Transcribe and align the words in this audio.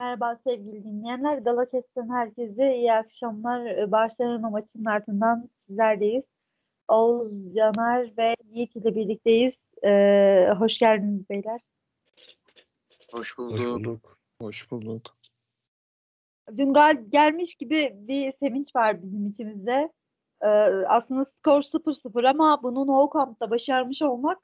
Merhaba 0.00 0.38
sevgili 0.44 0.84
dinleyenler. 0.84 1.38
Galatasaray 1.38 2.08
herkese 2.08 2.76
iyi 2.76 2.92
akşamlar. 2.92 3.66
Ee, 3.66 3.92
Barcelona 3.92 4.50
maçının 4.50 4.84
ardından 4.84 5.48
sizlerdeyiz. 5.66 6.24
Oğuz, 6.88 7.54
Caner 7.54 8.12
ve 8.18 8.34
Yiğit 8.44 8.76
ile 8.76 8.94
birlikteyiz. 8.94 9.54
Ee, 9.84 10.48
hoş 10.58 10.78
geldiniz 10.78 11.30
beyler. 11.30 11.60
Hoş 13.12 13.38
Hoş 13.38 13.66
bulduk. 13.66 14.18
Hoş 14.42 14.70
bulduk. 14.70 15.02
Dün 16.56 16.72
gal 16.72 17.04
gelmiş 17.08 17.54
gibi 17.54 17.92
bir 17.94 18.32
sevinç 18.40 18.76
var 18.76 19.02
bizim 19.02 19.26
içimizde. 19.26 19.92
Ee, 20.42 20.46
aslında 20.88 21.24
skor 21.24 21.62
0-0 21.62 22.28
ama 22.28 22.62
bunu 22.62 22.86
Nou 22.86 23.10
Camp'ta 23.14 23.50
başarmış 23.50 24.02
olmak 24.02 24.38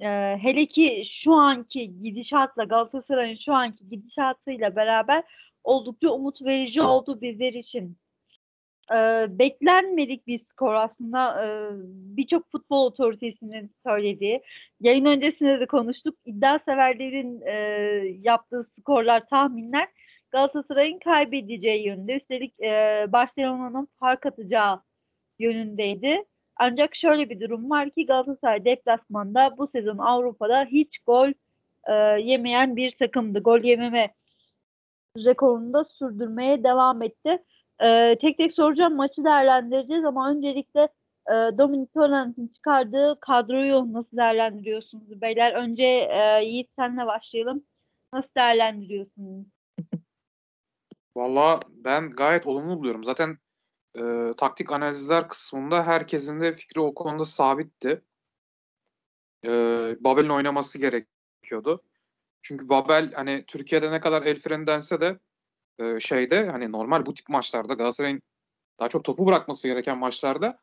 e, 0.00 0.38
hele 0.42 0.66
ki 0.66 1.04
şu 1.22 1.32
anki 1.32 2.02
gidişatla 2.02 2.64
Galatasaray'ın 2.64 3.38
şu 3.44 3.52
anki 3.54 3.88
gidişatıyla 3.88 4.76
beraber 4.76 5.24
oldukça 5.64 6.10
umut 6.10 6.42
verici 6.42 6.82
oldu 6.82 7.20
bizler 7.20 7.52
için. 7.52 7.96
Ee, 8.92 9.26
beklenmedik 9.38 10.26
bir 10.26 10.44
skor 10.44 10.74
aslında 10.74 11.44
Ee, 11.44 11.70
birçok 12.16 12.50
futbol 12.52 12.86
otoritesinin 12.86 13.70
söylediği. 13.86 14.42
Yayın 14.80 15.04
öncesinde 15.04 15.60
de 15.60 15.66
konuştuk. 15.66 16.16
İddia 16.24 16.58
severlerin 16.58 17.40
e, 17.40 17.52
yaptığı 18.22 18.66
skorlar, 18.80 19.28
tahminler 19.28 19.88
Galatasaray'ın 20.30 20.98
kaybedeceği 20.98 21.86
yönünde. 21.86 22.16
Üstelik 22.16 22.60
e, 22.60 23.06
Barcelona'nın 23.12 23.88
fark 24.00 24.26
atacağı 24.26 24.80
yönündeydi. 25.38 26.24
Ancak 26.56 26.96
şöyle 26.96 27.30
bir 27.30 27.40
durum 27.40 27.70
var 27.70 27.90
ki 27.90 28.06
Galatasaray 28.06 28.64
deplasmanda 28.64 29.54
bu 29.58 29.68
sezon 29.72 29.98
Avrupa'da 29.98 30.64
hiç 30.64 30.98
gol 30.98 31.32
e, 31.84 31.92
yemeyen 32.20 32.76
bir 32.76 32.90
takımdı. 32.98 33.38
Gol 33.38 33.60
yememe 33.60 34.14
rekorunu 35.16 35.72
da 35.72 35.84
sürdürmeye 35.84 36.64
devam 36.64 37.02
etti. 37.02 37.42
E, 37.82 38.18
tek 38.20 38.38
tek 38.38 38.54
soracağım 38.54 38.96
maçı 38.96 39.24
değerlendireceğiz 39.24 40.04
ama 40.04 40.30
öncelikle 40.30 40.88
e, 41.28 41.32
Dominic 41.32 41.92
Torrent'in 41.94 42.48
çıkardığı 42.48 43.18
kadroyu 43.20 43.92
nasıl 43.92 44.16
değerlendiriyorsunuz 44.16 45.20
beyler? 45.20 45.52
Önce 45.52 45.84
e, 45.84 46.44
Yiğit 46.44 46.70
senle 46.78 47.06
başlayalım. 47.06 47.64
Nasıl 48.12 48.28
değerlendiriyorsunuz? 48.36 49.46
Valla 51.16 51.60
ben 51.84 52.10
gayet 52.10 52.46
olumlu 52.46 52.78
buluyorum. 52.78 53.04
Zaten 53.04 53.38
e, 53.98 54.32
taktik 54.36 54.72
analizler 54.72 55.28
kısmında 55.28 55.86
herkesin 55.86 56.40
de 56.40 56.52
fikri 56.52 56.80
o 56.80 56.94
konuda 56.94 57.24
sabitti. 57.24 58.02
E, 59.44 59.50
Babel'in 60.00 60.28
oynaması 60.28 60.78
gerekiyordu. 60.78 61.82
Çünkü 62.42 62.68
Babel 62.68 63.12
hani 63.12 63.44
Türkiye'de 63.46 63.90
ne 63.90 64.00
kadar 64.00 64.22
el 64.22 64.40
freni 64.40 64.66
dense 64.66 65.00
de 65.00 65.18
e, 65.78 66.00
şeyde 66.00 66.50
hani 66.50 66.72
normal 66.72 67.06
bu 67.06 67.14
tip 67.14 67.28
maçlarda 67.28 67.74
Galatasaray'ın 67.74 68.22
daha 68.80 68.88
çok 68.88 69.04
topu 69.04 69.26
bırakması 69.26 69.68
gereken 69.68 69.98
maçlarda 69.98 70.58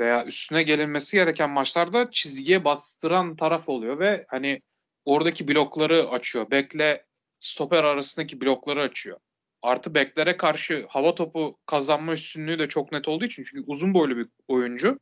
veya 0.00 0.24
üstüne 0.24 0.62
gelinmesi 0.62 1.16
gereken 1.16 1.50
maçlarda 1.50 2.10
çizgiye 2.10 2.64
bastıran 2.64 3.36
taraf 3.36 3.68
oluyor 3.68 3.98
ve 3.98 4.26
hani 4.28 4.62
oradaki 5.04 5.48
blokları 5.48 6.08
açıyor. 6.08 6.50
Bekle 6.50 7.06
stoper 7.40 7.84
arasındaki 7.84 8.40
blokları 8.40 8.82
açıyor. 8.82 9.18
Artı 9.64 9.94
beklere 9.94 10.36
karşı 10.36 10.86
hava 10.88 11.14
topu 11.14 11.58
kazanma 11.66 12.12
üstünlüğü 12.12 12.58
de 12.58 12.66
çok 12.66 12.92
net 12.92 13.08
olduğu 13.08 13.24
için 13.24 13.44
çünkü 13.44 13.64
uzun 13.66 13.94
boylu 13.94 14.16
bir 14.16 14.26
oyuncu. 14.48 15.00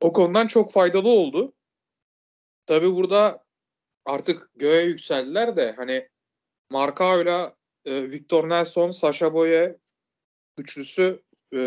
O 0.00 0.12
konudan 0.12 0.46
çok 0.46 0.72
faydalı 0.72 1.08
oldu. 1.08 1.52
Tabi 2.66 2.94
burada 2.94 3.44
artık 4.04 4.50
göğe 4.54 4.84
yükseldiler 4.84 5.56
de 5.56 5.74
hani 5.76 6.08
Marcao'yla 6.70 7.56
e, 7.84 8.10
Victor 8.10 8.48
Nelson, 8.48 8.90
Sasha 8.90 9.34
Boye 9.34 9.78
üçlüsü 10.58 11.22
e, 11.54 11.58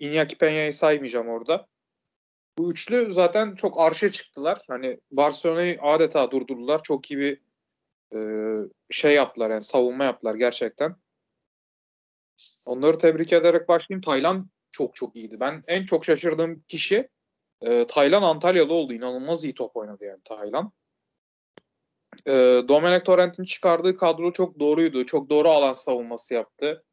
Iñaki 0.00 0.36
Peña'yı 0.36 0.72
saymayacağım 0.72 1.28
orada. 1.28 1.66
Bu 2.58 2.72
üçlü 2.72 3.12
zaten 3.12 3.54
çok 3.54 3.80
arşa 3.80 4.12
çıktılar. 4.12 4.58
Hani 4.68 5.00
Barcelona'yı 5.10 5.78
adeta 5.82 6.30
durdurdular. 6.30 6.82
Çok 6.82 7.10
iyi 7.10 7.18
bir 7.18 7.51
e, 8.14 8.20
şey 8.90 9.14
yaptılar 9.14 9.50
yani 9.50 9.62
savunma 9.62 10.04
yaptılar 10.04 10.34
gerçekten. 10.34 10.96
Onları 12.66 12.98
tebrik 12.98 13.32
ederek 13.32 13.68
başlayayım. 13.68 14.02
Taylan 14.02 14.50
çok 14.72 14.94
çok 14.94 15.16
iyiydi. 15.16 15.40
Ben 15.40 15.64
en 15.66 15.84
çok 15.84 16.04
şaşırdığım 16.04 16.62
kişi 16.68 17.08
e, 17.60 17.86
Taylan 17.86 18.22
Antalyalı 18.22 18.74
oldu. 18.74 18.92
İnanılmaz 18.92 19.44
iyi 19.44 19.54
top 19.54 19.76
oynadı 19.76 20.04
yani 20.04 20.20
Taylan. 20.24 20.72
E, 22.26 22.32
Domenech 22.68 23.04
Torrent'in 23.04 23.44
çıkardığı 23.44 23.96
kadro 23.96 24.32
çok 24.32 24.60
doğruydu. 24.60 25.06
Çok 25.06 25.30
doğru 25.30 25.48
alan 25.50 25.72
savunması 25.72 26.34
yaptı. 26.34 26.84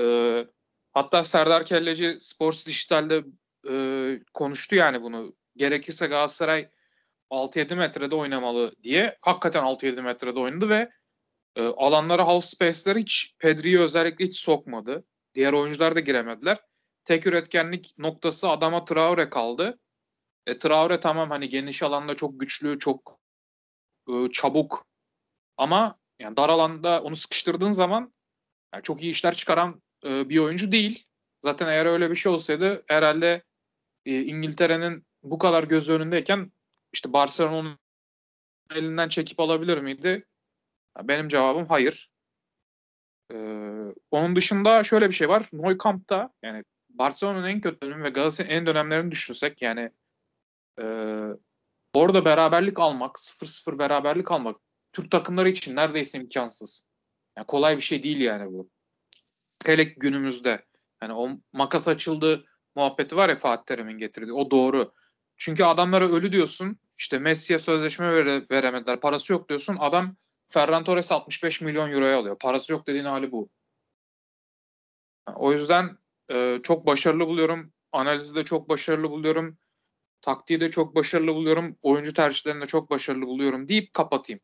E, 0.00 0.06
hatta 0.92 1.24
Serdar 1.24 1.64
Kelleci 1.64 2.16
Sports 2.20 2.66
Dijital'de 2.66 3.24
e, 3.70 3.74
konuştu 4.34 4.74
yani 4.74 5.02
bunu. 5.02 5.36
Gerekirse 5.56 6.06
Galatasaray 6.06 6.68
6-7 7.32 7.76
metrede 7.76 8.14
oynamalı 8.14 8.72
diye. 8.82 9.18
Hakikaten 9.20 9.62
6-7 9.62 10.02
metrede 10.02 10.40
oynadı 10.40 10.68
ve 10.68 10.90
e, 11.56 11.62
alanlara 11.66 12.26
half 12.26 12.44
space'leri 12.44 13.00
hiç 13.00 13.34
Pedri'yi 13.38 13.80
özellikle 13.80 14.24
hiç 14.24 14.40
sokmadı. 14.40 15.04
Diğer 15.34 15.52
oyuncular 15.52 15.96
da 15.96 16.00
giremediler. 16.00 16.58
Tek 17.04 17.26
üretkenlik 17.26 17.94
noktası 17.98 18.48
adama 18.48 18.84
Traore 18.84 19.30
kaldı. 19.30 19.78
E, 20.46 20.58
Traore 20.58 21.00
tamam 21.00 21.30
hani 21.30 21.48
geniş 21.48 21.82
alanda 21.82 22.14
çok 22.14 22.40
güçlü, 22.40 22.78
çok 22.78 23.20
e, 24.08 24.12
çabuk 24.32 24.86
ama 25.56 25.98
yani 26.18 26.36
dar 26.36 26.48
alanda 26.48 27.02
onu 27.02 27.16
sıkıştırdığın 27.16 27.70
zaman 27.70 28.14
yani 28.74 28.82
çok 28.82 29.02
iyi 29.02 29.10
işler 29.10 29.34
çıkaran 29.34 29.82
e, 30.04 30.28
bir 30.28 30.38
oyuncu 30.38 30.72
değil. 30.72 31.06
Zaten 31.40 31.68
eğer 31.68 31.86
öyle 31.86 32.10
bir 32.10 32.14
şey 32.14 32.32
olsaydı 32.32 32.84
herhalde 32.88 33.42
e, 34.06 34.22
İngiltere'nin 34.22 35.06
bu 35.22 35.38
kadar 35.38 35.64
göz 35.64 35.88
önündeyken 35.88 36.52
işte 36.92 37.12
Barcelona'nın 37.12 37.78
elinden 38.74 39.08
çekip 39.08 39.40
alabilir 39.40 39.78
miydi? 39.78 40.26
Benim 41.02 41.28
cevabım 41.28 41.66
hayır. 41.66 42.10
Ee, 43.32 43.36
onun 44.10 44.36
dışında 44.36 44.82
şöyle 44.82 45.08
bir 45.08 45.14
şey 45.14 45.28
var. 45.28 45.48
Nou 45.52 45.78
Camp'ta 45.84 46.32
yani 46.42 46.64
Barcelona'nın 46.88 47.46
en 47.46 47.60
kötü 47.60 47.80
dönemi 47.80 48.04
ve 48.04 48.08
Galatasaray'ın 48.08 48.54
en 48.54 48.66
dönemlerini 48.66 49.10
düşünsek 49.10 49.62
yani 49.62 49.90
e, 50.80 50.84
orada 51.94 52.24
beraberlik 52.24 52.80
almak, 52.80 53.16
0-0 53.16 53.78
beraberlik 53.78 54.32
almak 54.32 54.56
Türk 54.92 55.10
takımları 55.10 55.48
için 55.48 55.76
neredeyse 55.76 56.18
imkansız. 56.18 56.88
Yani 57.36 57.46
kolay 57.46 57.76
bir 57.76 57.82
şey 57.82 58.02
değil 58.02 58.20
yani 58.20 58.52
bu. 58.52 58.70
Hele 59.64 59.84
günümüzde. 59.84 60.66
Yani 61.02 61.12
o 61.12 61.30
makas 61.52 61.88
açıldı 61.88 62.44
muhabbeti 62.74 63.16
var 63.16 63.28
ya 63.28 63.36
Fatih 63.36 63.64
Terim'in 63.64 63.98
getirdiği. 63.98 64.32
O 64.32 64.50
doğru. 64.50 64.92
Çünkü 65.36 65.64
adamlara 65.64 66.08
ölü 66.08 66.32
diyorsun. 66.32 66.78
İşte 66.98 67.18
Messi'ye 67.18 67.58
sözleşme 67.58 68.12
vere, 68.12 68.42
veremediler. 68.50 69.00
Parası 69.00 69.32
yok 69.32 69.48
diyorsun. 69.48 69.76
Adam 69.78 70.16
Ferran 70.48 70.84
Torres 70.84 71.12
65 71.12 71.60
milyon 71.60 71.90
euroya 71.90 72.18
alıyor. 72.18 72.38
Parası 72.38 72.72
yok 72.72 72.86
dediğin 72.86 73.04
hali 73.04 73.32
bu. 73.32 73.48
O 75.34 75.52
yüzden 75.52 75.98
e, 76.30 76.58
çok 76.62 76.86
başarılı 76.86 77.26
buluyorum. 77.26 77.72
Analizi 77.92 78.36
de 78.36 78.44
çok 78.44 78.68
başarılı 78.68 79.10
buluyorum. 79.10 79.58
Taktiği 80.22 80.60
de 80.60 80.70
çok 80.70 80.94
başarılı 80.94 81.34
buluyorum. 81.34 81.76
Oyuncu 81.82 82.14
tercihlerini 82.14 82.62
de 82.62 82.66
çok 82.66 82.90
başarılı 82.90 83.26
buluyorum 83.26 83.68
deyip 83.68 83.94
kapatayım. 83.94 84.40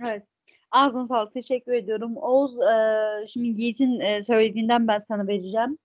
Evet. 0.00 0.22
Ağzına 0.70 1.06
sağlık. 1.06 1.34
Teşekkür 1.34 1.72
ediyorum. 1.72 2.16
Oğuz, 2.16 2.60
e, 2.60 3.28
şimdi 3.32 3.62
Yiğit'in 3.62 4.00
e, 4.00 4.24
söylediğinden 4.26 4.88
ben 4.88 5.04
sana 5.08 5.26
vereceğim. 5.26 5.78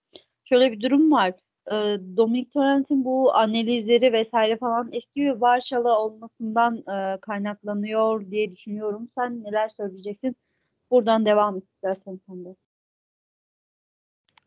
Şöyle 0.46 0.72
bir 0.72 0.82
durum 0.82 1.12
var. 1.12 1.34
E, 1.68 1.74
Dominic 2.18 2.50
Torrent'in 2.53 3.06
bu 3.06 3.34
analizleri 3.36 4.13
vesaire 4.13 4.57
falan 4.57 4.89
eski 4.92 5.25
ve 5.25 5.42
Varşalı 5.42 5.98
olmasından 5.98 6.78
e, 6.78 7.19
kaynaklanıyor 7.22 8.31
diye 8.31 8.56
düşünüyorum. 8.56 9.10
Sen 9.18 9.44
neler 9.44 9.69
söyleyeceksin? 9.78 10.36
Buradan 10.92 11.25
devam 11.25 11.57
et 11.57 11.63
istersen 11.75 12.19
sen 12.28 12.45
de. 12.45 12.56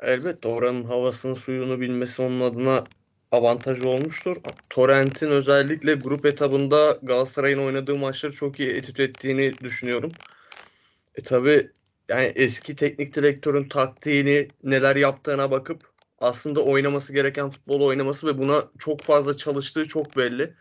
Elbette 0.02 0.48
oranın 0.48 0.84
havasını 0.84 1.37
suyunu 1.37 1.81
bilmesi 1.81 2.22
onun 2.22 2.40
adına 2.40 2.84
avantajı 3.32 3.88
olmuştur. 3.88 4.37
Torrent'in 4.70 5.31
özellikle 5.31 5.94
grup 5.94 6.26
etabında 6.26 6.98
Galatasaray'ın 7.02 7.66
oynadığı 7.66 7.96
maçları 7.96 8.32
çok 8.32 8.60
iyi 8.60 8.70
etüt 8.70 9.00
ettiğini 9.00 9.58
düşünüyorum. 9.58 10.12
E 11.14 11.22
tabi 11.22 11.70
yani 12.08 12.32
eski 12.34 12.76
teknik 12.76 13.14
direktörün 13.14 13.69
taktiğini 13.69 14.48
neler 14.64 14.96
yaptığına 14.96 15.50
bakıp 15.50 15.97
aslında 16.18 16.60
oynaması 16.64 17.12
gereken 17.12 17.50
futbolu 17.50 17.86
oynaması 17.86 18.26
ve 18.26 18.38
buna 18.38 18.64
çok 18.78 19.00
fazla 19.02 19.36
çalıştığı 19.36 19.88
çok 19.88 20.16
belli. 20.16 20.54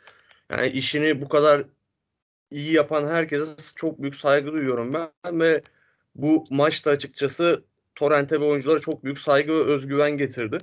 Yani 0.51 0.67
işini 0.69 1.21
bu 1.21 1.29
kadar 1.29 1.65
iyi 2.51 2.73
yapan 2.73 3.07
herkese 3.07 3.45
çok 3.75 4.01
büyük 4.01 4.15
saygı 4.15 4.53
duyuyorum 4.53 4.93
ben 4.93 5.39
ve 5.39 5.61
bu 6.15 6.43
maçta 6.51 6.91
açıkçası 6.91 7.63
Torrent'e 7.95 8.41
ve 8.41 8.45
oyunculara 8.45 8.79
çok 8.79 9.03
büyük 9.03 9.19
saygı 9.19 9.53
ve 9.53 9.63
özgüven 9.63 10.17
getirdi. 10.17 10.61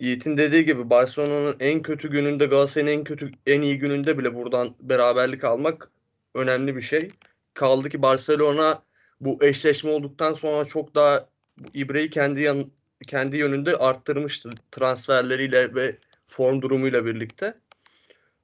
Yiğit'in 0.00 0.36
dediği 0.36 0.64
gibi 0.64 0.90
Barcelona'nın 0.90 1.56
en 1.60 1.82
kötü 1.82 2.10
gününde 2.10 2.46
Galatasaray'ın 2.46 2.98
en 2.98 3.04
kötü 3.04 3.30
en 3.46 3.62
iyi 3.62 3.78
gününde 3.78 4.18
bile 4.18 4.34
buradan 4.34 4.74
beraberlik 4.80 5.44
almak 5.44 5.90
önemli 6.34 6.76
bir 6.76 6.82
şey. 6.82 7.08
kaldı 7.54 7.88
ki 7.88 8.02
Barcelona 8.02 8.82
bu 9.20 9.44
eşleşme 9.44 9.90
olduktan 9.90 10.32
sonra 10.32 10.64
çok 10.64 10.94
daha 10.94 11.28
ibreyi 11.74 12.10
kendi 12.10 12.40
yan, 12.40 12.70
kendi 13.06 13.36
yönünde 13.36 13.76
arttırmıştı 13.76 14.50
transferleriyle 14.72 15.74
ve 15.74 15.98
form 16.26 16.62
durumuyla 16.62 17.06
birlikte. 17.06 17.54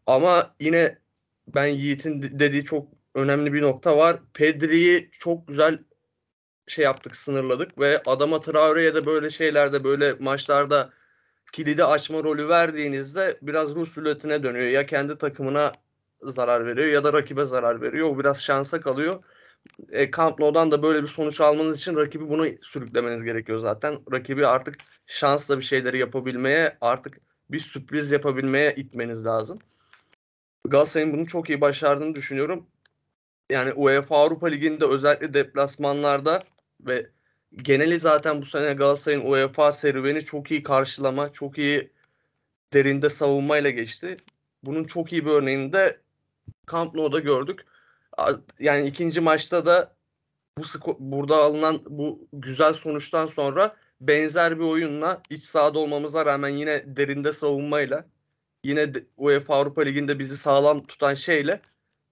Ama 0.06 0.54
yine 0.60 0.98
ben 1.48 1.66
Yiğit'in 1.66 2.22
dediği 2.22 2.64
çok 2.64 2.88
önemli 3.14 3.52
bir 3.52 3.62
nokta 3.62 3.96
var. 3.96 4.20
Pedri'yi 4.34 5.10
çok 5.12 5.48
güzel 5.48 5.78
şey 6.66 6.84
yaptık, 6.84 7.16
sınırladık 7.16 7.78
ve 7.80 8.02
adama 8.06 8.40
Traore'ye 8.40 8.94
de 8.94 9.06
böyle 9.06 9.30
şeylerde, 9.30 9.84
böyle 9.84 10.12
maçlarda 10.12 10.90
kilidi 11.52 11.84
açma 11.84 12.24
rolü 12.24 12.48
verdiğinizde 12.48 13.38
biraz 13.42 13.74
Rus 13.74 13.98
ruletine 13.98 14.42
dönüyor. 14.42 14.66
Ya 14.66 14.86
kendi 14.86 15.18
takımına 15.18 15.72
zarar 16.22 16.66
veriyor 16.66 16.88
ya 16.88 17.04
da 17.04 17.12
rakibe 17.12 17.44
zarar 17.44 17.80
veriyor. 17.80 18.08
O 18.08 18.18
biraz 18.18 18.42
şansa 18.42 18.80
kalıyor. 18.80 19.22
E, 19.92 20.10
Camp 20.10 20.38
Nou'dan 20.38 20.70
da 20.70 20.82
böyle 20.82 21.02
bir 21.02 21.08
sonuç 21.08 21.40
almanız 21.40 21.78
için 21.78 21.96
rakibi 21.96 22.28
bunu 22.28 22.46
sürüklemeniz 22.62 23.24
gerekiyor 23.24 23.58
zaten. 23.58 23.98
Rakibi 24.12 24.46
artık 24.46 24.76
şansla 25.06 25.58
bir 25.58 25.64
şeyleri 25.64 25.98
yapabilmeye, 25.98 26.76
artık 26.80 27.20
bir 27.50 27.60
sürpriz 27.60 28.10
yapabilmeye 28.10 28.74
itmeniz 28.74 29.24
lazım. 29.24 29.58
Galatasaray'ın 30.68 31.12
bunu 31.12 31.26
çok 31.26 31.48
iyi 31.48 31.60
başardığını 31.60 32.14
düşünüyorum. 32.14 32.66
Yani 33.50 33.72
UEFA 33.72 34.16
Avrupa 34.16 34.46
Ligi'nde 34.46 34.84
özellikle 34.84 35.34
deplasmanlarda 35.34 36.42
ve 36.80 37.10
geneli 37.56 37.98
zaten 38.00 38.42
bu 38.42 38.46
sene 38.46 38.74
Galatasaray'ın 38.74 39.24
UEFA 39.30 39.72
serüveni 39.72 40.24
çok 40.24 40.50
iyi 40.50 40.62
karşılama, 40.62 41.32
çok 41.32 41.58
iyi 41.58 41.90
derinde 42.72 43.10
savunmayla 43.10 43.70
geçti. 43.70 44.16
Bunun 44.64 44.84
çok 44.84 45.12
iyi 45.12 45.24
bir 45.26 45.30
örneğini 45.30 45.72
de 45.72 46.00
Camp 46.70 46.94
Nou'da 46.94 47.20
gördük. 47.20 47.66
Yani 48.58 48.86
ikinci 48.86 49.20
maçta 49.20 49.66
da 49.66 49.96
bu 50.58 50.64
skor, 50.64 50.94
burada 50.98 51.36
alınan 51.36 51.80
bu 51.86 52.28
güzel 52.32 52.72
sonuçtan 52.72 53.26
sonra 53.26 53.76
benzer 54.00 54.58
bir 54.58 54.64
oyunla 54.64 55.22
iç 55.30 55.42
sahada 55.42 55.78
olmamıza 55.78 56.26
rağmen 56.26 56.48
yine 56.48 56.96
derinde 56.96 57.32
savunmayla 57.32 58.06
yine 58.64 58.92
UEFA 59.16 59.56
Avrupa 59.56 59.82
Ligi'nde 59.82 60.18
bizi 60.18 60.36
sağlam 60.36 60.86
tutan 60.86 61.14
şeyle 61.14 61.60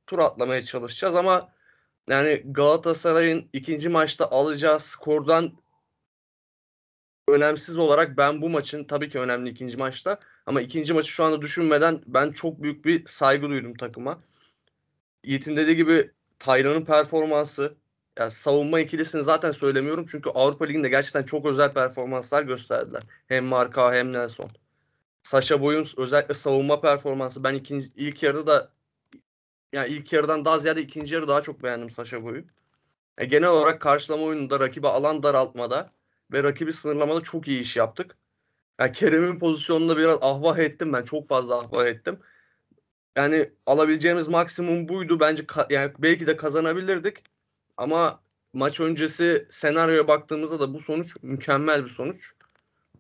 tur 0.07 0.19
atlamaya 0.19 0.63
çalışacağız 0.65 1.17
ama 1.17 1.53
yani 2.09 2.43
Galatasaray'ın 2.45 3.49
ikinci 3.53 3.89
maçta 3.89 4.31
alacağı 4.31 4.81
skordan 4.81 5.53
önemsiz 7.29 7.79
olarak 7.79 8.17
ben 8.17 8.43
bu 8.43 8.49
maçın 8.49 8.85
tabii 8.85 9.11
ki 9.11 9.19
önemli 9.19 9.51
ikinci 9.51 9.77
maçta 9.77 10.21
ama 10.47 10.61
ikinci 10.61 10.95
maçı 10.95 11.09
şu 11.09 11.25
anda 11.25 11.43
düşünmeden 11.43 12.03
ben 12.07 12.33
çok 12.33 12.63
büyük 12.63 12.85
bir 12.85 13.07
saygı 13.07 13.49
duydum 13.49 13.75
takıma. 13.75 14.23
Yiğit'in 15.25 15.57
dediği 15.57 15.77
gibi 15.77 16.11
Taylan'ın 16.39 16.85
performansı 16.85 17.75
yani 18.19 18.31
savunma 18.31 18.81
ikilisini 18.81 19.23
zaten 19.23 19.51
söylemiyorum 19.51 20.07
çünkü 20.11 20.31
Avrupa 20.31 20.65
Ligi'nde 20.65 20.89
gerçekten 20.89 21.23
çok 21.23 21.47
özel 21.47 21.73
performanslar 21.75 22.43
gösterdiler. 22.43 23.03
Hem 23.29 23.45
Marka 23.45 23.95
hem 23.95 24.13
Nelson. 24.13 24.51
Sasha 25.23 25.63
Boy'un 25.63 25.87
özellikle 25.97 26.35
savunma 26.35 26.81
performansı 26.81 27.45
ben 27.45 27.55
ikinci, 27.55 27.91
ilk 27.97 28.23
yarıda 28.23 28.47
da 28.47 28.71
yani 29.73 29.89
ilk 29.89 30.13
yarıdan 30.13 30.45
daha 30.45 30.59
ziyade 30.59 30.83
ikinci 30.83 31.15
yarı 31.15 31.29
daha 31.29 31.43
çok 31.43 31.63
beğendim 31.63 31.91
Sasha 31.91 32.23
Boy'u. 32.23 32.45
E, 33.19 33.25
genel 33.25 33.49
olarak 33.49 33.81
karşılama 33.81 34.25
oyununda 34.25 34.61
rakibi 34.61 34.89
alan 34.89 35.23
daraltmada 35.23 35.93
ve 36.33 36.43
rakibi 36.43 36.73
sınırlamada 36.73 37.21
çok 37.21 37.49
iyi 37.49 37.61
iş 37.61 37.77
yaptık. 37.77 38.17
Yani 38.81 38.93
Kerem'in 38.93 39.39
pozisyonunda 39.39 39.97
biraz 39.97 40.19
ahvah 40.23 40.59
ettim 40.59 40.93
ben. 40.93 41.03
Çok 41.03 41.29
fazla 41.29 41.59
ahvah 41.59 41.87
ettim. 41.87 42.21
Yani 43.17 43.51
alabileceğimiz 43.67 44.29
maksimum 44.29 44.89
buydu. 44.89 45.21
Bence 45.21 45.45
yani 45.71 45.93
belki 45.99 46.27
de 46.27 46.37
kazanabilirdik. 46.37 47.25
Ama 47.77 48.21
maç 48.53 48.81
öncesi 48.81 49.47
senaryoya 49.51 50.09
baktığımızda 50.09 50.61
da 50.61 50.75
bu 50.75 50.81
sonuç 50.81 51.17
mükemmel 51.23 51.85
bir 51.85 51.91
sonuç. 51.91 52.33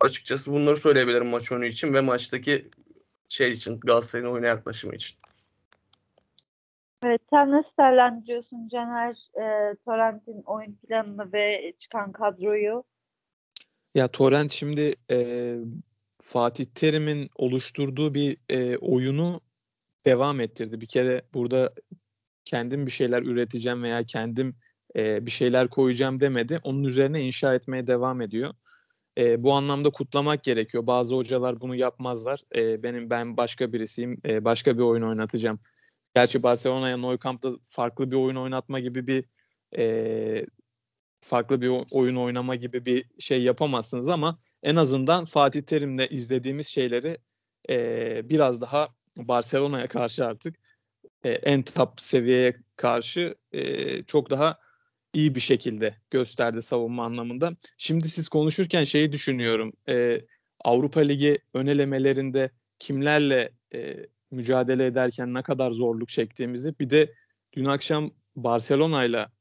Açıkçası 0.01 0.53
bunları 0.53 0.77
söyleyebilirim 0.77 1.27
maç 1.27 1.53
önü 1.53 1.67
için 1.67 1.95
ve 1.95 2.01
maçtaki 2.01 2.71
şey 3.29 3.53
için 3.53 3.81
Galatasaray'ın 3.81 4.33
oyuna 4.33 4.47
yaklaşımı 4.47 4.95
için. 4.95 5.17
Evet, 7.05 7.21
sen 7.31 7.51
nasıl 7.51 7.71
değerlendiriyorsun 7.79 8.69
Caner 8.69 9.17
e, 9.35 9.77
Torrent'in 9.85 10.43
oyun 10.43 10.73
planını 10.73 11.33
ve 11.33 11.73
çıkan 11.79 12.13
kadroyu? 12.13 12.85
Ya 13.95 14.09
Torrent 14.09 14.53
şimdi 14.53 14.93
e, 15.11 15.57
Fatih 16.19 16.65
Terim'in 16.65 17.31
oluşturduğu 17.37 18.15
bir 18.15 18.37
e, 18.49 18.77
oyunu 18.77 19.41
devam 20.07 20.41
ettirdi. 20.41 20.81
Bir 20.81 20.87
kere 20.87 21.23
burada 21.35 21.75
kendim 22.45 22.87
bir 22.87 22.91
şeyler 22.91 23.23
üreteceğim 23.23 23.83
veya 23.83 24.05
kendim 24.05 24.57
e, 24.97 25.27
bir 25.27 25.31
şeyler 25.31 25.69
koyacağım 25.69 26.21
demedi. 26.21 26.61
Onun 26.63 26.85
üzerine 26.85 27.21
inşa 27.21 27.55
etmeye 27.55 27.87
devam 27.87 28.21
ediyor. 28.21 28.55
E, 29.19 29.43
bu 29.43 29.53
anlamda 29.53 29.91
kutlamak 29.91 30.45
gerekiyor. 30.45 30.87
Bazı 30.87 31.15
hocalar 31.15 31.61
bunu 31.61 31.75
yapmazlar. 31.75 32.43
E, 32.57 32.83
benim 32.83 33.11
ben 33.11 33.37
başka 33.37 33.73
birisiyim. 33.73 34.21
E, 34.27 34.45
başka 34.45 34.79
bir 34.79 34.83
oyun 34.83 35.03
oynatacağım. 35.03 35.61
Gerçi 36.15 36.43
Barcelona'ya 36.43 36.97
Nou 36.97 37.19
Camp'ta 37.25 37.51
farklı 37.67 38.11
bir 38.11 38.17
oyun 38.17 38.37
oynatma 38.37 38.81
gibi 38.81 39.07
bir 39.07 39.25
e, 39.79 40.47
farklı 41.21 41.61
bir 41.61 41.71
oyun 41.93 42.17
oynama 42.17 42.55
gibi 42.55 42.87
bir 42.87 43.05
şey 43.19 43.43
yapamazsınız 43.43 44.09
ama 44.09 44.39
en 44.63 44.77
azından 44.77 45.25
Fatih 45.25 45.63
Terim'le 45.63 46.07
izlediğimiz 46.11 46.67
şeyleri 46.67 47.19
e, 47.71 48.29
biraz 48.29 48.61
daha 48.61 48.89
Barcelona'ya 49.29 49.89
karşı 49.89 50.27
artık 50.27 50.57
e, 51.25 51.31
en 51.31 51.63
top 51.63 52.01
seviyeye 52.01 52.57
karşı 52.77 53.35
e, 53.53 54.03
çok 54.03 54.31
daha 54.31 54.59
iyi 55.15 55.35
bir 55.35 55.41
şekilde 55.41 55.95
gösterdi 56.11 56.63
savunma 56.63 57.05
anlamında. 57.05 57.53
Şimdi 57.79 58.09
siz 58.09 58.29
konuşurken 58.29 58.85
şeyi 58.85 59.13
düşünüyorum. 59.13 59.73
E, 59.89 60.21
Avrupa 60.65 61.01
Ligi 61.01 61.39
önelemelerinde 61.55 62.51
kimlerle 62.79 63.53
e, 63.75 63.97
mücadele 64.31 64.87
ederken 64.87 65.35
ne 65.35 65.43
kadar 65.43 65.71
zorluk 65.71 66.09
çektiğimizi 66.09 66.79
bir 66.79 66.91
de 66.91 67.15
dün 67.53 67.65
akşam 67.65 68.11
Barcelona'yla 68.37 69.33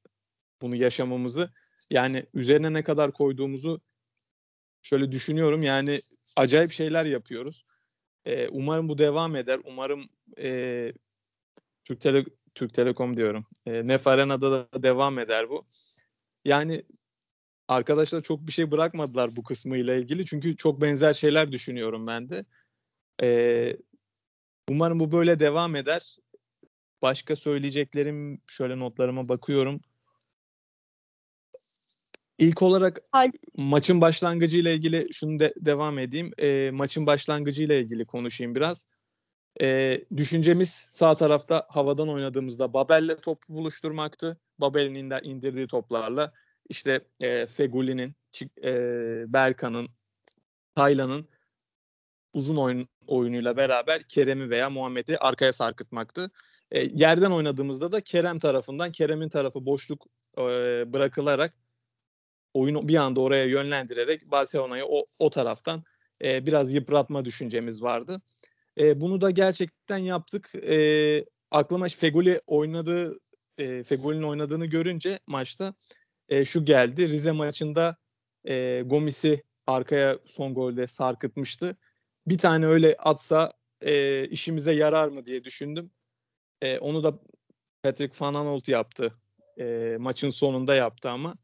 bunu 0.61 0.75
yaşamamızı 0.75 1.49
yani 1.89 2.25
üzerine 2.33 2.73
ne 2.73 2.83
kadar 2.83 3.11
koyduğumuzu 3.11 3.81
şöyle 4.81 5.11
düşünüyorum. 5.11 5.63
Yani 5.63 5.99
acayip 6.35 6.71
şeyler 6.71 7.05
yapıyoruz. 7.05 7.65
Ee, 8.25 8.47
umarım 8.47 8.89
bu 8.89 8.97
devam 8.97 9.35
eder. 9.35 9.59
Umarım 9.65 10.09
e, 10.37 10.93
Türk, 11.83 12.01
Tele 12.01 12.25
Türk 12.55 12.73
Telekom 12.73 13.17
diyorum. 13.17 13.45
E, 13.65 13.87
Nef 13.87 14.07
Arena'da 14.07 14.51
da 14.51 14.83
devam 14.83 15.19
eder 15.19 15.49
bu. 15.49 15.65
Yani 16.45 16.83
arkadaşlar 17.67 18.21
çok 18.21 18.47
bir 18.47 18.51
şey 18.51 18.71
bırakmadılar 18.71 19.29
bu 19.37 19.43
kısmı 19.43 19.77
ile 19.77 19.99
ilgili. 19.99 20.25
Çünkü 20.25 20.57
çok 20.57 20.81
benzer 20.81 21.13
şeyler 21.13 21.51
düşünüyorum 21.51 22.07
ben 22.07 22.29
de. 22.29 22.45
E, 23.23 23.77
umarım 24.69 24.99
bu 24.99 25.11
böyle 25.11 25.39
devam 25.39 25.75
eder. 25.75 26.17
Başka 27.01 27.35
söyleyeceklerim 27.35 28.41
şöyle 28.47 28.79
notlarıma 28.79 29.29
bakıyorum. 29.29 29.81
İlk 32.39 32.61
olarak 32.61 33.01
Hayır. 33.11 33.33
maçın 33.57 34.01
başlangıcı 34.01 34.57
ile 34.57 34.73
ilgili 34.73 35.07
şunu 35.13 35.39
de 35.39 35.53
devam 35.57 35.99
edeyim. 35.99 36.31
E, 36.37 36.71
maçın 36.71 37.05
başlangıcı 37.05 37.63
ile 37.63 37.79
ilgili 37.79 38.05
konuşayım 38.05 38.55
biraz. 38.55 38.87
E, 39.61 39.97
düşüncemiz 40.17 40.69
sağ 40.69 41.15
tarafta 41.15 41.65
havadan 41.69 42.09
oynadığımızda 42.09 42.73
Babel'le 42.73 43.15
top 43.21 43.49
buluşturmaktı. 43.49 44.37
Babel'in 44.59 45.11
indirdiği 45.23 45.67
toplarla 45.67 46.33
işte 46.69 46.99
e, 47.19 47.45
Feguli'nin, 47.45 48.15
e, 48.63 48.73
Berkan'ın, 49.33 49.89
Taylan'ın 50.75 51.27
uzun 52.33 52.55
oyun 52.55 52.87
oyunuyla 53.07 53.57
beraber 53.57 54.03
Kerem'i 54.03 54.49
veya 54.49 54.69
Muhammed'i 54.69 55.17
arkaya 55.17 55.53
sarkıtmaktı. 55.53 56.31
E, 56.71 56.83
yerden 56.83 57.31
oynadığımızda 57.31 57.91
da 57.91 58.01
Kerem 58.01 58.39
tarafından 58.39 58.91
Kerem'in 58.91 59.29
tarafı 59.29 59.65
boşluk 59.65 60.05
e, 60.37 60.41
bırakılarak 60.93 61.53
oyunu 62.53 62.87
bir 62.87 62.95
anda 62.95 63.21
oraya 63.21 63.45
yönlendirerek 63.45 64.31
Barcelona'yı 64.31 64.85
o, 64.85 65.05
o 65.19 65.29
taraftan 65.29 65.83
e, 66.23 66.45
biraz 66.45 66.73
yıpratma 66.73 67.25
düşüncemiz 67.25 67.83
vardı. 67.83 68.21
E, 68.79 69.01
bunu 69.01 69.21
da 69.21 69.31
gerçekten 69.31 69.97
yaptık. 69.97 70.55
E, 70.55 71.25
aklıma 71.51 71.87
Feguli 71.87 72.41
oynadığı 72.47 73.19
e, 73.57 73.83
Feguli'nin 73.83 74.23
oynadığını 74.23 74.65
görünce 74.65 75.19
maçta 75.27 75.73
e, 76.29 76.45
şu 76.45 76.65
geldi. 76.65 77.07
Rize 77.07 77.31
maçında 77.31 77.97
e, 78.47 78.81
Gomis'i 78.85 79.43
arkaya 79.67 80.19
son 80.25 80.53
golde 80.53 80.87
sarkıtmıştı. 80.87 81.77
Bir 82.27 82.37
tane 82.37 82.65
öyle 82.65 82.95
atsa 82.99 83.53
e, 83.81 84.25
işimize 84.27 84.71
yarar 84.73 85.07
mı 85.07 85.25
diye 85.25 85.43
düşündüm. 85.43 85.91
E, 86.61 86.79
onu 86.79 87.03
da 87.03 87.19
Patrick 87.83 88.25
Van 88.25 88.33
Aanholt 88.33 88.67
yaptı. 88.67 89.13
E, 89.59 89.95
maçın 89.99 90.29
sonunda 90.29 90.75
yaptı 90.75 91.09
ama. 91.09 91.35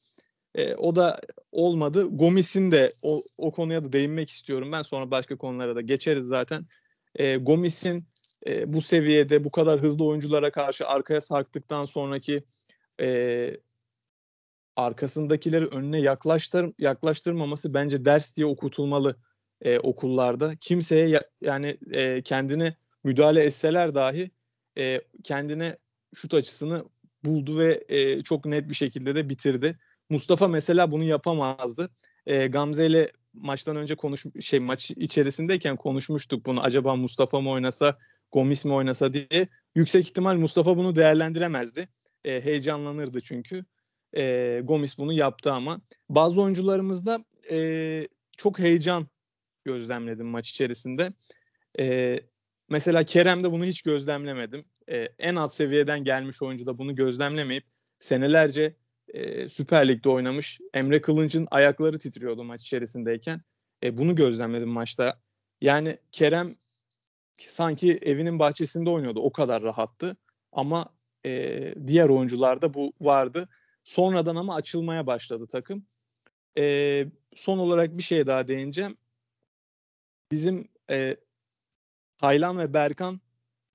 E, 0.56 0.76
o 0.76 0.96
da 0.96 1.22
olmadı. 1.52 2.08
Gomis'in 2.12 2.72
de 2.72 2.92
o, 3.02 3.22
o 3.38 3.52
konuya 3.52 3.84
da 3.84 3.94
değinmek 3.94 4.30
istiyorum. 4.30 4.72
Ben 4.72 4.82
sonra 4.82 5.12
başka 5.12 5.38
konulara 5.38 5.76
da 5.76 5.82
geçeriz 5.82 6.26
zaten. 6.26 6.66
E, 7.16 7.38
Gomis'in 7.38 8.06
e, 8.48 8.74
bu 8.74 8.82
seviyede 8.82 9.44
bu 9.44 9.52
kadar 9.52 9.82
hızlı 9.82 10.06
oyunculara 10.06 10.52
karşı 10.52 10.88
arkaya 10.88 11.22
sarktıktan 11.22 11.86
sonraki 11.86 12.44
e, 13.02 13.58
arkasındakileri 14.76 15.66
önüne 15.66 16.02
yaklaştır 16.02 16.74
yaklaştırmaması 16.80 17.74
bence 17.74 18.06
ders 18.06 18.36
diye 18.38 18.48
okutulmalı 18.48 19.18
e, 19.62 19.80
okullarda. 19.80 20.56
Kimseye 20.56 21.08
ya, 21.08 21.24
yani 21.42 21.78
e, 21.92 22.22
kendini 22.22 22.76
müdahale 23.04 23.44
etseler 23.44 23.96
dahi 23.96 24.32
e, 24.78 25.02
kendine 25.24 25.78
şut 26.16 26.34
açısını 26.34 26.86
buldu 27.26 27.60
ve 27.60 27.84
e, 27.90 28.24
çok 28.24 28.46
net 28.46 28.70
bir 28.70 28.76
şekilde 28.76 29.16
de 29.16 29.30
bitirdi. 29.30 29.80
Mustafa 30.10 30.48
mesela 30.48 30.92
bunu 30.92 31.04
yapamazdı. 31.04 31.90
E, 32.26 32.48
Gamze 32.48 32.86
ile 32.88 33.12
maçtan 33.34 33.76
önce 33.76 33.96
konuş 33.96 34.26
şey 34.42 34.60
maç 34.60 34.92
içerisindeyken 34.92 35.76
konuşmuştuk 35.76 36.46
bunu. 36.46 36.62
Acaba 36.62 36.96
Mustafa 36.96 37.42
mı 37.42 37.50
oynasa, 37.50 37.98
Gomis 38.32 38.66
mi 38.66 38.74
oynasa 38.74 39.14
diye. 39.14 39.48
Yüksek 39.76 40.06
ihtimal 40.08 40.36
Mustafa 40.38 40.78
bunu 40.78 40.96
değerlendiremezdi. 40.96 41.90
E, 42.26 42.42
heyecanlanırdı 42.42 43.22
çünkü. 43.22 43.66
E, 44.18 44.62
Gomis 44.64 44.98
bunu 44.98 45.14
yaptı 45.14 45.52
ama 45.54 45.82
bazı 46.10 46.42
oyuncularımızda 46.42 47.26
e, 47.52 48.08
çok 48.38 48.60
heyecan 48.60 49.08
gözlemledim 49.64 50.28
maç 50.28 50.50
içerisinde. 50.50 51.14
E, 51.80 52.20
mesela 52.70 53.04
Kerem'de 53.04 53.52
bunu 53.52 53.66
hiç 53.66 53.82
gözlemlemedim. 53.82 54.66
E, 54.90 54.98
en 55.20 55.36
alt 55.36 55.54
seviyeden 55.54 56.04
gelmiş 56.04 56.42
oyuncu 56.42 56.66
da 56.66 56.78
bunu 56.78 56.96
gözlemlemeyip 56.96 57.64
senelerce 58.00 58.76
e, 59.16 59.50
Süper 59.50 59.88
Lig'de 59.88 60.10
oynamış. 60.10 60.60
Emre 60.74 61.02
Kılınç'ın 61.02 61.48
ayakları 61.52 62.00
titriyordu 62.00 62.44
maç 62.44 62.62
içerisindeyken. 62.62 63.42
E, 63.84 63.98
bunu 63.98 64.16
gözlemledim 64.16 64.70
maçta. 64.70 65.20
Yani 65.62 65.98
Kerem 66.12 66.52
sanki 67.36 68.00
evinin 68.02 68.40
bahçesinde 68.40 68.90
oynuyordu. 68.90 69.20
O 69.20 69.32
kadar 69.32 69.64
rahattı. 69.64 70.18
Ama 70.52 70.90
e, 71.26 71.74
diğer 71.88 72.10
oyuncularda 72.10 72.74
bu 72.74 72.94
vardı. 73.02 73.50
Sonradan 73.84 74.36
ama 74.36 74.56
açılmaya 74.56 75.08
başladı 75.08 75.48
takım. 75.48 75.86
E, 76.58 77.06
son 77.36 77.58
olarak 77.58 77.98
bir 77.98 78.04
şey 78.04 78.28
daha 78.28 78.48
değineceğim. 78.48 78.98
Bizim 80.32 80.68
e, 80.90 81.18
Taylan 82.18 82.60
ve 82.60 82.74
Berkan 82.74 83.22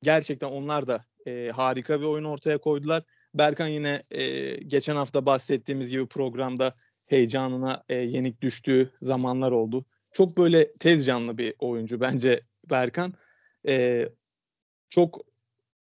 gerçekten 0.03 0.49
onlar 0.49 0.89
da 0.89 1.05
e, 1.27 1.51
harika 1.51 2.01
bir 2.01 2.07
oyun 2.07 2.25
ortaya 2.25 2.59
koydular. 2.59 3.03
Berkan 3.35 3.69
yine 3.69 4.03
e, 4.11 4.55
geçen 4.57 4.97
hafta 4.97 5.27
bahsettiğimiz 5.27 5.89
gibi 5.89 6.07
programda 6.07 6.75
heyecanına 7.07 7.85
e, 7.89 7.95
yenik 7.95 8.43
düştüğü 8.43 8.93
zamanlar 9.03 9.53
oldu. 9.53 9.85
Çok 10.13 10.39
böyle 10.39 10.73
tez 10.73 11.07
canlı 11.07 11.39
bir 11.39 11.55
oyuncu 11.59 12.01
bence 12.01 12.41
Berkan. 12.71 13.15
E, 13.69 14.09
çok 14.89 15.21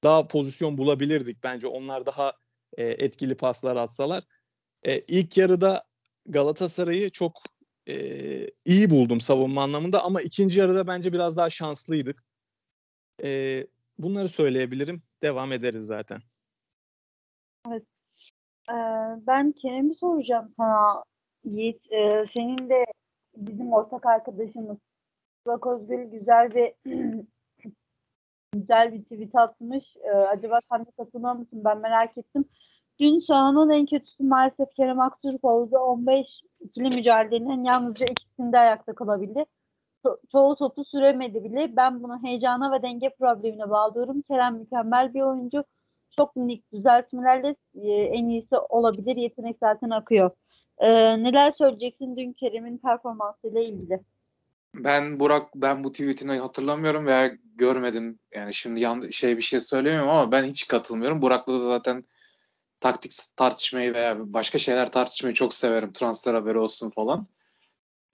daha 0.04 0.28
pozisyon 0.28 0.78
bulabilirdik 0.78 1.44
bence. 1.44 1.68
Onlar 1.68 2.06
daha 2.06 2.34
e, 2.78 2.84
etkili 2.84 3.36
paslar 3.36 3.76
atsalar. 3.76 4.24
E, 4.84 5.00
ilk 5.00 5.38
yarıda 5.38 5.84
Galatasaray'ı 6.26 7.10
çok 7.10 7.42
e, 7.88 7.96
iyi 8.66 8.90
buldum 8.90 9.22
savunma 9.22 9.64
anlamında 9.64 10.04
ama 10.04 10.22
ikinci 10.22 10.60
yarıda 10.60 10.88
bence 10.88 11.14
biraz 11.14 11.38
daha 11.38 11.50
şanslıydık. 11.50 12.24
E, 13.24 13.68
bunları 13.98 14.30
söyleyebilirim. 14.30 15.04
Devam 15.24 15.52
ederiz 15.52 15.86
zaten. 15.86 16.22
Evet. 17.68 17.84
Ee, 18.70 18.74
ben 19.28 19.52
Kerem'i 19.52 19.96
soracağım 19.96 20.54
sana 20.58 21.04
Yiğit. 21.44 21.92
Ee, 21.92 22.26
senin 22.34 22.70
de 22.70 22.86
bizim 23.38 23.74
ortak 23.74 24.06
arkadaşımız 24.06 24.78
Burak 25.46 25.68
Özgül 25.68 26.04
güzel 26.12 26.56
bir 26.56 26.74
güzel 28.54 28.94
bir 28.94 29.04
tweet 29.04 29.36
atmış. 29.36 29.86
Ee, 30.04 30.12
acaba 30.12 30.60
sen 30.72 30.86
de 30.86 30.92
katılıyor 30.98 31.34
musun? 31.34 31.62
Ben 31.66 31.78
merak 31.78 32.18
ettim. 32.18 32.46
Dün 33.00 33.20
sahanın 33.20 33.70
en 33.70 33.86
kötüsü 33.86 34.24
maalesef 34.24 34.76
Kerem 34.76 35.00
Aktürkoğlu'da 35.00 35.84
15 35.84 36.28
ikili 36.60 36.90
mücadelenin 36.90 37.64
yalnızca 37.64 38.06
ikisinde 38.06 38.60
ayakta 38.60 38.96
kalabildi. 38.96 39.46
Ço- 40.06 40.20
çoğu 40.32 40.56
topu 40.56 40.86
süremedi 40.86 41.44
bile. 41.44 41.76
Ben 41.78 42.04
bunu 42.04 42.24
heyecana 42.24 42.72
ve 42.72 42.82
denge 42.82 43.10
problemine 43.20 43.70
bağlıyorum. 43.70 44.22
Kerem 44.22 44.56
mükemmel 44.56 45.14
bir 45.14 45.22
oyuncu. 45.22 45.64
Çok 46.18 46.36
minik 46.36 46.74
düzeltmelerle 46.74 47.56
e, 47.76 47.88
en 47.90 48.26
iyisi 48.26 48.58
olabilir. 48.58 49.16
Yetenek 49.16 49.58
zaten 49.60 49.90
akıyor. 49.90 50.32
Ee, 50.80 50.88
neler 51.24 51.52
söyleyeceksin 51.52 52.18
dün 52.18 52.34
Kerem'in 52.34 52.78
performansıyla 52.78 53.62
ilgili? 53.62 54.00
Ben 54.76 55.20
Burak 55.20 55.56
ben 55.56 55.84
bu 55.84 55.92
tweetini 55.92 56.40
hatırlamıyorum 56.40 57.06
veya 57.06 57.32
görmedim. 57.56 58.20
Yani 58.36 58.54
şimdi 58.54 58.80
yan, 58.80 59.10
şey 59.10 59.38
bir 59.38 59.42
şey 59.42 59.60
söylemiyorum 59.60 60.10
ama 60.10 60.32
ben 60.32 60.44
hiç 60.44 60.68
katılmıyorum. 60.68 61.22
Burak'la 61.22 61.54
da 61.54 61.60
zaten 61.60 62.04
taktik 62.80 63.12
tartışmayı 63.36 63.94
veya 63.94 64.34
başka 64.34 64.58
şeyler 64.58 64.92
tartışmayı 64.92 65.36
çok 65.36 65.54
severim. 65.54 65.94
Transfer 65.94 66.34
haberi 66.34 66.58
olsun 66.58 66.90
falan. 66.90 67.28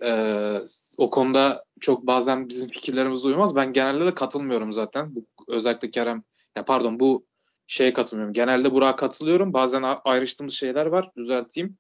Ee, 0.03 0.57
o 0.97 1.09
konuda 1.09 1.63
çok 1.79 2.07
bazen 2.07 2.49
bizim 2.49 2.69
fikirlerimiz 2.69 3.25
uymaz. 3.25 3.55
Ben 3.55 3.73
genelde 3.73 4.05
de 4.05 4.13
katılmıyorum 4.13 4.73
zaten. 4.73 5.15
Bu, 5.15 5.25
özellikle 5.47 5.91
Kerem 5.91 6.23
ya 6.57 6.65
pardon 6.65 6.99
bu 6.99 7.25
şeye 7.73 7.93
katılmıyorum. 7.93 8.33
Genelde 8.33 8.71
Burak'a 8.71 8.95
katılıyorum. 8.95 9.53
Bazen 9.53 9.83
ayrıştığımız 10.05 10.53
şeyler 10.53 10.85
var. 10.85 11.11
Düzelteyim. 11.17 11.77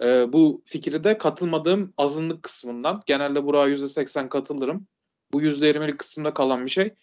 Ee, 0.00 0.32
bu 0.32 0.62
fikri 0.64 1.04
de 1.04 1.18
katılmadığım 1.18 1.94
azınlık 1.96 2.42
kısmından. 2.42 3.00
Genelde 3.06 3.44
Burak'a 3.44 3.68
%80 3.68 4.28
katılırım. 4.28 4.86
Bu 5.32 5.42
%20'lik 5.42 5.98
kısımda 5.98 6.34
kalan 6.34 6.64
bir 6.64 6.70
şey. 6.70 6.94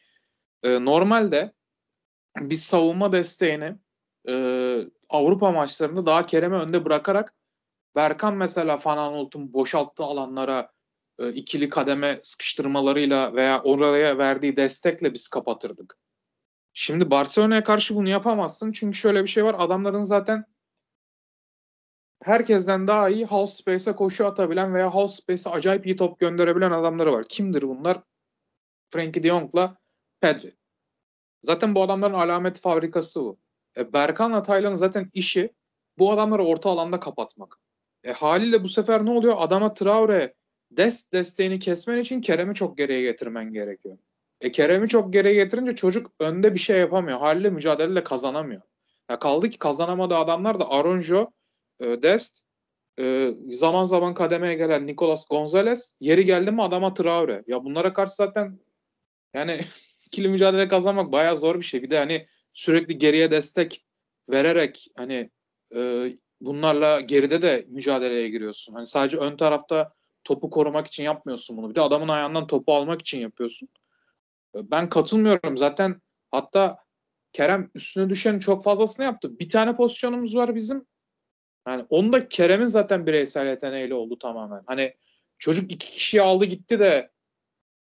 Ee, 0.63 0.85
normalde 0.85 1.53
biz 2.39 2.63
savunma 2.63 3.11
desteğini 3.11 3.75
e, 4.27 4.33
Avrupa 5.09 5.51
maçlarında 5.51 6.05
daha 6.05 6.25
Kerem'i 6.25 6.55
önde 6.55 6.85
bırakarak 6.85 7.33
Berkan 7.95 8.37
mesela 8.37 8.77
Fananolt'un 8.77 9.53
boşalttığı 9.53 10.03
alanlara 10.03 10.71
e, 11.19 11.29
ikili 11.29 11.69
kademe 11.69 12.19
sıkıştırmalarıyla 12.21 13.33
veya 13.35 13.61
oraya 13.63 14.17
verdiği 14.17 14.57
destekle 14.57 15.13
biz 15.13 15.27
kapatırdık. 15.27 16.02
Şimdi 16.73 17.11
Barcelona'ya 17.11 17.63
karşı 17.63 17.95
bunu 17.95 18.09
yapamazsın. 18.09 18.71
Çünkü 18.71 18.97
şöyle 18.97 19.23
bir 19.23 19.27
şey 19.27 19.45
var. 19.45 19.55
Adamların 19.57 20.03
zaten 20.03 20.45
herkesten 22.23 22.87
daha 22.87 23.09
iyi 23.09 23.25
half 23.25 23.49
space'e 23.49 23.95
koşu 23.95 24.25
atabilen 24.25 24.73
veya 24.73 24.95
half 24.95 25.11
space'e 25.11 25.53
acayip 25.53 25.85
iyi 25.85 25.97
top 25.97 26.19
gönderebilen 26.19 26.71
adamları 26.71 27.13
var. 27.13 27.25
Kimdir 27.29 27.61
bunlar? 27.63 28.01
Frankie 28.89 29.23
de 29.23 29.27
Jong'la 29.27 29.77
Pedri. 30.21 30.55
Zaten 31.41 31.75
bu 31.75 31.83
adamların 31.83 32.13
alameti 32.13 32.61
fabrikası 32.61 33.21
bu. 33.21 33.39
E, 33.77 33.93
Berkan'la 33.93 34.43
Taylan'ın 34.43 34.75
zaten 34.75 35.09
işi 35.13 35.53
bu 35.97 36.11
adamları 36.11 36.45
orta 36.45 36.69
alanda 36.69 36.99
kapatmak. 36.99 37.59
E, 38.03 38.11
haliyle 38.11 38.63
bu 38.63 38.67
sefer 38.67 39.05
ne 39.05 39.11
oluyor? 39.11 39.35
Adama 39.37 39.73
Traore 39.73 40.33
dest 40.71 41.13
desteğini 41.13 41.59
kesmen 41.59 41.97
için 41.97 42.21
Kerem'i 42.21 42.55
çok 42.55 42.77
geriye 42.77 43.01
getirmen 43.01 43.53
gerekiyor. 43.53 43.97
E, 44.43 44.51
Kerem'i 44.51 44.87
çok 44.87 45.13
geriye 45.13 45.33
getirince 45.33 45.75
çocuk 45.75 46.11
önde 46.19 46.53
bir 46.53 46.59
şey 46.59 46.79
yapamıyor. 46.79 47.19
Haliyle 47.19 47.49
mücadeleyle 47.49 48.03
kazanamıyor. 48.03 48.61
Ya 49.09 49.19
kaldı 49.19 49.49
ki 49.49 49.57
kazanamadığı 49.57 50.15
adamlar 50.15 50.59
da 50.59 50.69
Aronjo, 50.69 51.31
e, 51.79 52.01
Dest, 52.01 52.41
e, 52.99 53.29
zaman 53.49 53.85
zaman 53.85 54.13
kademeye 54.13 54.55
gelen 54.55 54.87
Nicolas 54.87 55.27
Gonzalez, 55.27 55.95
yeri 55.99 56.25
geldi 56.25 56.51
mi 56.51 56.63
adama 56.63 56.93
Traore. 56.93 57.43
Ya 57.47 57.63
bunlara 57.63 57.93
karşı 57.93 58.15
zaten 58.15 58.59
yani 59.33 59.59
ikili 60.07 60.27
mücadele 60.29 60.67
kazanmak 60.67 61.11
bayağı 61.11 61.37
zor 61.37 61.55
bir 61.59 61.65
şey. 61.65 61.83
Bir 61.83 61.89
de 61.89 61.97
hani 61.97 62.27
sürekli 62.53 62.97
geriye 62.97 63.31
destek 63.31 63.85
vererek 64.29 64.87
hani 64.95 65.31
e, 65.75 66.09
bunlarla 66.41 66.99
geride 66.99 67.41
de 67.41 67.65
mücadeleye 67.69 68.29
giriyorsun. 68.29 68.73
Hani 68.73 68.85
sadece 68.85 69.17
ön 69.17 69.37
tarafta 69.37 69.93
topu 70.23 70.49
korumak 70.49 70.87
için 70.87 71.03
yapmıyorsun 71.03 71.57
bunu. 71.57 71.69
Bir 71.69 71.75
de 71.75 71.81
adamın 71.81 72.07
ayağından 72.07 72.47
topu 72.47 72.73
almak 72.73 73.01
için 73.01 73.19
yapıyorsun. 73.19 73.69
Ben 74.55 74.89
katılmıyorum. 74.89 75.57
Zaten 75.57 76.01
hatta 76.31 76.77
Kerem 77.33 77.71
üstüne 77.75 78.09
düşenin 78.09 78.39
çok 78.39 78.63
fazlasını 78.63 79.05
yaptı. 79.05 79.39
Bir 79.39 79.49
tane 79.49 79.75
pozisyonumuz 79.75 80.35
var 80.35 80.55
bizim. 80.55 80.85
Yani 81.67 81.85
onu 81.89 82.13
da 82.13 82.27
Kerem'in 82.27 82.65
zaten 82.65 83.05
bireysel 83.05 83.47
yeteneğiyle 83.47 83.93
oldu 83.93 84.19
tamamen. 84.19 84.63
Hani 84.67 84.93
çocuk 85.37 85.71
iki 85.71 85.89
kişiyi 85.91 86.21
aldı 86.21 86.45
gitti 86.45 86.79
de 86.79 87.11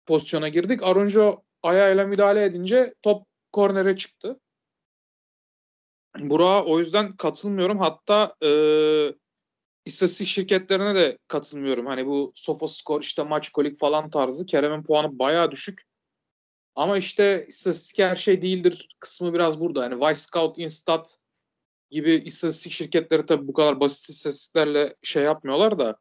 pozisyona 0.05 0.47
girdik. 0.47 0.83
Arunjo 0.83 1.43
ayağıyla 1.63 2.07
müdahale 2.07 2.43
edince 2.43 2.93
top 3.01 3.27
kornere 3.51 3.95
çıktı. 3.97 4.39
Burak'a 6.19 6.65
o 6.65 6.79
yüzden 6.79 7.15
katılmıyorum. 7.15 7.79
Hatta 7.79 8.35
e, 8.45 8.49
istatistik 9.85 10.27
şirketlerine 10.27 10.95
de 10.95 11.17
katılmıyorum. 11.27 11.85
Hani 11.85 12.05
bu 12.05 12.31
SofaScore 12.35 13.01
işte 13.01 13.23
maç 13.23 13.49
kolik 13.49 13.79
falan 13.79 14.09
tarzı. 14.09 14.45
Kerem'in 14.45 14.83
puanı 14.83 15.19
bayağı 15.19 15.51
düşük. 15.51 15.83
Ama 16.77 16.97
işte 16.97 17.45
istatistik 17.47 17.99
her 17.99 18.15
şey 18.15 18.41
değildir 18.41 18.95
kısmı 18.99 19.33
biraz 19.33 19.59
burada. 19.59 19.81
Hani 19.81 19.93
Wisecout, 19.93 20.59
Instat 20.59 21.17
gibi 21.89 22.15
istatistik 22.15 22.71
şirketleri 22.71 23.25
tabii 23.25 23.47
bu 23.47 23.53
kadar 23.53 23.79
basit 23.79 24.09
istatistiklerle 24.09 24.95
şey 25.01 25.23
yapmıyorlar 25.23 25.79
da 25.79 25.97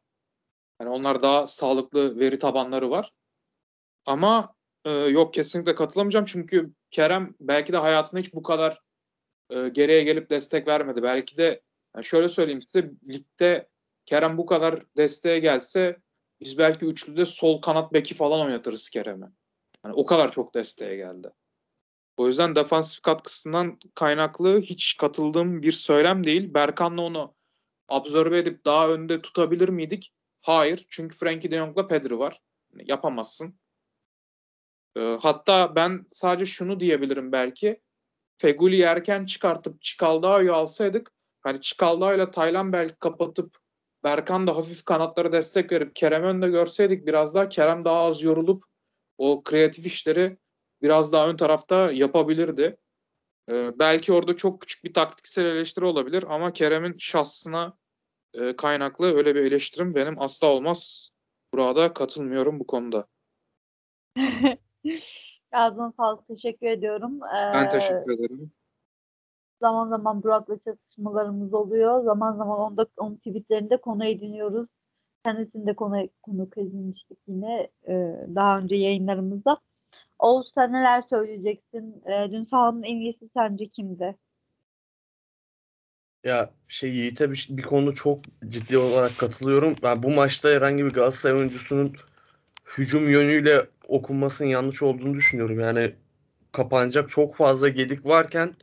hani 0.79 0.89
onlar 0.89 1.21
daha 1.21 1.47
sağlıklı 1.47 2.19
veri 2.19 2.39
tabanları 2.39 2.89
var. 2.89 3.11
Ama 4.05 4.55
e, 4.85 4.91
yok 4.91 5.33
kesinlikle 5.33 5.75
katılamayacağım 5.75 6.25
çünkü 6.25 6.71
Kerem 6.91 7.35
belki 7.39 7.73
de 7.73 7.77
hayatında 7.77 8.21
hiç 8.21 8.33
bu 8.33 8.43
kadar 8.43 8.81
e, 9.49 9.69
geriye 9.69 10.03
gelip 10.03 10.29
destek 10.29 10.67
vermedi. 10.67 11.03
Belki 11.03 11.37
de 11.37 11.61
Yani 11.95 12.05
şöyle 12.05 12.29
söyleyeyim 12.29 12.61
size 12.61 12.91
ligde 13.09 13.69
Kerem 14.05 14.37
bu 14.37 14.45
kadar 14.45 14.83
desteğe 14.97 15.39
gelse 15.39 15.97
biz 16.41 16.57
belki 16.57 16.85
üçlüde 16.85 17.25
sol 17.25 17.61
kanat 17.61 17.93
beki 17.93 18.15
falan 18.15 18.41
oynatırız 18.41 18.89
Kerem'e. 18.89 19.27
Yani 19.87 19.95
o 19.95 20.05
kadar 20.05 20.31
çok 20.31 20.53
desteğe 20.53 20.95
geldi. 20.95 21.31
O 22.17 22.27
yüzden 22.27 22.55
defansif 22.55 23.01
katkısından 23.01 23.79
kaynaklı 23.95 24.59
hiç 24.59 24.97
katıldığım 24.97 25.61
bir 25.61 25.71
söylem 25.71 26.23
değil. 26.23 26.53
Berkan'la 26.53 27.01
onu 27.01 27.35
absorbe 27.87 28.37
edip 28.37 28.65
daha 28.65 28.89
önde 28.89 29.21
tutabilir 29.21 29.69
miydik? 29.69 30.13
Hayır. 30.41 30.85
Çünkü 30.89 31.17
Frankie 31.17 31.51
de 31.51 31.57
Jong'la 31.57 31.87
Pedri 31.87 32.19
var. 32.19 32.41
Yani 32.71 32.83
yapamazsın. 32.91 33.59
Ee, 34.97 35.17
hatta 35.21 35.75
ben 35.75 36.05
sadece 36.11 36.45
şunu 36.45 36.79
diyebilirim 36.79 37.31
belki. 37.31 37.81
Feguli'yi 38.37 38.83
erken 38.83 39.25
çıkartıp 39.25 39.81
Çikaldao'yu 39.81 40.53
alsaydık 40.53 41.11
hani 41.41 41.61
Çikaldao 41.61 42.31
Taylan 42.31 42.73
belki 42.73 42.95
kapatıp 42.95 43.57
Berkan 44.03 44.47
da 44.47 44.55
hafif 44.55 44.85
kanatlara 44.85 45.31
destek 45.31 45.71
verip 45.71 45.95
Kerem 45.95 46.23
önde 46.23 46.49
görseydik 46.49 47.07
biraz 47.07 47.35
daha 47.35 47.49
Kerem 47.49 47.85
daha 47.85 47.99
az 47.99 48.21
yorulup 48.21 48.66
o 49.17 49.43
kreatif 49.43 49.85
işleri 49.85 50.37
biraz 50.81 51.13
daha 51.13 51.29
ön 51.29 51.35
tarafta 51.35 51.91
yapabilirdi. 51.91 52.77
Ee, 53.51 53.79
belki 53.79 54.13
orada 54.13 54.35
çok 54.35 54.61
küçük 54.61 54.83
bir 54.83 54.93
taktiksel 54.93 55.45
eleştiri 55.45 55.85
olabilir 55.85 56.23
ama 56.29 56.53
Kerem'in 56.53 56.95
şahsına 56.99 57.77
e, 58.33 58.55
kaynaklı 58.55 59.17
öyle 59.17 59.35
bir 59.35 59.41
eleştirim 59.41 59.95
benim 59.95 60.21
asla 60.21 60.47
olmaz. 60.47 61.09
Burada 61.53 61.93
katılmıyorum 61.93 62.59
bu 62.59 62.67
konuda. 62.67 63.07
Ağzına 65.51 65.93
sağlık. 65.97 66.27
Teşekkür 66.27 66.67
ediyorum. 66.67 67.19
Ben 67.53 67.65
Ee, 67.65 67.69
teşekkür 67.69 68.11
ederim. 68.11 68.51
Zaman 69.61 69.89
zaman 69.89 70.23
Burak'la 70.23 70.57
çatışmalarımız 70.65 71.53
oluyor. 71.53 72.03
Zaman 72.03 72.37
zaman 72.37 72.59
onda, 72.59 72.87
onun 72.97 73.15
tweetlerinde 73.15 73.77
konu 73.77 74.05
ediniyoruz. 74.05 74.67
Kendisini 75.25 75.67
de 75.67 75.73
konu, 75.73 76.09
konuk 76.23 76.57
edinmiştik 76.57 77.17
yine 77.27 77.69
e, 77.87 77.93
daha 78.35 78.59
önce 78.59 78.75
yayınlarımızda. 78.75 79.57
Oğuz 80.19 80.51
sen 80.55 80.73
neler 80.73 81.03
söyleyeceksin? 81.09 82.03
E, 82.05 82.31
dün 82.31 82.45
sahanın 82.45 82.83
en 82.83 82.95
iyisi 82.95 83.29
sence 83.33 83.67
kimdi? 83.67 84.15
Ya 86.23 86.49
şey 86.67 86.89
Yiğit'e 86.95 87.31
bir, 87.31 87.47
bir 87.49 87.63
konu 87.63 87.95
çok 87.95 88.19
ciddi 88.47 88.77
olarak 88.77 89.17
katılıyorum. 89.17 89.75
Ben 89.83 90.03
bu 90.03 90.09
maçta 90.09 90.49
herhangi 90.49 90.85
bir 90.85 90.91
Galatasaray 90.91 91.37
oyuncusunun 91.37 91.95
hücum 92.77 93.09
yönüyle 93.09 93.65
okunmasının 93.87 94.49
yanlış 94.49 94.81
olduğunu 94.81 95.13
düşünüyorum. 95.13 95.59
Yani 95.59 95.95
kapanacak 96.51 97.09
çok 97.09 97.35
fazla 97.35 97.67
gedik 97.67 98.05
varken 98.05 98.53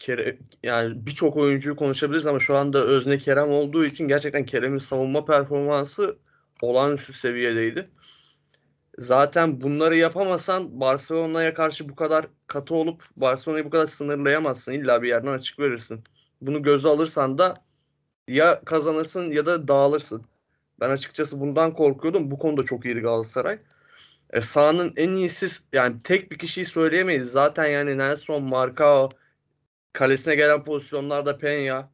Kere, 0.00 0.38
yani 0.62 1.06
birçok 1.06 1.36
oyuncuyu 1.36 1.76
konuşabiliriz 1.76 2.26
ama 2.26 2.38
şu 2.38 2.56
anda 2.56 2.84
özne 2.84 3.18
Kerem 3.18 3.50
olduğu 3.50 3.84
için 3.84 4.08
gerçekten 4.08 4.44
Kerem'in 4.46 4.78
savunma 4.78 5.24
performansı 5.24 6.18
olağanüstü 6.62 7.12
seviyedeydi. 7.12 7.90
Zaten 8.98 9.60
bunları 9.60 9.96
yapamasan 9.96 10.80
Barcelona'ya 10.80 11.54
karşı 11.54 11.88
bu 11.88 11.94
kadar 11.94 12.26
katı 12.46 12.74
olup 12.74 13.04
Barcelona'yı 13.16 13.64
bu 13.64 13.70
kadar 13.70 13.86
sınırlayamazsın. 13.86 14.72
İlla 14.72 15.02
bir 15.02 15.08
yerden 15.08 15.32
açık 15.32 15.58
verirsin. 15.58 16.04
Bunu 16.40 16.62
göze 16.62 16.88
alırsan 16.88 17.38
da 17.38 17.64
ya 18.28 18.64
kazanırsın 18.64 19.30
ya 19.30 19.46
da 19.46 19.68
dağılırsın. 19.68 20.24
Ben 20.80 20.90
açıkçası 20.90 21.40
bundan 21.40 21.72
korkuyordum. 21.72 22.30
Bu 22.30 22.38
konuda 22.38 22.62
çok 22.62 22.84
iyiydi 22.84 23.00
Galatasaray. 23.00 23.58
E, 24.30 24.40
sahanın 24.40 24.92
en 24.96 25.10
iyisi 25.10 25.48
yani 25.72 25.96
tek 26.04 26.30
bir 26.30 26.38
kişiyi 26.38 26.66
söyleyemeyiz. 26.66 27.30
Zaten 27.32 27.66
yani 27.66 27.98
Nelson, 27.98 28.42
Marcao, 28.42 29.10
kalesine 29.92 30.34
gelen 30.34 30.64
pozisyonlarda 30.64 31.30
Peña, 31.30 31.88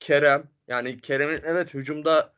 Kerem. 0.00 0.48
Yani 0.68 1.00
Kerem'in 1.00 1.40
evet 1.44 1.74
hücumda 1.74 2.32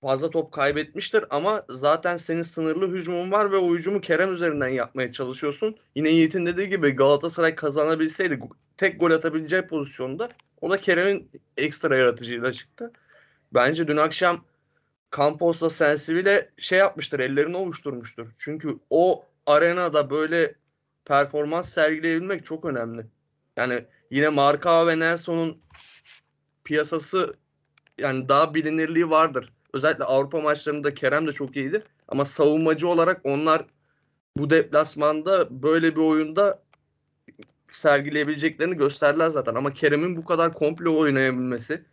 fazla 0.00 0.30
top 0.30 0.52
kaybetmiştir 0.52 1.24
ama 1.30 1.64
zaten 1.68 2.16
senin 2.16 2.42
sınırlı 2.42 2.92
hücumun 2.92 3.32
var 3.32 3.52
ve 3.52 3.56
o 3.56 3.74
hücumu 3.74 4.00
Kerem 4.00 4.34
üzerinden 4.34 4.68
yapmaya 4.68 5.10
çalışıyorsun. 5.10 5.76
Yine 5.94 6.08
Yiğit'in 6.08 6.46
dediği 6.46 6.68
gibi 6.68 6.90
Galatasaray 6.90 7.54
kazanabilseydi 7.54 8.40
tek 8.76 9.00
gol 9.00 9.10
atabileceği 9.10 9.62
pozisyonda 9.62 10.28
o 10.60 10.70
da 10.70 10.80
Kerem'in 10.80 11.30
ekstra 11.56 11.96
yaratıcıyla 11.96 12.52
çıktı. 12.52 12.92
Bence 13.54 13.88
dün 13.88 13.96
akşam 13.96 14.44
Campos'la 15.16 15.70
Sensibil'e 15.70 16.50
şey 16.56 16.78
yapmıştır, 16.78 17.20
ellerini 17.20 17.56
ovuşturmuştur. 17.56 18.28
Çünkü 18.38 18.78
o 18.90 19.24
arenada 19.46 20.10
böyle 20.10 20.54
performans 21.04 21.68
sergileyebilmek 21.68 22.44
çok 22.44 22.64
önemli. 22.64 23.06
Yani 23.60 23.84
yine 24.10 24.28
Marka 24.28 24.86
ve 24.86 24.98
Nelson'un 24.98 25.58
piyasası 26.64 27.34
yani 27.98 28.28
daha 28.28 28.54
bilinirliği 28.54 29.10
vardır. 29.10 29.52
Özellikle 29.72 30.04
Avrupa 30.04 30.40
maçlarında 30.40 30.94
Kerem 30.94 31.26
de 31.26 31.32
çok 31.32 31.56
iyiydi. 31.56 31.84
Ama 32.08 32.24
savunmacı 32.24 32.88
olarak 32.88 33.20
onlar 33.24 33.64
bu 34.36 34.50
deplasmanda 34.50 35.62
böyle 35.62 35.96
bir 35.96 36.00
oyunda 36.00 36.62
sergileyebileceklerini 37.72 38.76
gösterdiler 38.76 39.28
zaten. 39.28 39.54
Ama 39.54 39.70
Kerem'in 39.70 40.16
bu 40.16 40.24
kadar 40.24 40.54
komple 40.54 40.88
oynayabilmesi 40.88 41.84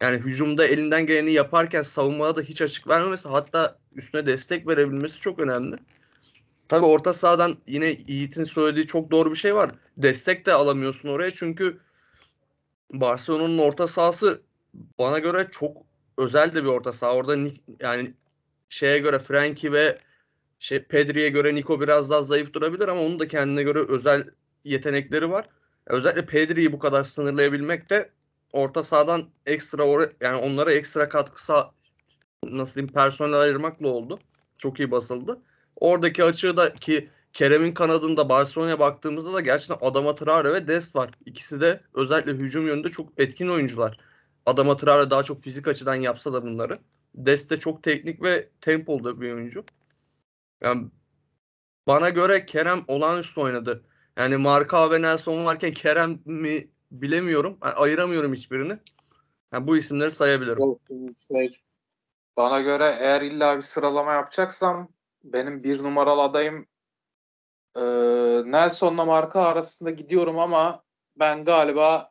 yani 0.00 0.16
hücumda 0.16 0.66
elinden 0.66 1.06
geleni 1.06 1.32
yaparken 1.32 1.82
savunmada 1.82 2.36
da 2.36 2.42
hiç 2.42 2.62
açık 2.62 2.88
vermemesi 2.88 3.28
hatta 3.28 3.78
üstüne 3.92 4.26
destek 4.26 4.66
verebilmesi 4.66 5.20
çok 5.20 5.38
önemli. 5.38 5.76
Tabii 6.68 6.86
orta 6.86 7.12
sahadan 7.12 7.56
yine 7.66 7.96
Yiğit'in 8.06 8.44
söylediği 8.44 8.86
çok 8.86 9.10
doğru 9.10 9.30
bir 9.30 9.36
şey 9.36 9.54
var. 9.54 9.70
Destek 9.96 10.46
de 10.46 10.52
alamıyorsun 10.52 11.08
oraya 11.08 11.32
çünkü 11.32 11.80
Barcelona'nın 12.92 13.58
orta 13.58 13.86
sahası 13.86 14.40
bana 14.98 15.18
göre 15.18 15.48
çok 15.50 15.76
özel 16.18 16.54
de 16.54 16.64
bir 16.64 16.68
orta 16.68 16.92
saha. 16.92 17.14
Orada 17.14 17.36
yani 17.80 18.14
şeye 18.68 18.98
göre 18.98 19.18
Frankie 19.18 19.72
ve 19.72 19.98
şey 20.58 20.82
Pedri'ye 20.84 21.28
göre 21.28 21.54
Nico 21.54 21.80
biraz 21.80 22.10
daha 22.10 22.22
zayıf 22.22 22.52
durabilir 22.52 22.88
ama 22.88 23.00
onun 23.00 23.18
da 23.20 23.28
kendine 23.28 23.62
göre 23.62 23.78
özel 23.88 24.24
yetenekleri 24.64 25.30
var. 25.30 25.48
Özellikle 25.86 26.26
Pedri'yi 26.26 26.72
bu 26.72 26.78
kadar 26.78 27.02
sınırlayabilmek 27.02 27.90
de 27.90 28.10
orta 28.52 28.82
sahadan 28.82 29.30
ekstra 29.46 29.82
or 29.82 30.10
yani 30.20 30.36
onlara 30.36 30.72
ekstra 30.72 31.08
katkısı 31.08 31.54
nasıl 32.44 32.74
diyeyim 32.74 32.92
personel 32.92 33.40
ayırmakla 33.40 33.88
oldu. 33.88 34.18
Çok 34.58 34.80
iyi 34.80 34.90
basıldı. 34.90 35.42
Oradaki 35.80 36.24
açığı 36.24 36.56
da 36.56 36.74
ki 36.74 37.10
Kerem'in 37.32 37.74
kanadında 37.74 38.28
Barcelona'ya 38.28 38.78
baktığımızda 38.78 39.32
da 39.32 39.40
gerçekten 39.40 39.88
Adama 39.88 40.14
Traore 40.14 40.52
ve 40.52 40.68
Dest 40.68 40.96
var. 40.96 41.10
İkisi 41.26 41.60
de 41.60 41.80
özellikle 41.94 42.32
hücum 42.32 42.66
yönünde 42.66 42.88
çok 42.88 43.20
etkin 43.20 43.48
oyuncular. 43.48 43.98
Adama 44.46 44.76
Traore 44.76 45.10
daha 45.10 45.22
çok 45.22 45.40
fizik 45.40 45.68
açıdan 45.68 45.94
yapsa 45.94 46.32
da 46.32 46.42
bunları. 46.42 46.78
Dest 47.14 47.50
de 47.50 47.58
çok 47.58 47.82
teknik 47.82 48.22
ve 48.22 48.48
tempolu 48.60 49.20
bir 49.20 49.32
oyuncu. 49.32 49.64
Yani 50.60 50.86
bana 51.86 52.08
göre 52.08 52.46
Kerem 52.46 52.80
olağanüstü 52.88 53.40
oynadı. 53.40 53.84
Yani 54.16 54.36
Marka 54.36 54.90
ve 54.90 55.02
Nelson 55.02 55.44
varken 55.44 55.72
Kerem 55.72 56.20
mi 56.24 56.70
bilemiyorum. 56.90 57.58
Yani 57.64 57.74
ayıramıyorum 57.74 58.32
hiçbirini. 58.32 58.78
Yani 59.52 59.66
bu 59.66 59.76
isimleri 59.76 60.10
sayabilirim. 60.10 60.58
Bana 62.36 62.60
göre 62.60 62.96
eğer 63.00 63.22
illa 63.22 63.56
bir 63.56 63.62
sıralama 63.62 64.12
yapacaksam 64.12 64.88
benim 65.32 65.62
bir 65.62 65.82
numaralı 65.82 66.22
adayım 66.22 66.66
e, 67.76 67.82
Nelson'la 68.52 69.04
Marka 69.04 69.42
arasında 69.42 69.90
gidiyorum 69.90 70.38
ama 70.38 70.82
ben 71.16 71.44
galiba 71.44 72.10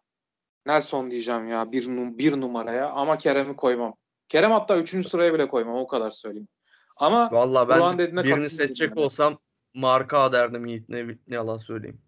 Nelson 0.65 1.11
diyeceğim 1.11 1.47
ya 1.47 1.71
bir, 1.71 1.87
bir 2.17 2.41
numaraya 2.41 2.89
ama 2.89 3.17
Kerem'i 3.17 3.55
koymam. 3.55 3.95
Kerem 4.29 4.51
hatta 4.51 4.77
üçüncü 4.77 5.09
sıraya 5.09 5.33
bile 5.33 5.47
koymam 5.47 5.75
o 5.75 5.87
kadar 5.87 6.09
söyleyeyim. 6.09 6.47
Ama 6.95 7.31
Vallahi 7.31 7.69
ben 7.69 7.97
birini 7.97 8.49
seçecek 8.49 8.89
yani. 8.89 9.05
olsam 9.05 9.37
Marka 9.73 10.31
derdim 10.31 10.65
Yiğit 10.65 10.89
ne, 10.89 11.07
ne 11.07 11.35
yalan 11.35 11.57
söyleyeyim. 11.57 12.01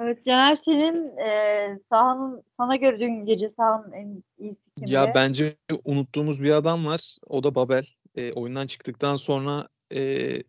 Evet 0.00 0.24
Caner 0.26 0.58
senin 0.64 1.16
e, 1.16 1.78
sahanın 1.90 2.42
sana 2.56 2.76
göre 2.76 3.00
dün 3.00 3.26
gece 3.26 3.52
sahanın 3.56 3.92
en 3.92 4.22
iyisi 4.38 4.60
kimdi? 4.78 4.92
Ya 4.92 5.14
bence 5.14 5.56
unuttuğumuz 5.84 6.42
bir 6.42 6.52
adam 6.52 6.86
var. 6.86 7.16
O 7.26 7.42
da 7.42 7.54
Babel. 7.54 7.86
E, 8.14 8.32
oyundan 8.32 8.66
çıktıktan 8.66 9.16
sonra 9.16 9.68
e, 9.94 10.42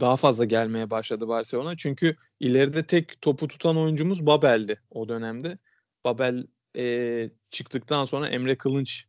daha 0.00 0.16
fazla 0.16 0.44
gelmeye 0.44 0.90
başladı 0.90 1.28
Barcelona. 1.28 1.76
Çünkü 1.76 2.16
ileride 2.40 2.86
tek 2.86 3.22
topu 3.22 3.48
tutan 3.48 3.76
oyuncumuz 3.76 4.26
Babel'di 4.26 4.80
o 4.90 5.08
dönemde. 5.08 5.58
Babel 6.04 6.46
e, 6.76 7.30
çıktıktan 7.50 8.04
sonra 8.04 8.28
Emre 8.28 8.58
Kılınç 8.58 9.06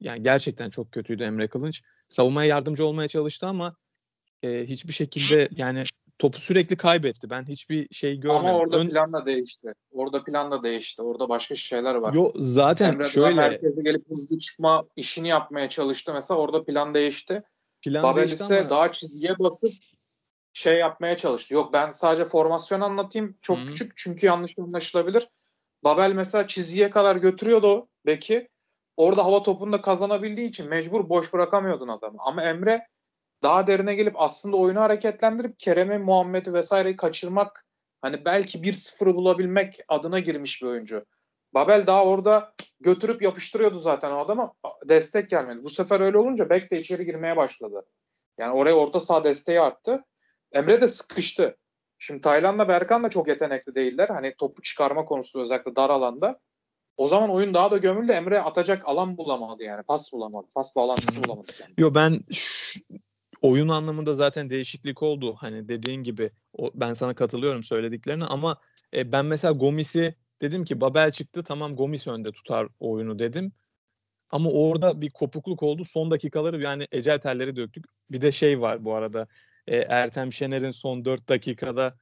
yani 0.00 0.22
gerçekten 0.22 0.70
çok 0.70 0.92
kötüydü 0.92 1.22
Emre 1.22 1.48
Kılınç. 1.48 1.82
Savunmaya 2.08 2.48
yardımcı 2.48 2.86
olmaya 2.86 3.08
çalıştı 3.08 3.46
ama 3.46 3.76
e, 4.42 4.66
hiçbir 4.66 4.92
şekilde 4.92 5.48
yani 5.56 5.84
topu 6.18 6.38
sürekli 6.38 6.76
kaybetti. 6.76 7.30
Ben 7.30 7.44
hiçbir 7.44 7.94
şey 7.94 8.20
görmedim. 8.20 8.46
Ama 8.46 8.58
orada 8.58 8.76
Ön... 8.76 8.88
plan 8.88 9.12
da 9.12 9.26
değişti. 9.26 9.74
Orada 9.90 10.24
plan 10.24 10.50
da 10.50 10.62
değişti. 10.62 11.02
Orada 11.02 11.28
başka 11.28 11.54
şeyler 11.54 11.94
var. 11.94 12.12
Yo 12.12 12.32
zaten 12.36 12.92
Emre 12.92 13.04
şöyle 13.04 13.34
merkezde 13.34 13.82
gelip 13.82 14.10
hızlı 14.10 14.38
çıkma 14.38 14.84
işini 14.96 15.28
yapmaya 15.28 15.68
çalıştı. 15.68 16.14
Mesela 16.14 16.40
orada 16.40 16.64
plan 16.64 16.94
değişti. 16.94 17.42
Plan 17.84 18.02
Babel 18.02 18.16
değişti 18.16 18.44
ise 18.44 18.60
ama... 18.60 18.70
daha 18.70 18.92
çizgiye 18.92 19.38
basıp 19.38 19.72
şey 20.52 20.78
yapmaya 20.78 21.16
çalıştı. 21.16 21.54
Yok 21.54 21.72
ben 21.72 21.90
sadece 21.90 22.24
formasyon 22.24 22.80
anlatayım. 22.80 23.36
Çok 23.42 23.58
Hı-hı. 23.58 23.66
küçük 23.66 23.96
çünkü 23.96 24.26
yanlış 24.26 24.58
anlaşılabilir. 24.58 25.28
Babel 25.84 26.12
mesela 26.12 26.46
çizgiye 26.46 26.90
kadar 26.90 27.16
götürüyordu 27.16 27.66
o 27.66 27.88
beki. 28.06 28.48
Orada 28.96 29.24
hava 29.24 29.42
topunu 29.42 29.72
da 29.72 29.80
kazanabildiği 29.80 30.48
için 30.48 30.68
mecbur 30.68 31.08
boş 31.08 31.32
bırakamıyordun 31.32 31.88
adamı. 31.88 32.16
Ama 32.18 32.44
Emre 32.44 32.86
daha 33.42 33.66
derine 33.66 33.94
gelip 33.94 34.20
aslında 34.20 34.56
oyunu 34.56 34.80
hareketlendirip 34.80 35.58
Kerem'i, 35.58 35.98
Muhammed'i 35.98 36.52
vesaireyi 36.52 36.96
kaçırmak 36.96 37.64
hani 38.02 38.24
belki 38.24 38.58
1-0'ı 38.58 39.14
bulabilmek 39.14 39.80
adına 39.88 40.18
girmiş 40.18 40.62
bir 40.62 40.66
oyuncu. 40.66 41.04
Babel 41.54 41.86
daha 41.86 42.04
orada 42.04 42.54
götürüp 42.80 43.22
yapıştırıyordu 43.22 43.78
zaten 43.78 44.10
o 44.10 44.18
adama. 44.18 44.52
Destek 44.88 45.30
gelmedi. 45.30 45.64
Bu 45.64 45.70
sefer 45.70 46.00
öyle 46.00 46.18
olunca 46.18 46.50
Bek 46.50 46.70
de 46.70 46.80
içeri 46.80 47.04
girmeye 47.04 47.36
başladı. 47.36 47.86
Yani 48.38 48.52
oraya 48.52 48.74
orta 48.74 49.00
saha 49.00 49.24
desteği 49.24 49.60
arttı. 49.60 50.04
Emre 50.52 50.80
de 50.80 50.88
sıkıştı. 50.88 51.56
Şimdi 51.98 52.20
Tayland'la 52.20 52.68
Berkan 52.68 53.02
da 53.02 53.10
çok 53.10 53.28
yetenekli 53.28 53.74
değiller. 53.74 54.08
Hani 54.08 54.34
topu 54.38 54.62
çıkarma 54.62 55.04
konusu 55.04 55.42
özellikle 55.42 55.76
dar 55.76 55.90
alanda. 55.90 56.40
O 56.96 57.08
zaman 57.08 57.30
oyun 57.30 57.54
daha 57.54 57.70
da 57.70 57.76
gömüldü. 57.76 58.12
Emre 58.12 58.40
atacak 58.40 58.88
alan 58.88 59.16
bulamadı 59.16 59.64
yani. 59.64 59.82
Pas 59.82 60.12
bulamadı. 60.12 60.46
Pas 60.54 60.76
bağlantısı 60.76 61.24
bulamadı. 61.24 61.52
Yani. 61.60 61.74
Yo 61.78 61.94
ben 61.94 62.20
oyun 63.42 63.68
anlamında 63.68 64.14
zaten 64.14 64.50
değişiklik 64.50 65.02
oldu. 65.02 65.36
Hani 65.38 65.68
dediğin 65.68 66.02
gibi 66.02 66.30
o, 66.52 66.70
ben 66.74 66.92
sana 66.92 67.14
katılıyorum 67.14 67.64
söylediklerine 67.64 68.24
ama 68.24 68.56
e, 68.94 69.12
ben 69.12 69.24
mesela 69.24 69.52
Gomis'i 69.52 70.14
dedim 70.40 70.64
ki 70.64 70.80
Babel 70.80 71.12
çıktı 71.12 71.42
tamam 71.42 71.76
Gomis 71.76 72.06
önde 72.06 72.32
tutar 72.32 72.68
oyunu 72.80 73.18
dedim. 73.18 73.52
Ama 74.30 74.50
orada 74.50 75.00
bir 75.00 75.10
kopukluk 75.10 75.62
oldu. 75.62 75.84
Son 75.84 76.10
dakikaları 76.10 76.62
yani 76.62 76.86
ecel 76.92 77.18
telleri 77.20 77.56
döktük. 77.56 77.84
Bir 78.10 78.20
de 78.20 78.32
şey 78.32 78.60
var 78.60 78.84
bu 78.84 78.94
arada. 78.94 79.26
E, 79.66 79.76
Ertem 79.76 80.32
Şener'in 80.32 80.70
son 80.70 81.04
4 81.04 81.28
dakikada 81.28 81.98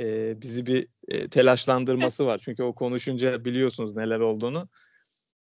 e, 0.00 0.40
bizi 0.42 0.66
bir 0.66 0.88
e, 1.08 1.28
telaşlandırması 1.28 2.26
var. 2.26 2.38
Çünkü 2.38 2.62
o 2.62 2.74
konuşunca 2.74 3.44
biliyorsunuz 3.44 3.96
neler 3.96 4.20
olduğunu. 4.20 4.68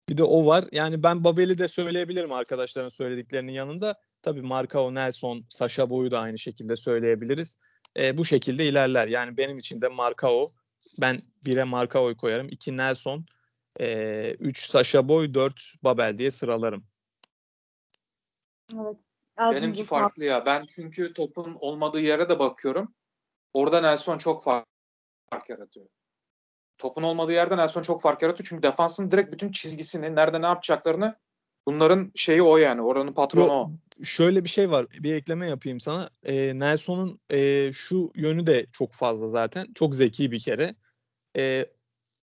Bir 0.08 0.16
de 0.16 0.24
o 0.24 0.46
var. 0.46 0.64
Yani 0.72 1.02
ben 1.02 1.24
Babel'i 1.24 1.58
de 1.58 1.68
söyleyebilirim 1.68 2.32
arkadaşların 2.32 2.88
söylediklerinin 2.88 3.52
yanında. 3.52 3.94
Tabii 4.22 4.42
Marcao, 4.42 4.94
Nelson, 4.94 5.44
Sasha 5.48 5.90
Boy'u 5.90 6.10
da 6.10 6.20
aynı 6.20 6.38
şekilde 6.38 6.76
söyleyebiliriz. 6.76 7.58
E, 7.96 8.18
bu 8.18 8.24
şekilde 8.24 8.66
ilerler. 8.66 9.08
Yani 9.08 9.36
benim 9.36 9.58
için 9.58 9.82
de 9.82 9.88
Marcao. 9.88 10.48
Ben 11.00 11.18
1'e 11.46 11.64
Marcao'yu 11.64 12.16
koyarım. 12.16 12.48
2 12.48 12.76
Nelson, 12.76 13.26
3 13.80 14.66
Sasha 14.66 15.08
Boy, 15.08 15.34
4 15.34 15.74
Babel 15.82 16.18
diye 16.18 16.30
sıralarım. 16.30 16.84
Evet. 18.74 18.96
Benimki 19.38 19.84
farklı 19.84 20.24
ya. 20.24 20.46
Ben 20.46 20.66
çünkü 20.66 21.14
topun 21.14 21.56
olmadığı 21.60 22.00
yere 22.00 22.28
de 22.28 22.38
bakıyorum. 22.38 22.94
Orada 23.52 23.80
Nelson 23.80 24.18
çok 24.18 24.44
fark, 24.44 24.66
fark 25.30 25.50
yaratıyor. 25.50 25.86
Topun 26.78 27.02
olmadığı 27.02 27.32
yerde 27.32 27.56
Nelson 27.56 27.82
çok 27.82 28.02
fark 28.02 28.22
yaratıyor. 28.22 28.46
Çünkü 28.48 28.62
defansın 28.62 29.10
direkt 29.10 29.32
bütün 29.32 29.50
çizgisini, 29.50 30.14
nerede 30.14 30.42
ne 30.42 30.46
yapacaklarını 30.46 31.16
bunların 31.66 32.12
şeyi 32.14 32.42
o 32.42 32.56
yani. 32.56 32.82
Oranın 32.82 33.12
patronu 33.12 33.44
Yo, 33.44 33.50
o. 33.50 33.70
Şöyle 34.04 34.44
bir 34.44 34.48
şey 34.48 34.70
var. 34.70 34.86
Bir 34.90 35.14
ekleme 35.14 35.46
yapayım 35.46 35.80
sana. 35.80 36.08
E, 36.22 36.58
Nelson'un 36.58 37.16
e, 37.30 37.70
şu 37.72 38.12
yönü 38.16 38.46
de 38.46 38.66
çok 38.72 38.92
fazla 38.92 39.28
zaten. 39.28 39.66
Çok 39.74 39.94
zeki 39.94 40.32
bir 40.32 40.40
kere. 40.40 40.74
E, 41.36 41.66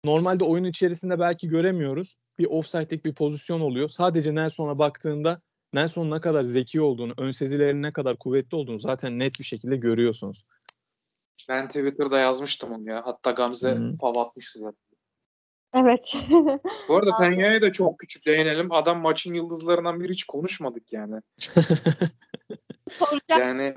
normalde 0.05 0.43
oyun 0.43 0.63
içerisinde 0.63 1.19
belki 1.19 1.47
göremiyoruz. 1.47 2.15
Bir 2.39 2.45
offside'lik 2.45 3.05
bir 3.05 3.13
pozisyon 3.13 3.61
oluyor. 3.61 3.89
Sadece 3.89 4.35
Nelson'a 4.35 4.79
baktığında 4.79 5.41
Nelson'un 5.73 6.11
ne 6.11 6.21
kadar 6.21 6.43
zeki 6.43 6.81
olduğunu, 6.81 7.13
ön 7.17 7.31
sezilerinin 7.31 7.83
ne 7.83 7.91
kadar 7.91 8.17
kuvvetli 8.17 8.55
olduğunu 8.55 8.79
zaten 8.79 9.19
net 9.19 9.39
bir 9.39 9.43
şekilde 9.43 9.77
görüyorsunuz. 9.77 10.43
Ben 11.49 11.67
Twitter'da 11.67 12.19
yazmıştım 12.19 12.71
onu 12.71 12.89
ya. 12.89 13.01
Hatta 13.05 13.31
Gamze 13.31 13.71
Hı. 13.71 13.97
pav 13.97 14.15
atmıştı 14.15 14.59
zaten. 14.59 14.86
Evet. 15.81 16.01
Bu 16.89 16.95
arada 16.95 17.09
Peña'ya 17.09 17.61
da 17.61 17.73
çok 17.73 17.99
küçük 17.99 18.25
değinelim. 18.25 18.71
Adam 18.71 18.99
maçın 18.99 19.33
yıldızlarından 19.33 19.99
biri 19.99 20.13
hiç 20.13 20.23
konuşmadık 20.23 20.93
yani. 20.93 21.21
Soracak, 22.91 23.39
Yani 23.39 23.75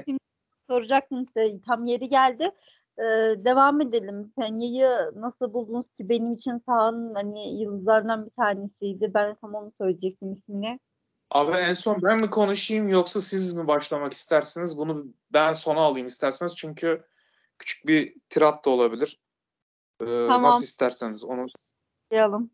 soracaktım 0.71 1.27
size. 1.27 1.61
Tam 1.67 1.85
yeri 1.85 2.09
geldi. 2.09 2.51
Ee, 2.99 3.05
devam 3.45 3.81
edelim. 3.81 4.33
Penya'yı 4.39 4.89
nasıl 5.17 5.53
buldunuz 5.53 5.87
ki? 5.87 6.09
Benim 6.09 6.33
için 6.33 6.63
sahanın 6.67 7.15
hani 7.15 7.61
yıldızlarından 7.61 8.27
bir 8.27 8.31
tanesiydi. 8.31 9.11
Ben 9.15 9.35
tam 9.35 9.55
onu 9.55 9.73
söyleyecektim 9.79 10.33
ismini. 10.33 10.81
Abi 11.31 11.53
en 11.53 11.75
son 11.75 12.03
ben 12.03 12.21
mi 12.21 12.31
konuşayım 12.31 12.89
yoksa 12.89 13.21
siz 13.21 13.53
mi 13.53 13.69
başlamak 13.69 14.13
istersiniz? 14.13 14.79
Bunu 14.79 15.07
ben 15.33 15.53
sona 15.53 15.81
alayım 15.81 16.07
isterseniz 16.07 16.57
çünkü 16.57 17.05
küçük 17.59 17.87
bir 17.87 18.15
tirat 18.29 18.65
da 18.65 18.71
olabilir. 18.71 19.21
Ee, 20.01 20.05
Tamam. 20.05 20.43
Nasıl 20.43 20.65
isterseniz 20.65 21.25
onu 21.25 21.47
Başlayalım. 22.11 22.51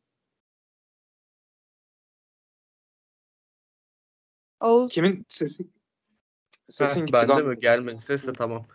Oğuz. 4.61 4.93
kimin 4.93 5.27
sesi 5.29 5.67
sesin 6.69 7.01
Heh, 7.01 7.07
gitti 7.07 7.19
bende 7.29 7.43
mi? 7.43 7.61
Gelmedi. 7.61 7.99
Ses 7.99 8.27
de 8.27 8.33
tamam. 8.33 8.67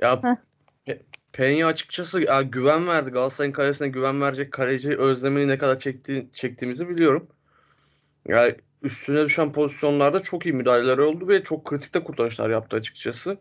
Ya 0.00 0.22
Heh. 0.22 0.96
Pe- 1.32 1.64
açıkçası 1.64 2.20
ya, 2.20 2.42
güven 2.42 2.88
verdi. 2.88 3.10
Galatasaray'ın 3.10 3.52
kalesine 3.52 3.88
güven 3.88 4.20
verecek 4.20 4.52
kaleci 4.52 4.96
özlemini 4.96 5.48
ne 5.48 5.58
kadar 5.58 5.78
çekti, 5.78 6.28
çektiğimizi 6.32 6.88
biliyorum. 6.88 7.28
Yani 8.28 8.54
üstüne 8.82 9.24
düşen 9.24 9.52
pozisyonlarda 9.52 10.22
çok 10.22 10.46
iyi 10.46 10.52
müdahaleler 10.52 10.98
oldu 10.98 11.28
ve 11.28 11.42
çok 11.42 11.64
kritikte 11.64 12.04
kurtarışlar 12.04 12.50
yaptı 12.50 12.76
açıkçası. 12.76 13.38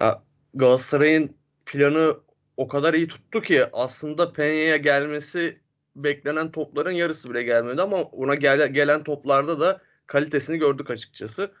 Ya, 0.00 0.22
Galatasaray'ın 0.54 1.36
planı 1.66 2.20
o 2.56 2.68
kadar 2.68 2.94
iyi 2.94 3.08
tuttu 3.08 3.42
ki 3.42 3.64
aslında 3.72 4.24
Peña'ya 4.24 4.76
gelmesi 4.76 5.63
beklenen 5.96 6.50
topların 6.50 6.90
yarısı 6.90 7.30
bile 7.30 7.42
gelmedi 7.42 7.82
ama 7.82 8.02
ona 8.02 8.34
gel- 8.34 8.72
gelen 8.72 9.02
toplarda 9.02 9.60
da 9.60 9.80
kalitesini 10.06 10.58
gördük 10.58 10.90
açıkçası. 10.90 11.52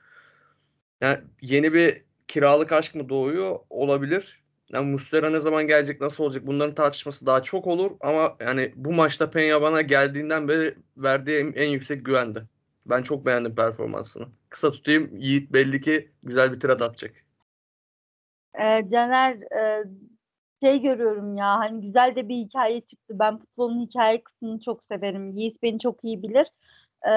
Yani 1.00 1.18
yeni 1.40 1.72
bir 1.72 2.02
kiralık 2.28 2.72
aşk 2.72 2.94
mı 2.94 3.08
doğuyor 3.08 3.58
olabilir. 3.70 4.44
Yani 4.72 4.90
Muslera 4.90 5.30
ne 5.30 5.40
zaman 5.40 5.66
gelecek, 5.66 6.00
nasıl 6.00 6.24
olacak 6.24 6.46
bunların 6.46 6.74
tartışması 6.74 7.26
daha 7.26 7.42
çok 7.42 7.66
olur 7.66 7.90
ama 8.00 8.36
yani 8.40 8.72
bu 8.76 8.92
maçta 8.92 9.24
Peña 9.24 9.62
bana 9.62 9.80
geldiğinden 9.82 10.48
beri 10.48 10.74
verdiği 10.96 11.38
en, 11.38 11.52
en 11.52 11.68
yüksek 11.68 12.04
güvendi. 12.06 12.44
Ben 12.86 13.02
çok 13.02 13.26
beğendim 13.26 13.54
performansını. 13.54 14.28
Kısa 14.48 14.72
tutayım. 14.72 15.16
Yiğit 15.16 15.52
belli 15.52 15.80
ki 15.80 16.10
güzel 16.22 16.52
bir 16.52 16.60
tirat 16.60 16.82
atacak. 16.82 17.12
Ee, 18.54 18.90
Caner 18.90 19.34
e, 19.34 19.84
şey 20.64 20.80
görüyorum 20.80 21.36
ya 21.36 21.58
hani 21.58 21.80
güzel 21.80 22.16
de 22.16 22.28
bir 22.28 22.36
hikaye 22.36 22.80
çıktı. 22.80 23.18
Ben 23.18 23.38
futbolun 23.38 23.86
hikaye 23.86 24.22
kısmını 24.22 24.60
çok 24.60 24.84
severim. 24.90 25.36
Yiğit 25.36 25.62
beni 25.62 25.78
çok 25.78 26.04
iyi 26.04 26.22
bilir. 26.22 26.46
Ee, 27.06 27.10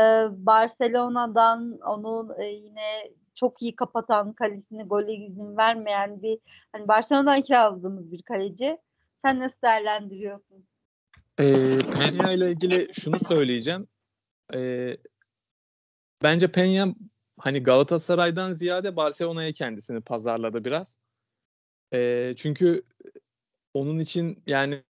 Barcelona'dan 0.45 1.79
onu 1.79 2.36
e, 2.39 2.45
yine 2.45 3.12
çok 3.36 3.62
iyi 3.62 3.75
kapatan 3.75 4.33
kalesine 4.33 4.83
gole 4.83 5.13
izin 5.13 5.57
vermeyen 5.57 6.21
bir 6.21 6.39
hani 6.71 6.88
Barcelona'dan 6.88 7.41
kiraladığımız 7.41 8.12
bir 8.12 8.21
kaleci. 8.21 8.77
Sen 9.25 9.39
nasıl 9.39 9.62
değerlendiriyorsun? 9.63 10.65
E, 11.39 11.43
Peña 11.79 12.33
ile 12.33 12.51
ilgili 12.51 12.93
şunu 12.93 13.19
söyleyeceğim. 13.19 13.88
E, 14.53 14.91
bence 16.23 16.45
Peña 16.45 16.95
hani 17.39 17.63
Galatasaray'dan 17.63 18.51
ziyade 18.51 18.95
Barcelona'ya 18.95 19.51
kendisini 19.51 20.01
pazarladı 20.01 20.65
biraz. 20.65 20.99
E, 21.93 22.33
çünkü 22.38 22.83
onun 23.78 24.00
için 24.00 24.44
yani 24.48 24.84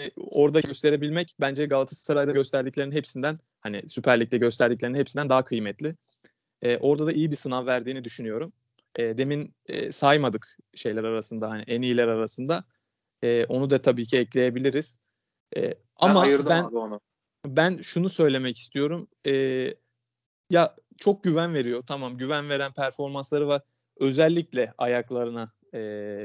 e, 0.00 0.10
orada 0.16 0.60
gösterebilmek 0.60 1.36
bence 1.40 1.66
Galatasaray'da 1.66 2.32
gösterdiklerinin 2.32 2.94
hepsinden 2.94 3.38
hani 3.60 3.88
Süper 3.88 4.20
Lig'de 4.20 4.38
gösterdiklerinin 4.38 4.98
hepsinden 4.98 5.28
daha 5.28 5.44
kıymetli. 5.44 5.96
E, 6.62 6.76
orada 6.78 7.06
da 7.06 7.12
iyi 7.12 7.30
bir 7.30 7.36
sınav 7.36 7.66
verdiğini 7.66 8.04
düşünüyorum. 8.04 8.52
E, 8.96 9.18
demin 9.18 9.54
e, 9.66 9.92
saymadık 9.92 10.58
şeyler 10.74 11.04
arasında 11.04 11.50
hani 11.50 11.62
en 11.66 11.82
iyiler 11.82 12.08
arasında. 12.08 12.64
E, 13.22 13.44
onu 13.44 13.70
da 13.70 13.78
tabii 13.78 14.06
ki 14.06 14.18
ekleyebiliriz. 14.18 14.98
E, 15.56 15.62
Ben 15.62 15.74
ama 15.96 16.24
ben 16.24 16.64
abi 16.64 16.76
onu. 16.76 17.00
ben 17.46 17.76
şunu 17.76 18.08
söylemek 18.08 18.56
istiyorum. 18.58 19.08
E, 19.26 19.32
ya 20.50 20.76
çok 20.96 21.24
güven 21.24 21.54
veriyor. 21.54 21.82
Tamam 21.86 22.18
güven 22.18 22.48
veren 22.48 22.72
performansları 22.72 23.48
var. 23.48 23.62
Özellikle 23.96 24.74
ayaklarına 24.78 25.52
e, 25.74 25.78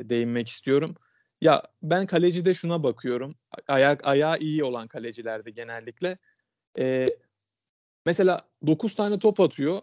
değinmek 0.09 0.47
istiyorum. 0.47 0.95
Ya 1.41 1.63
ben 1.83 2.07
kalecide 2.07 2.53
şuna 2.53 2.83
bakıyorum. 2.83 3.35
Ayak 3.67 4.07
ayağı 4.07 4.37
iyi 4.39 4.63
olan 4.63 4.87
kalecilerde 4.87 5.51
genellikle. 5.51 6.17
E, 6.79 7.09
mesela 8.05 8.41
9 8.67 8.95
tane 8.95 9.19
top 9.19 9.39
atıyor. 9.39 9.81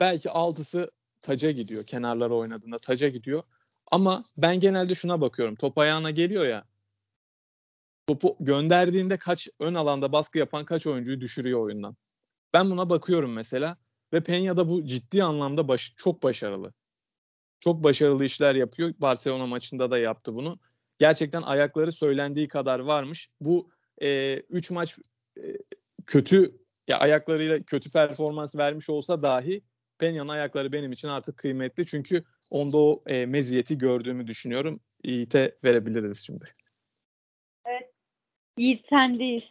Belki 0.00 0.28
6'sı 0.28 0.90
taca 1.20 1.50
gidiyor. 1.50 1.86
Kenarlara 1.86 2.34
oynadığında 2.34 2.78
taca 2.78 3.08
gidiyor. 3.08 3.42
Ama 3.90 4.24
ben 4.36 4.60
genelde 4.60 4.94
şuna 4.94 5.20
bakıyorum. 5.20 5.54
Top 5.54 5.78
ayağına 5.78 6.10
geliyor 6.10 6.46
ya. 6.46 6.64
Topu 8.06 8.36
gönderdiğinde 8.40 9.16
kaç 9.16 9.48
ön 9.60 9.74
alanda 9.74 10.12
baskı 10.12 10.38
yapan 10.38 10.64
kaç 10.64 10.86
oyuncuyu 10.86 11.20
düşürüyor 11.20 11.60
oyundan. 11.60 11.96
Ben 12.52 12.70
buna 12.70 12.90
bakıyorum 12.90 13.32
mesela 13.32 13.76
ve 14.12 14.18
Peña'da 14.18 14.68
bu 14.68 14.84
ciddi 14.84 15.24
anlamda 15.24 15.68
baş, 15.68 15.94
çok 15.96 16.22
başarılı. 16.22 16.72
Çok 17.60 17.84
başarılı 17.84 18.24
işler 18.24 18.54
yapıyor. 18.54 18.94
Barcelona 18.98 19.46
maçında 19.46 19.90
da 19.90 19.98
yaptı 19.98 20.34
bunu. 20.34 20.58
gerçekten 20.98 21.42
ayakları 21.42 21.92
söylendiği 21.92 22.48
kadar 22.48 22.78
varmış. 22.78 23.28
Bu 23.40 23.70
3 24.00 24.70
e, 24.70 24.74
maç 24.74 24.98
e, 25.38 25.42
kötü 26.06 26.58
ya 26.88 26.98
ayaklarıyla 26.98 27.62
kötü 27.62 27.92
performans 27.92 28.56
vermiş 28.56 28.90
olsa 28.90 29.22
dahi 29.22 29.62
Penya'nın 29.98 30.28
ayakları 30.28 30.72
benim 30.72 30.92
için 30.92 31.08
artık 31.08 31.36
kıymetli. 31.36 31.86
Çünkü 31.86 32.24
onda 32.50 32.78
o 32.78 33.02
e, 33.06 33.26
meziyeti 33.26 33.78
gördüğümü 33.78 34.26
düşünüyorum. 34.26 34.80
Yiğit'e 35.04 35.58
verebiliriz 35.64 36.26
şimdi. 36.26 36.44
Evet. 37.64 37.92
Yiğit 38.58 38.88
sendeyiz. 38.88 39.44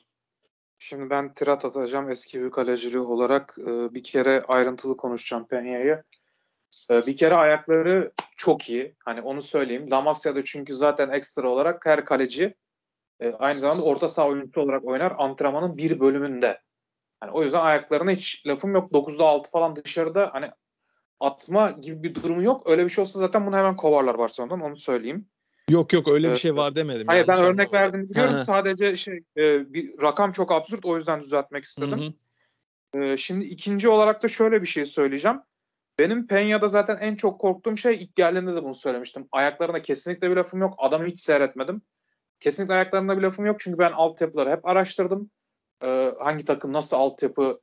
Şimdi 0.80 1.10
ben 1.10 1.34
tirat 1.34 1.66
atacağım 1.66 2.10
eski 2.10 2.40
büyük 2.40 2.54
kaleciliği 2.54 3.02
olarak. 3.02 3.58
E, 3.62 3.94
bir 3.94 4.04
kere 4.04 4.42
ayrıntılı 4.42 4.98
konuşacağım 4.98 5.48
Penya'yı. 5.48 6.04
E, 6.92 7.06
bir 7.08 7.18
kere 7.18 7.36
ayakları 7.36 8.12
çok 8.38 8.70
iyi. 8.70 8.96
Hani 9.06 9.22
onu 9.22 9.42
söyleyeyim. 9.42 9.92
Lamasya'da 9.92 10.44
çünkü 10.44 10.74
zaten 10.74 11.10
ekstra 11.10 11.50
olarak 11.50 11.86
her 11.86 12.06
kaleci 12.06 12.56
e, 13.20 13.34
aynı 13.34 13.58
zamanda 13.58 13.84
orta 13.84 14.08
saha 14.08 14.28
oyuncusu 14.28 14.62
olarak 14.62 14.86
oynar. 14.86 15.14
Antrenmanın 15.18 15.78
bir 15.78 16.00
bölümünde. 16.00 16.62
Hani 17.20 17.32
o 17.32 17.44
yüzden 17.44 17.60
ayaklarına 17.60 18.12
hiç 18.12 18.48
lafım 18.48 18.74
yok. 18.74 18.92
9'da 18.92 19.26
6 19.26 19.52
falan 19.52 19.76
dışarıda 19.76 20.30
hani 20.34 20.52
atma 21.20 21.72
gibi 21.72 22.04
bir 22.04 22.16
durumu 22.16 22.44
yok. 22.44 22.70
Öyle 22.70 22.84
bir 22.84 22.90
şey 22.90 23.02
olsa 23.02 23.20
zaten 23.20 23.46
bunu 23.46 23.58
hemen 23.58 23.76
kovarlar 23.76 24.18
Barcelona'dan 24.18 24.62
onu 24.62 24.78
söyleyeyim. 24.78 25.28
Yok 25.70 25.94
yok 25.94 26.08
öyle 26.08 26.32
bir 26.32 26.38
şey 26.38 26.56
var 26.56 26.76
demedim. 26.76 27.08
Hayır 27.08 27.28
ben 27.28 27.44
örnek 27.44 27.74
verdim 27.74 28.10
biliyorum. 28.10 28.44
Sadece 28.46 28.96
şey 28.96 29.20
e, 29.38 29.74
bir 29.74 30.02
rakam 30.02 30.32
çok 30.32 30.52
absürt 30.52 30.86
o 30.86 30.98
yüzden 30.98 31.22
düzeltmek 31.22 31.64
istedim. 31.64 32.14
Hı 32.96 33.00
hı. 33.00 33.04
E, 33.04 33.18
şimdi 33.18 33.46
ikinci 33.46 33.90
olarak 33.90 34.24
da 34.24 34.28
şöyle 34.28 34.62
bir 34.62 34.68
şey 34.68 34.86
söyleyeceğim. 34.86 35.40
Benim 36.00 36.28
Penya'da 36.28 36.68
zaten 36.68 36.98
en 36.98 37.16
çok 37.16 37.42
korktuğum 37.42 37.78
şey 37.78 37.96
ilk 37.96 38.16
geldiğinde 38.16 38.56
de 38.56 38.64
bunu 38.64 38.74
söylemiştim. 38.74 39.28
Ayaklarına 39.32 39.80
kesinlikle 39.80 40.32
bir 40.32 40.36
lafım 40.36 40.62
yok. 40.62 40.76
Adamı 40.78 41.06
hiç 41.06 41.20
seyretmedim. 41.20 41.82
Kesinlikle 42.40 42.74
ayaklarında 42.74 43.18
bir 43.18 43.22
lafım 43.22 43.46
yok. 43.46 43.60
Çünkü 43.60 43.78
ben 43.78 43.92
altyapıları 43.92 44.52
hep 44.52 44.66
araştırdım. 44.66 45.32
Ee, 45.84 46.14
hangi 46.20 46.46
takım 46.46 46.74
nasıl 46.74 46.98
altyapı 46.98 47.62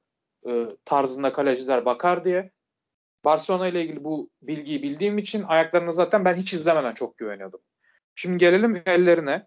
e, 0.49 0.67
tarzında 0.85 1.33
kaleciler 1.33 1.85
bakar 1.85 2.25
diye. 2.25 2.51
Barcelona 3.25 3.69
ile 3.69 3.83
ilgili 3.83 4.05
bu 4.05 4.31
bilgiyi 4.43 4.83
bildiğim 4.83 5.19
için 5.19 5.43
ayaklarına 5.43 5.91
zaten 5.91 6.25
ben 6.25 6.35
hiç 6.35 6.53
izlemeden 6.53 6.95
çok 6.95 7.19
güveniyordum. 7.19 7.61
Şimdi 8.15 8.39
gelelim 8.39 8.83
ellerine. 8.87 9.47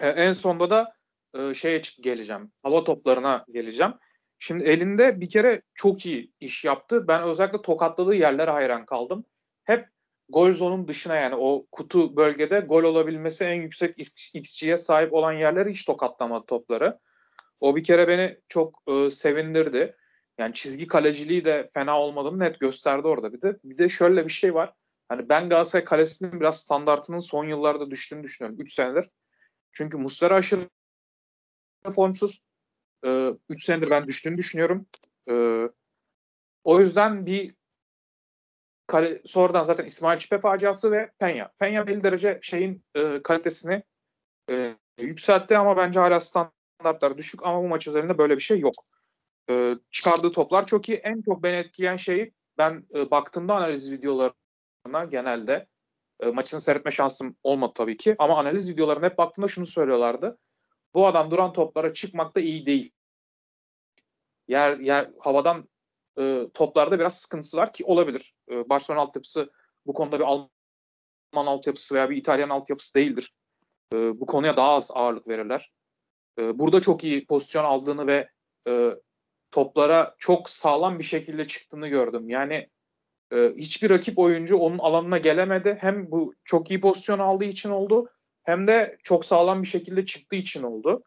Ee, 0.00 0.08
en 0.08 0.32
sonda 0.32 0.70
da 0.70 0.94
e, 1.34 1.54
şeye 1.54 1.80
geleceğim. 2.00 2.52
Hava 2.62 2.84
toplarına 2.84 3.44
geleceğim. 3.52 3.92
Şimdi 4.44 4.64
elinde 4.64 5.20
bir 5.20 5.28
kere 5.28 5.62
çok 5.74 6.06
iyi 6.06 6.32
iş 6.40 6.64
yaptı. 6.64 7.08
Ben 7.08 7.22
özellikle 7.22 7.62
tokatladığı 7.62 8.14
yerlere 8.14 8.50
hayran 8.50 8.86
kaldım. 8.86 9.24
Hep 9.64 9.88
gol 10.28 10.52
zonun 10.52 10.88
dışına 10.88 11.16
yani 11.16 11.34
o 11.34 11.66
kutu 11.72 12.16
bölgede 12.16 12.60
gol 12.60 12.82
olabilmesi 12.84 13.44
en 13.44 13.62
yüksek 13.62 13.98
XG'ye 14.34 14.76
sahip 14.76 15.12
olan 15.12 15.32
yerleri 15.32 15.70
hiç 15.70 15.84
tokatlamadı 15.84 16.46
topları. 16.46 16.98
O 17.60 17.76
bir 17.76 17.84
kere 17.84 18.08
beni 18.08 18.38
çok 18.48 18.82
e, 18.86 19.10
sevindirdi. 19.10 19.96
Yani 20.38 20.54
çizgi 20.54 20.86
kaleciliği 20.86 21.44
de 21.44 21.70
fena 21.74 22.00
olmadığını 22.00 22.38
net 22.38 22.60
gösterdi 22.60 23.06
orada. 23.06 23.32
Bir 23.32 23.40
de 23.40 23.58
bir 23.64 23.78
de 23.78 23.88
şöyle 23.88 24.24
bir 24.24 24.32
şey 24.32 24.54
var. 24.54 24.72
Hani 25.08 25.28
ben 25.28 25.48
Galatasaray 25.48 25.84
kalesinin 25.84 26.40
biraz 26.40 26.60
standartının 26.60 27.18
son 27.18 27.44
yıllarda 27.44 27.90
düştüğünü 27.90 28.22
düşünüyorum. 28.22 28.60
3 28.60 28.74
senedir. 28.74 29.10
Çünkü 29.72 29.98
Muslera 29.98 30.34
aşırı 30.34 30.68
formsuz. 31.94 32.40
3 33.02 33.62
ee, 33.62 33.66
senedir 33.66 33.90
ben 33.90 34.06
düştüğünü 34.06 34.38
düşünüyorum. 34.38 34.86
Ee, 35.30 35.68
o 36.64 36.80
yüzden 36.80 37.26
bir 37.26 37.54
kale, 38.86 39.22
sonradan 39.24 39.62
zaten 39.62 39.84
İsmail 39.84 40.18
Çipe 40.18 40.38
faciası 40.38 40.92
ve 40.92 41.10
Penya. 41.18 41.52
Penya 41.58 41.86
belli 41.86 42.02
derece 42.02 42.38
şeyin 42.42 42.84
e, 42.94 43.22
kalitesini 43.22 43.82
e, 44.50 44.76
yükseltti 44.98 45.58
ama 45.58 45.76
bence 45.76 46.00
hala 46.00 46.20
standartlar 46.20 47.18
düşük 47.18 47.46
ama 47.46 47.62
bu 47.62 47.68
maç 47.68 47.86
üzerinde 47.86 48.18
böyle 48.18 48.36
bir 48.36 48.42
şey 48.42 48.58
yok. 48.58 48.74
E, 49.50 49.74
çıkardığı 49.90 50.32
toplar 50.32 50.66
çok 50.66 50.88
iyi. 50.88 50.98
En 50.98 51.22
çok 51.22 51.42
beni 51.42 51.56
etkileyen 51.56 51.96
şey 51.96 52.32
ben 52.58 52.86
e, 52.94 53.10
baktığımda 53.10 53.54
analiz 53.54 53.92
videolarına 53.92 55.04
genelde 55.10 55.66
e, 56.20 56.26
maçını 56.30 56.60
seyretme 56.60 56.90
şansım 56.90 57.36
olmadı 57.42 57.72
tabii 57.74 57.96
ki 57.96 58.16
ama 58.18 58.38
analiz 58.38 58.70
videolarına 58.70 59.06
hep 59.06 59.18
baktığımda 59.18 59.48
şunu 59.48 59.66
söylüyorlardı 59.66 60.38
bu 60.94 61.06
adam 61.06 61.30
duran 61.30 61.52
toplara 61.52 61.92
çıkmakta 61.92 62.40
iyi 62.40 62.66
değil. 62.66 62.92
Yer, 64.48 64.78
yer 64.78 65.10
havadan 65.20 65.68
e, 66.18 66.46
toplarda 66.54 66.98
biraz 66.98 67.18
sıkıntısı 67.18 67.56
var 67.56 67.72
ki 67.72 67.84
olabilir. 67.84 68.34
E, 68.50 68.68
Barcelona 68.68 69.00
altyapısı 69.00 69.50
bu 69.86 69.92
konuda 69.92 70.18
bir 70.18 70.24
Alman 70.24 71.46
altyapısı 71.46 71.94
veya 71.94 72.10
bir 72.10 72.16
İtalyan 72.16 72.48
altyapısı 72.48 72.94
değildir. 72.94 73.34
E, 73.94 74.20
bu 74.20 74.26
konuya 74.26 74.56
daha 74.56 74.68
az 74.68 74.90
ağırlık 74.94 75.28
verirler. 75.28 75.72
E, 76.38 76.58
burada 76.58 76.80
çok 76.80 77.04
iyi 77.04 77.26
pozisyon 77.26 77.64
aldığını 77.64 78.06
ve 78.06 78.28
e, 78.68 78.90
toplara 79.50 80.14
çok 80.18 80.50
sağlam 80.50 80.98
bir 80.98 81.04
şekilde 81.04 81.46
çıktığını 81.46 81.88
gördüm. 81.88 82.28
Yani 82.28 82.68
e, 83.32 83.52
hiçbir 83.56 83.90
rakip 83.90 84.18
oyuncu 84.18 84.56
onun 84.56 84.78
alanına 84.78 85.18
gelemedi. 85.18 85.76
Hem 85.80 86.10
bu 86.10 86.34
çok 86.44 86.70
iyi 86.70 86.80
pozisyon 86.80 87.18
aldığı 87.18 87.44
için 87.44 87.70
oldu 87.70 88.08
hem 88.42 88.66
de 88.66 88.98
çok 89.02 89.24
sağlam 89.24 89.62
bir 89.62 89.68
şekilde 89.68 90.04
çıktığı 90.04 90.36
için 90.36 90.62
oldu. 90.62 91.02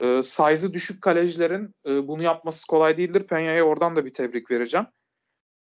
E, 0.00 0.22
size'ı 0.22 0.72
düşük 0.72 1.02
kalecilerin 1.02 1.74
e, 1.86 2.08
bunu 2.08 2.22
yapması 2.22 2.66
kolay 2.66 2.96
değildir. 2.96 3.26
Penya'ya 3.26 3.64
oradan 3.64 3.96
da 3.96 4.04
bir 4.04 4.14
tebrik 4.14 4.50
vereceğim. 4.50 4.86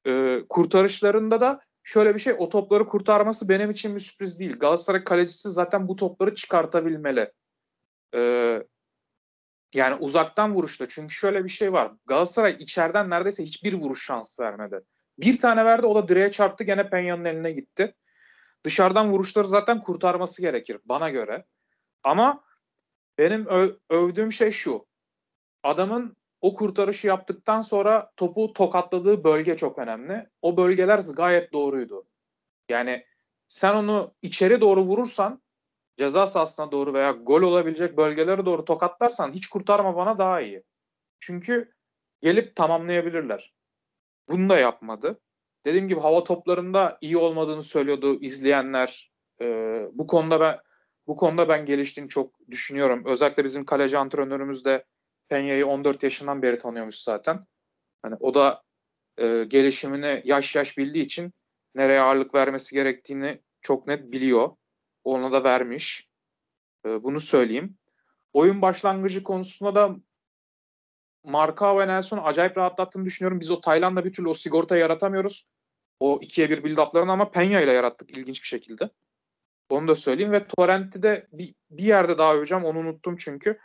E, 0.07 0.41
kurtarışlarında 0.49 1.41
da 1.41 1.61
şöyle 1.83 2.15
bir 2.15 2.19
şey 2.19 2.35
o 2.37 2.49
topları 2.49 2.87
kurtarması 2.87 3.49
benim 3.49 3.71
için 3.71 3.95
bir 3.95 3.99
sürpriz 3.99 4.39
değil. 4.39 4.59
Galatasaray 4.59 5.03
kalecisi 5.03 5.49
zaten 5.49 5.87
bu 5.87 5.95
topları 5.95 6.35
çıkartabilmeli. 6.35 7.31
E, 8.15 8.21
yani 9.75 9.95
uzaktan 9.95 10.55
vuruşta 10.55 10.87
çünkü 10.87 11.13
şöyle 11.13 11.43
bir 11.43 11.49
şey 11.49 11.73
var. 11.73 11.91
Galatasaray 12.05 12.55
içeriden 12.59 13.09
neredeyse 13.09 13.43
hiçbir 13.43 13.73
vuruş 13.73 14.05
şansı 14.05 14.43
vermedi. 14.43 14.81
Bir 15.19 15.39
tane 15.39 15.65
verdi 15.65 15.85
o 15.85 15.95
da 15.95 16.07
direğe 16.07 16.31
çarptı 16.31 16.63
gene 16.63 16.89
Penya'nın 16.89 17.25
eline 17.25 17.51
gitti. 17.51 17.95
Dışarıdan 18.63 19.11
vuruşları 19.11 19.47
zaten 19.47 19.81
kurtarması 19.81 20.41
gerekir 20.41 20.77
bana 20.85 21.09
göre. 21.09 21.45
Ama 22.03 22.43
benim 23.17 23.45
öv- 23.45 23.77
övdüğüm 23.89 24.31
şey 24.31 24.51
şu. 24.51 24.85
Adamın 25.63 26.17
o 26.41 26.55
kurtarışı 26.55 27.07
yaptıktan 27.07 27.61
sonra 27.61 28.11
topu 28.17 28.53
tokatladığı 28.53 29.23
bölge 29.23 29.57
çok 29.57 29.79
önemli. 29.79 30.29
O 30.41 30.57
bölgeler 30.57 31.03
gayet 31.15 31.53
doğruydu. 31.53 32.07
Yani 32.69 33.05
sen 33.47 33.75
onu 33.75 34.13
içeri 34.21 34.61
doğru 34.61 34.81
vurursan 34.81 35.41
ceza 35.97 36.27
sahasına 36.27 36.71
doğru 36.71 36.93
veya 36.93 37.11
gol 37.11 37.41
olabilecek 37.41 37.97
bölgelere 37.97 38.45
doğru 38.45 38.65
tokatlarsan 38.65 39.33
hiç 39.33 39.47
kurtarma 39.47 39.95
bana 39.95 40.17
daha 40.17 40.41
iyi. 40.41 40.63
Çünkü 41.19 41.73
gelip 42.21 42.55
tamamlayabilirler. 42.55 43.53
Bunu 44.29 44.49
da 44.49 44.59
yapmadı 44.59 45.19
dediğim 45.69 45.87
gibi 45.87 45.99
hava 45.99 46.23
toplarında 46.23 46.97
iyi 47.01 47.17
olmadığını 47.17 47.63
söylüyordu 47.63 48.19
izleyenler. 48.21 49.11
E, 49.41 49.45
bu 49.93 50.07
konuda 50.07 50.39
ben 50.39 50.59
bu 51.07 51.15
konuda 51.15 51.49
ben 51.49 51.65
geliştiğini 51.65 52.09
çok 52.09 52.49
düşünüyorum. 52.51 53.03
Özellikle 53.05 53.43
bizim 53.43 53.65
kaleci 53.65 53.97
antrenörümüz 53.97 54.65
de 54.65 54.85
Penya'yı 55.29 55.67
14 55.67 56.03
yaşından 56.03 56.41
beri 56.41 56.57
tanıyormuş 56.57 56.95
zaten. 56.95 57.45
Hani 58.01 58.15
o 58.19 58.33
da 58.33 58.63
e, 59.17 59.43
gelişimini 59.43 60.21
yaş 60.25 60.55
yaş 60.55 60.77
bildiği 60.77 61.05
için 61.05 61.33
nereye 61.75 62.01
ağırlık 62.01 62.35
vermesi 62.35 62.75
gerektiğini 62.75 63.41
çok 63.61 63.87
net 63.87 64.11
biliyor. 64.11 64.49
Ona 65.03 65.31
da 65.31 65.43
vermiş. 65.43 66.09
E, 66.85 67.03
bunu 67.03 67.19
söyleyeyim. 67.19 67.77
Oyun 68.33 68.61
başlangıcı 68.61 69.23
konusunda 69.23 69.75
da 69.75 69.95
Marka 71.23 71.79
ve 71.79 71.87
Nelson'u 71.87 72.21
acayip 72.21 72.57
rahatlattığını 72.57 73.05
düşünüyorum. 73.05 73.39
Biz 73.39 73.51
o 73.51 73.61
Tayland'da 73.61 74.05
bir 74.05 74.13
türlü 74.13 74.29
o 74.29 74.33
sigorta 74.33 74.77
yaratamıyoruz. 74.77 75.47
O 75.99 76.19
ikiye 76.21 76.49
bir 76.49 76.63
build-up'larını 76.63 77.11
ama 77.11 77.31
Penya 77.31 77.61
ile 77.61 77.71
yarattık 77.71 78.09
ilginç 78.09 78.43
bir 78.43 78.47
şekilde. 78.47 78.89
Onu 79.69 79.87
da 79.87 79.95
söyleyeyim 79.95 80.31
ve 80.31 80.47
Torrent'i 80.47 81.03
de 81.03 81.27
bir, 81.33 81.55
bir 81.71 81.83
yerde 81.83 82.17
daha 82.17 82.35
öveceğim. 82.35 82.65
Onu 82.65 82.79
unuttum 82.79 83.17
çünkü. 83.17 83.59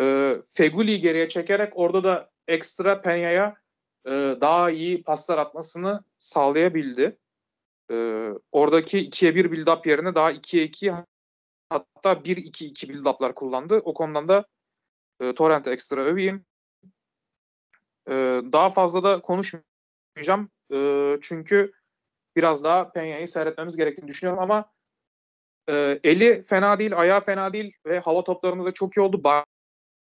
Ee, 0.00 0.36
Feguli'yi 0.54 1.00
geriye 1.00 1.28
çekerek 1.28 1.72
orada 1.76 2.04
da 2.04 2.30
ekstra 2.48 3.02
Penya'ya 3.02 3.56
e, 4.06 4.10
daha 4.40 4.70
iyi 4.70 5.02
paslar 5.02 5.38
atmasını 5.38 6.04
sağlayabildi. 6.18 7.18
Ee, 7.90 8.30
oradaki 8.52 8.98
2'ye 8.98 9.34
1 9.34 9.44
build-up 9.44 9.88
yerine 9.88 10.14
daha 10.14 10.32
2'ye 10.32 10.64
2 10.64 10.94
hatta 11.68 12.12
1-2-2 12.12 12.88
build-up'lar 12.88 13.34
kullandı. 13.34 13.80
O 13.84 13.94
konudan 13.94 14.28
da 14.28 14.46
e, 15.20 15.34
Torrent'e 15.34 15.70
ekstra 15.70 16.00
öveyim. 16.00 16.44
Ee, 18.08 18.42
daha 18.52 18.70
fazla 18.70 19.02
da 19.02 19.20
konuşmayacağım. 19.20 20.50
Ee, 20.72 21.18
çünkü 21.22 21.72
biraz 22.36 22.64
daha 22.64 22.92
Penya'yı 22.92 23.28
seyretmemiz 23.28 23.76
gerektiğini 23.76 24.08
düşünüyorum 24.08 24.42
ama 24.42 24.72
e, 25.68 26.00
eli 26.04 26.42
fena 26.42 26.78
değil, 26.78 26.98
ayağı 26.98 27.20
fena 27.20 27.52
değil 27.52 27.76
ve 27.86 27.98
hava 27.98 28.24
toplarında 28.24 28.64
da 28.64 28.72
çok 28.72 28.96
iyi 28.96 29.00
oldu. 29.00 29.22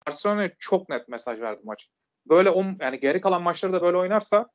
Barcelona'ya 0.07 0.51
çok 0.59 0.89
net 0.89 1.09
mesaj 1.09 1.41
verdi 1.41 1.61
maç. 1.65 1.89
Böyle 2.29 2.51
on, 2.51 2.77
yani 2.81 3.01
geri 3.01 3.21
kalan 3.21 3.43
maçları 3.43 3.73
da 3.73 3.83
böyle 3.83 3.97
oynarsa 3.97 4.49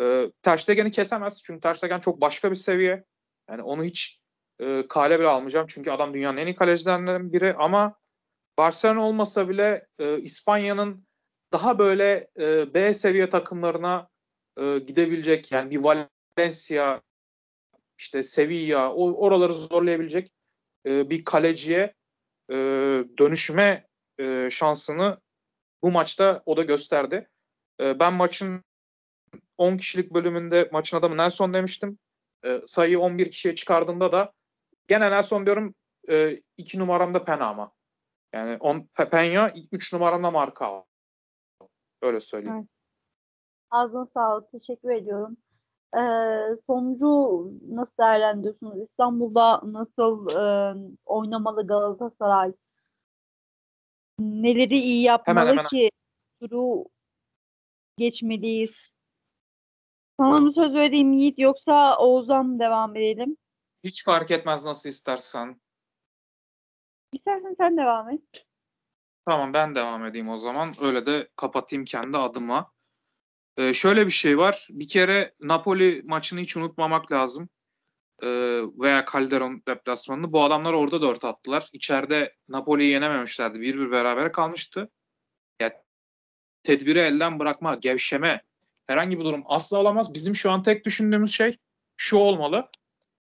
e, 0.00 0.32
Ter 0.42 0.90
kesemez. 0.92 1.42
Çünkü 1.44 1.60
Ter 1.60 1.74
Stegen 1.74 2.00
çok 2.00 2.20
başka 2.20 2.50
bir 2.50 2.56
seviye. 2.56 3.04
Yani 3.50 3.62
onu 3.62 3.84
hiç 3.84 4.20
e, 4.60 4.88
kale 4.88 5.20
bile 5.20 5.28
almayacağım. 5.28 5.66
Çünkü 5.66 5.90
adam 5.90 6.14
dünyanın 6.14 6.36
en 6.36 6.46
iyi 6.46 6.54
kalecilerinden 6.54 7.32
biri 7.32 7.54
ama 7.54 7.94
Barcelona 8.58 9.06
olmasa 9.06 9.48
bile 9.48 9.86
e, 9.98 10.18
İspanya'nın 10.18 11.06
daha 11.52 11.78
böyle 11.78 12.30
e, 12.40 12.74
B 12.74 12.94
seviye 12.94 13.28
takımlarına 13.28 14.08
e, 14.56 14.78
gidebilecek 14.78 15.52
yani 15.52 15.70
bir 15.70 15.76
Valencia 15.76 17.00
işte 17.98 18.22
Sevilla 18.22 18.94
o, 18.94 19.26
oraları 19.26 19.54
zorlayabilecek 19.54 20.30
e, 20.86 21.10
bir 21.10 21.24
kaleciye 21.24 21.94
e, 22.50 22.54
dönüşme 23.18 23.86
e, 24.18 24.48
şansını 24.50 25.20
bu 25.82 25.90
maçta 25.90 26.42
o 26.46 26.56
da 26.56 26.62
gösterdi. 26.62 27.28
E, 27.80 27.98
ben 27.98 28.14
maçın 28.14 28.64
10 29.58 29.76
kişilik 29.76 30.14
bölümünde 30.14 30.68
maçın 30.72 30.96
adamı 30.96 31.16
Nelson 31.16 31.54
demiştim. 31.54 31.98
E, 32.44 32.60
sayıyı 32.66 33.00
11 33.00 33.30
kişiye 33.30 33.54
çıkardığında 33.54 34.12
da 34.12 34.32
gene 34.88 35.10
Nelson 35.10 35.46
diyorum 35.46 35.74
2 36.56 36.76
e, 36.76 36.80
numaramda 36.80 37.24
Pena 37.24 37.46
ama. 37.46 37.72
Yani 38.32 38.56
on, 38.56 38.88
Penya 39.10 39.54
3 39.72 39.92
numaramda 39.92 40.30
marka. 40.30 40.84
Öyle 42.02 42.20
söyleyeyim. 42.20 42.56
Evet. 42.56 42.79
Ağzına 43.70 44.06
sağlık. 44.14 44.52
Teşekkür 44.52 44.90
ediyorum. 44.90 45.36
Ee, 45.94 46.56
sonucu 46.66 47.52
nasıl 47.68 47.92
değerlendiriyorsunuz? 48.00 48.88
İstanbul'da 48.90 49.60
nasıl 49.64 50.28
e, 50.28 50.74
oynamalı 51.06 51.66
Galatasaray? 51.66 52.52
Neleri 54.18 54.78
iyi 54.78 55.02
yapmalı 55.02 55.38
Hemen, 55.38 55.50
hemen. 55.50 55.66
ki 55.66 55.90
turu 56.40 56.84
geçmeliyiz? 57.96 58.96
Sana 60.16 60.40
mı 60.40 60.52
söz 60.52 60.74
vereyim 60.74 61.12
Yiğit 61.12 61.38
yoksa 61.38 61.98
Oğuzhan 61.98 62.46
mı 62.46 62.58
devam 62.58 62.96
edelim? 62.96 63.36
Hiç 63.84 64.04
fark 64.04 64.30
etmez 64.30 64.64
nasıl 64.64 64.88
istersen. 64.88 65.60
İstersen 67.12 67.54
sen 67.58 67.76
devam 67.76 68.10
et. 68.10 68.22
Tamam 69.24 69.52
ben 69.52 69.74
devam 69.74 70.06
edeyim 70.06 70.28
o 70.28 70.36
zaman. 70.36 70.72
Öyle 70.80 71.06
de 71.06 71.28
kapatayım 71.36 71.84
kendi 71.84 72.16
adıma. 72.18 72.72
Ee, 73.56 73.74
şöyle 73.74 74.06
bir 74.06 74.12
şey 74.12 74.38
var. 74.38 74.68
Bir 74.70 74.88
kere 74.88 75.34
Napoli 75.40 76.02
maçını 76.04 76.40
hiç 76.40 76.56
unutmamak 76.56 77.12
lazım. 77.12 77.48
Ee, 78.22 78.28
veya 78.82 79.04
Calderon 79.12 79.62
deplasmanını. 79.68 80.32
Bu 80.32 80.44
adamlar 80.44 80.72
orada 80.72 81.02
dört 81.02 81.24
attılar. 81.24 81.68
İçeride 81.72 82.34
Napoli'yi 82.48 82.90
yenememişlerdi. 82.90 83.60
1-1 83.60 83.90
berabere 83.90 84.32
kalmıştı. 84.32 84.90
Ya, 85.60 85.82
tedbiri 86.62 86.98
elden 86.98 87.38
bırakma, 87.38 87.74
gevşeme, 87.74 88.42
herhangi 88.86 89.18
bir 89.18 89.24
durum 89.24 89.42
asla 89.46 89.78
olamaz. 89.78 90.14
Bizim 90.14 90.36
şu 90.36 90.50
an 90.50 90.62
tek 90.62 90.84
düşündüğümüz 90.84 91.32
şey 91.32 91.56
şu 91.96 92.16
olmalı. 92.16 92.68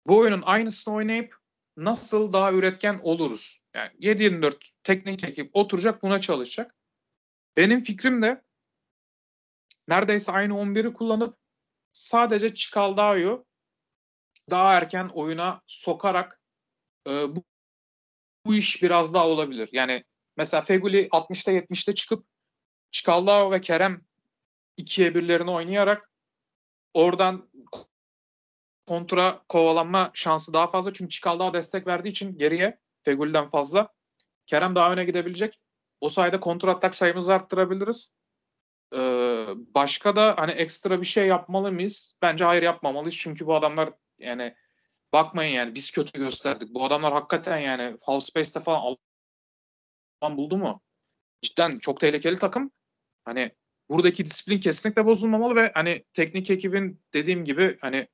Bu 0.08 0.18
oyunun 0.18 0.42
aynısını 0.42 0.94
oynayıp 0.94 1.36
nasıl 1.78 2.34
daha 2.34 2.52
üretken 2.52 3.00
oluruz? 3.04 3.60
Yani 3.76 3.92
7-24 4.00 4.72
teknik 4.84 5.24
ekip 5.24 5.50
oturacak 5.54 6.04
buna 6.04 6.22
çalışacak. 6.22 6.76
Benim 7.58 7.82
fikrim 7.82 8.22
de 8.22 8.42
neredeyse 9.90 10.32
aynı 10.32 10.54
11'i 10.54 10.94
kullanıp 10.94 11.38
sadece 11.94 12.56
Çikaldağ'ı 12.56 13.46
daha 14.50 14.74
erken 14.74 15.10
oyuna 15.14 15.62
sokarak 15.68 16.42
e, 17.08 17.36
bu, 17.36 17.44
bu 18.46 18.56
iş 18.56 18.84
biraz 18.84 19.14
daha 19.14 19.28
olabilir. 19.28 19.70
Yani 19.72 20.02
mesela 20.38 20.62
Feguli 20.62 21.08
60'ta 21.08 21.52
70'te 21.52 21.96
çıkıp 21.96 22.26
Çikaldağ 22.92 23.52
ve 23.52 23.62
Kerem 23.62 24.02
ikiye 24.78 25.16
birlerini 25.16 25.52
oynayarak 25.52 26.12
oradan 26.94 27.50
kontra 28.86 29.44
kovalanma 29.50 30.12
şansı 30.14 30.54
daha 30.54 30.68
fazla. 30.68 30.94
Çünkü 30.94 31.10
Çikaldağ 31.10 31.54
destek 31.54 31.88
verdiği 31.88 32.10
için 32.10 32.38
geriye 32.38 32.80
Fegül'den 33.04 33.48
fazla. 33.48 33.94
Kerem 34.46 34.76
daha 34.76 34.92
öne 34.92 35.06
gidebilecek. 35.06 35.60
O 36.02 36.10
sayede 36.10 36.40
kontra 36.40 36.72
atak 36.72 36.96
sayımızı 36.96 37.34
arttırabiliriz. 37.34 38.14
Ee, 38.94 39.46
başka 39.76 40.16
da 40.16 40.36
hani 40.38 40.52
ekstra 40.52 41.02
bir 41.02 41.06
şey 41.06 41.28
yapmalı 41.28 41.72
mıyız? 41.72 42.16
Bence 42.22 42.46
hayır 42.46 42.64
yapmamalıyız. 42.64 43.18
Çünkü 43.18 43.46
bu 43.46 43.56
adamlar 43.56 43.90
yani 44.20 44.56
bakmayın 45.14 45.54
yani 45.54 45.76
biz 45.76 45.92
kötü 45.92 46.20
gösterdik. 46.20 46.74
Bu 46.74 46.86
adamlar 46.86 47.14
hakikaten 47.14 47.58
yani 47.58 47.98
Foul 48.06 48.20
Space'te 48.20 48.60
falan 48.60 48.98
alan 50.22 50.38
buldu 50.38 50.58
mu? 50.58 50.82
Cidden 51.42 51.78
çok 51.78 52.00
tehlikeli 52.00 52.40
takım. 52.40 52.72
Hani 53.26 53.52
buradaki 53.90 54.26
disiplin 54.26 54.60
kesinlikle 54.60 55.06
bozulmamalı 55.06 55.56
ve 55.56 55.72
hani 55.74 56.06
teknik 56.14 56.50
ekibin 56.50 57.02
dediğim 57.14 57.44
gibi 57.44 57.78
hani 57.82 58.08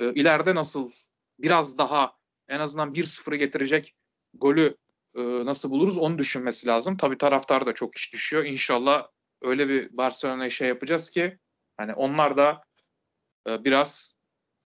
e, 0.00 0.12
ileride 0.14 0.54
nasıl 0.54 0.90
biraz 1.38 1.78
daha 1.78 2.18
en 2.48 2.60
azından 2.60 2.94
1-0'ı 2.94 3.36
getirecek 3.36 3.94
golü 4.34 4.76
e, 5.14 5.22
nasıl 5.22 5.70
buluruz 5.70 5.98
onu 5.98 6.18
düşünmesi 6.18 6.66
lazım. 6.66 6.96
Tabii 6.96 7.18
taraftar 7.18 7.66
da 7.66 7.74
çok 7.74 7.96
iş 7.96 8.12
düşüyor. 8.12 8.44
İnşallah 8.44 9.08
öyle 9.42 9.68
bir 9.68 9.96
Barcelona'ya 9.96 10.50
şey 10.50 10.68
yapacağız 10.68 11.10
ki 11.10 11.38
hani 11.76 11.94
onlar 11.94 12.36
da 12.36 12.64
e, 13.48 13.64
biraz 13.64 14.18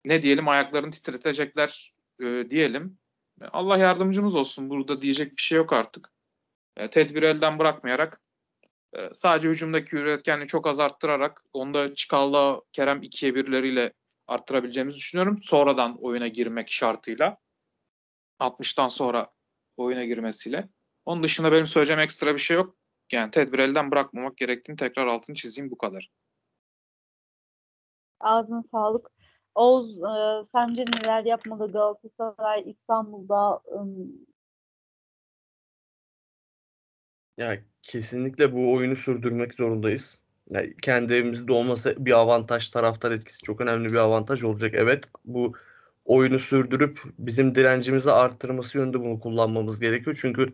ne 0.06 0.24
diyelim 0.24 0.48
ayaklarını 0.48 0.90
titretecekler 0.92 1.94
e, 2.22 2.26
diyelim. 2.50 2.98
Allah 3.52 3.78
yardımcımız 3.78 4.36
olsun. 4.36 4.70
Burada 4.70 5.02
diyecek 5.02 5.38
bir 5.38 5.42
şey 5.42 5.58
yok 5.58 5.74
artık. 5.74 6.12
E, 6.78 6.90
tedbiri 6.90 7.26
elden 7.26 7.60
bırakmayarak 7.60 8.22
e, 8.94 9.10
sadece 9.14 9.50
hücumdaki 9.50 9.96
üretkenliği 9.96 10.48
çok 10.48 10.68
az 10.68 10.80
arttırarak 10.80 11.42
onu 11.54 11.74
da 11.74 11.96
Çikalla, 11.96 12.62
Kerem 12.72 13.04
ikiye 13.04 13.36
birleriyle 13.36 13.94
arttırabileceğimizi 14.28 14.98
düşünüyorum. 14.98 15.42
Sonradan 15.42 15.98
oyuna 16.02 16.28
girmek 16.28 16.70
şartıyla. 16.70 17.38
60'tan 18.40 18.90
sonra 18.90 19.32
oyuna 19.78 20.06
girmesiyle. 20.06 20.70
Onun 21.06 21.24
dışında 21.24 21.52
benim 21.52 21.68
söyleyeceğim 21.68 22.00
ekstra 22.00 22.34
bir 22.34 22.40
şey 22.40 22.58
yok. 22.58 22.79
Yani 23.14 23.32
tedbir 23.32 23.60
elden 23.60 23.92
bırakmamak 23.92 24.38
gerektiğini 24.38 24.78
tekrar 24.78 25.08
altını 25.08 25.36
çizeyim 25.36 25.72
bu 25.72 25.78
kadar. 25.78 26.10
Ağzına 28.20 28.64
sağlık. 28.64 29.12
Oğuz 29.56 29.98
e, 29.98 30.48
sence 30.52 30.86
neler 30.96 31.26
yapmalı 31.26 31.72
Galatasaray 31.72 32.70
İstanbul'da 32.70 33.62
ım, 33.76 34.26
Ya 37.40 37.58
kesinlikle 37.82 38.54
bu 38.54 38.74
oyunu 38.74 38.96
sürdürmek 38.96 39.54
zorundayız. 39.54 40.22
Yani 40.50 40.74
kendi 40.82 41.14
evimizde 41.14 41.54
olması 41.54 41.96
bir 42.06 42.12
avantaj, 42.12 42.70
taraftar 42.70 43.12
etkisi 43.12 43.42
çok 43.44 43.62
önemli 43.62 43.90
bir 43.90 43.96
avantaj 43.96 44.44
olacak. 44.44 44.72
Evet, 44.74 45.06
bu 45.26 45.54
oyunu 46.06 46.40
sürdürüp 46.40 47.02
bizim 47.20 47.56
direncimizi 47.56 48.12
arttırması 48.12 48.78
yönünde 48.78 49.00
bunu 49.00 49.20
kullanmamız 49.20 49.80
gerekiyor. 49.80 50.18
Çünkü 50.22 50.54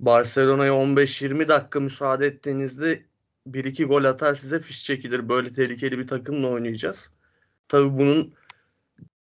Barcelona'ya 0.00 0.72
15-20 0.72 1.48
dakika 1.48 1.80
müsaade 1.80 2.26
ettiğinizde 2.26 3.04
1-2 3.46 3.84
gol 3.84 4.04
atar 4.04 4.34
size 4.34 4.60
fiş 4.60 4.84
çekilir. 4.84 5.28
Böyle 5.28 5.52
tehlikeli 5.52 5.98
bir 5.98 6.06
takımla 6.06 6.48
oynayacağız. 6.48 7.12
Tabii 7.68 7.98
bunun 7.98 8.34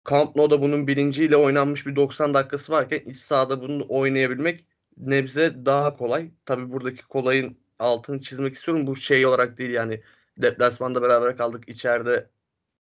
Camp 0.09 0.35
Nou'da 0.35 0.61
bunun 0.61 0.87
bilinciyle 0.87 1.37
oynanmış 1.37 1.85
bir 1.85 1.95
90 1.95 2.33
dakikası 2.33 2.71
varken 2.71 2.99
iç 2.99 3.17
sahada 3.17 3.61
bunu 3.61 3.85
oynayabilmek 3.89 4.65
nebze 4.97 5.65
daha 5.65 5.97
kolay. 5.97 6.31
Tabii 6.45 6.71
buradaki 6.71 7.03
kolayın 7.07 7.57
altını 7.79 8.21
çizmek 8.21 8.55
istiyorum. 8.55 8.87
Bu 8.87 8.95
şey 8.95 9.25
olarak 9.25 9.57
değil 9.57 9.69
yani 9.71 10.01
deplasmanda 10.37 11.01
beraber 11.01 11.37
kaldık 11.37 11.69
içeride 11.69 12.29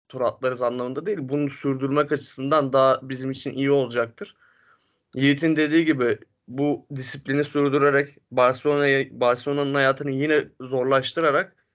tur 0.09 0.21
atlarız 0.21 0.61
anlamında 0.61 1.05
değil. 1.05 1.19
Bunu 1.21 1.49
sürdürmek 1.49 2.11
açısından 2.11 2.73
daha 2.73 3.09
bizim 3.09 3.31
için 3.31 3.53
iyi 3.53 3.71
olacaktır. 3.71 4.35
Yiğit'in 5.15 5.55
dediği 5.55 5.85
gibi 5.85 6.19
bu 6.47 6.87
disiplini 6.95 7.43
sürdürerek 7.43 8.17
Barcelona'yı 8.31 9.19
Barcelona'nın 9.19 9.73
hayatını 9.73 10.11
yine 10.11 10.45
zorlaştırarak 10.61 11.65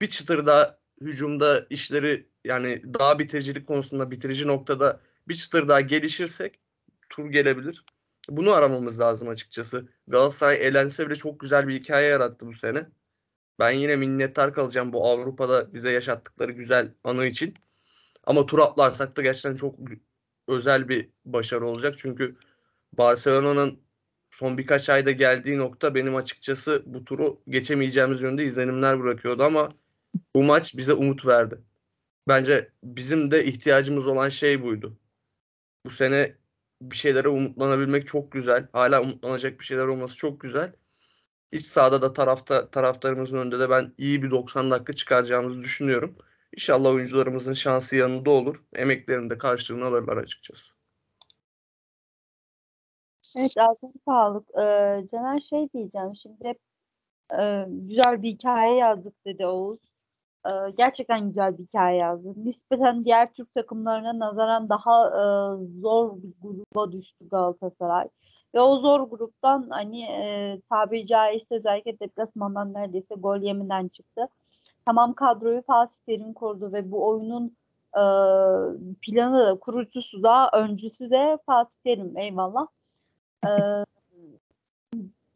bir 0.00 0.06
çıtır 0.06 0.46
daha 0.46 0.78
hücumda 1.00 1.66
işleri 1.70 2.28
yani 2.44 2.82
daha 2.94 3.18
bitiricilik 3.18 3.66
konusunda 3.66 4.10
bitirici 4.10 4.46
noktada 4.46 5.00
bir 5.28 5.34
çıtır 5.34 5.68
daha 5.68 5.80
gelişirsek 5.80 6.60
tur 7.10 7.26
gelebilir. 7.26 7.84
Bunu 8.28 8.52
aramamız 8.52 9.00
lazım 9.00 9.28
açıkçası. 9.28 9.88
Galatasaray 10.06 10.66
elense 10.66 11.06
bile 11.06 11.16
çok 11.16 11.40
güzel 11.40 11.68
bir 11.68 11.80
hikaye 11.80 12.08
yarattı 12.08 12.46
bu 12.46 12.52
sene. 12.52 12.86
Ben 13.58 13.70
yine 13.70 13.96
minnettar 13.96 14.54
kalacağım 14.54 14.92
bu 14.92 15.06
Avrupa'da 15.06 15.74
bize 15.74 15.90
yaşattıkları 15.92 16.52
güzel 16.52 16.94
anı 17.04 17.26
için. 17.26 17.54
Ama 18.24 18.46
tur 18.46 18.58
atlarsak 18.58 19.16
da 19.16 19.22
gerçekten 19.22 19.54
çok 19.54 19.78
özel 20.48 20.88
bir 20.88 21.10
başarı 21.24 21.66
olacak. 21.66 21.94
Çünkü 21.98 22.36
Barcelona'nın 22.92 23.81
son 24.32 24.58
birkaç 24.58 24.88
ayda 24.88 25.10
geldiği 25.10 25.58
nokta 25.58 25.94
benim 25.94 26.16
açıkçası 26.16 26.82
bu 26.86 27.04
turu 27.04 27.42
geçemeyeceğimiz 27.48 28.22
yönde 28.22 28.44
izlenimler 28.44 29.00
bırakıyordu 29.00 29.42
ama 29.44 29.68
bu 30.34 30.42
maç 30.42 30.76
bize 30.76 30.92
umut 30.92 31.26
verdi. 31.26 31.58
Bence 32.28 32.70
bizim 32.84 33.30
de 33.30 33.44
ihtiyacımız 33.44 34.06
olan 34.06 34.28
şey 34.28 34.62
buydu. 34.62 34.98
Bu 35.86 35.90
sene 35.90 36.36
bir 36.82 36.96
şeylere 36.96 37.28
umutlanabilmek 37.28 38.06
çok 38.06 38.32
güzel. 38.32 38.68
Hala 38.72 39.02
umutlanacak 39.02 39.60
bir 39.60 39.64
şeyler 39.64 39.86
olması 39.86 40.16
çok 40.16 40.40
güzel. 40.40 40.72
İç 41.52 41.66
sahada 41.66 42.02
da 42.02 42.12
tarafta 42.12 42.70
taraftarımızın 42.70 43.36
önünde 43.38 43.60
de 43.60 43.70
ben 43.70 43.94
iyi 43.98 44.22
bir 44.22 44.30
90 44.30 44.70
dakika 44.70 44.92
çıkaracağımızı 44.92 45.62
düşünüyorum. 45.62 46.16
İnşallah 46.56 46.90
oyuncularımızın 46.90 47.54
şansı 47.54 47.96
yanında 47.96 48.30
olur. 48.30 48.56
Emeklerinin 48.74 49.30
de 49.30 49.38
karşılığını 49.38 49.84
alırlar 49.84 50.16
açıkçası. 50.16 50.72
Evet 53.36 53.54
ağzına 53.58 53.92
sağlık. 54.04 54.50
Ee, 54.50 55.06
Caner 55.12 55.40
şey 55.40 55.72
diyeceğim 55.72 56.12
şimdi 56.22 56.44
hep 56.44 56.58
e, 57.38 57.66
güzel 57.68 58.22
bir 58.22 58.28
hikaye 58.28 58.76
yazdık 58.76 59.26
dedi 59.26 59.46
Oğuz. 59.46 59.78
Ee, 60.46 60.50
gerçekten 60.78 61.28
güzel 61.28 61.58
bir 61.58 61.64
hikaye 61.64 61.96
yazdı. 61.96 62.34
Nispeten 62.36 63.04
diğer 63.04 63.32
Türk 63.32 63.54
takımlarına 63.54 64.18
nazaran 64.18 64.68
daha 64.68 65.06
e, 65.06 65.22
zor 65.80 66.16
bir 66.16 66.32
gruba 66.42 66.92
düştü 66.92 67.28
Galatasaray. 67.28 68.08
Ve 68.54 68.60
o 68.60 68.78
zor 68.78 69.00
gruptan 69.00 69.66
hani 69.70 70.02
e, 70.02 70.60
tabiri 70.70 71.06
caizse 71.06 71.54
özellikle 71.54 72.00
deplasmandan 72.00 72.72
neredeyse 72.72 73.14
gol 73.14 73.36
yemeden 73.36 73.88
çıktı. 73.88 74.28
Tamam 74.86 75.12
kadroyu 75.12 75.62
Fatih 75.62 75.96
Terim 76.06 76.32
kurdu 76.32 76.72
ve 76.72 76.90
bu 76.90 77.06
oyunun 77.06 77.56
e, 77.94 78.02
planı 79.02 79.46
da 79.46 79.58
kurucusu 79.58 80.22
da 80.22 80.50
öncüsü 80.52 81.10
de 81.10 81.38
Fatih 81.46 81.76
Terim 81.84 82.18
eyvallah. 82.18 82.66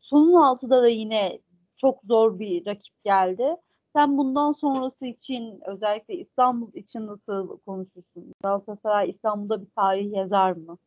Sonun 0.00 0.34
altıda 0.34 0.82
da 0.82 0.88
yine 0.88 1.38
çok 1.80 2.00
zor 2.04 2.38
bir 2.38 2.66
rakip 2.66 3.04
geldi. 3.04 3.56
Sen 3.96 4.18
bundan 4.18 4.52
sonrası 4.52 5.06
için 5.06 5.60
özellikle 5.66 6.14
İstanbul 6.14 6.74
için 6.74 7.06
nasıl 7.06 7.58
konuşursun? 7.58 8.32
Galatasaray 8.42 9.10
İstanbul'da 9.10 9.60
bir 9.60 9.70
tarih 9.76 10.12
yazar 10.12 10.52
mı? 10.52 10.78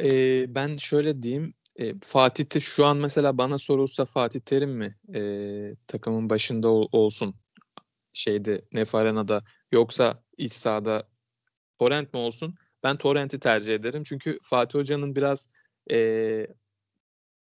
Ee, 0.00 0.54
ben 0.54 0.76
şöyle 0.76 1.22
diyeyim. 1.22 1.54
E, 1.76 1.94
Fatih 2.00 2.60
şu 2.60 2.86
an 2.86 2.96
mesela 2.96 3.38
bana 3.38 3.58
sorulsa 3.58 4.04
Fatih 4.04 4.40
Terim 4.40 4.70
mi 4.70 4.96
e, 5.14 5.20
takımın 5.86 6.30
başında 6.30 6.68
ol- 6.68 6.88
olsun 6.92 7.34
şeyde 8.12 8.64
Nef 8.72 8.94
Arena'da 8.94 9.42
yoksa 9.72 10.22
iç 10.38 10.52
sahada 10.52 11.08
Torrent 11.78 12.14
mi 12.14 12.20
olsun? 12.20 12.54
Ben 12.82 12.96
Torrent'i 12.96 13.40
tercih 13.40 13.74
ederim. 13.74 14.02
Çünkü 14.06 14.38
Fatih 14.42 14.78
Hoca'nın 14.78 15.16
biraz 15.16 15.50
e, 15.92 16.46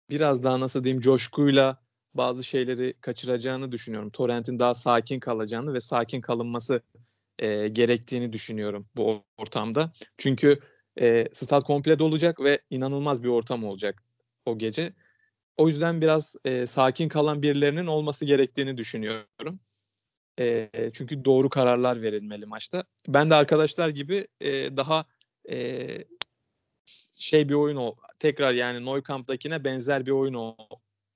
biraz 0.10 0.44
daha 0.44 0.60
nasıl 0.60 0.84
diyeyim 0.84 1.02
coşkuyla 1.02 1.82
bazı 2.14 2.44
şeyleri 2.44 2.94
kaçıracağını 3.02 3.72
düşünüyorum. 3.72 4.10
Torrent'in 4.10 4.60
daha 4.60 4.74
sakin 4.74 5.20
kalacağını 5.20 5.74
ve 5.74 5.80
sakin 5.80 6.22
kalınması 6.22 6.82
e, 7.40 7.68
gerektiğini 7.68 8.34
düşünüyorum 8.34 8.88
bu 8.98 9.24
ortamda. 9.38 9.92
Çünkü 10.18 10.60
e, 11.02 11.28
stat 11.34 11.64
komple 11.64 12.00
dolacak 12.00 12.40
ve 12.40 12.60
inanılmaz 12.70 13.24
bir 13.24 13.30
ortam 13.30 13.64
olacak 13.64 14.04
o 14.46 14.58
gece. 14.58 14.94
O 15.58 15.68
yüzden 15.68 16.02
biraz 16.02 16.36
e, 16.46 16.66
sakin 16.66 17.10
kalan 17.10 17.42
birilerinin 17.42 17.88
olması 17.88 18.26
gerektiğini 18.26 18.78
düşünüyorum. 18.78 19.60
E, 20.40 20.70
çünkü 20.94 21.26
doğru 21.26 21.50
kararlar 21.50 22.02
verilmeli 22.02 22.46
maçta. 22.46 22.84
Ben 23.08 23.30
de 23.30 23.36
arkadaşlar 23.36 23.90
gibi 23.90 24.28
e, 24.42 24.78
daha 24.78 25.06
e, 25.52 25.88
şey 27.20 27.50
bir 27.50 27.54
oyun 27.54 27.76
tekrar 28.20 28.54
yani 28.54 28.86
Neukamp'takine 28.86 29.64
benzer 29.64 30.06
bir 30.06 30.12
oyun 30.12 30.34
o 30.34 30.56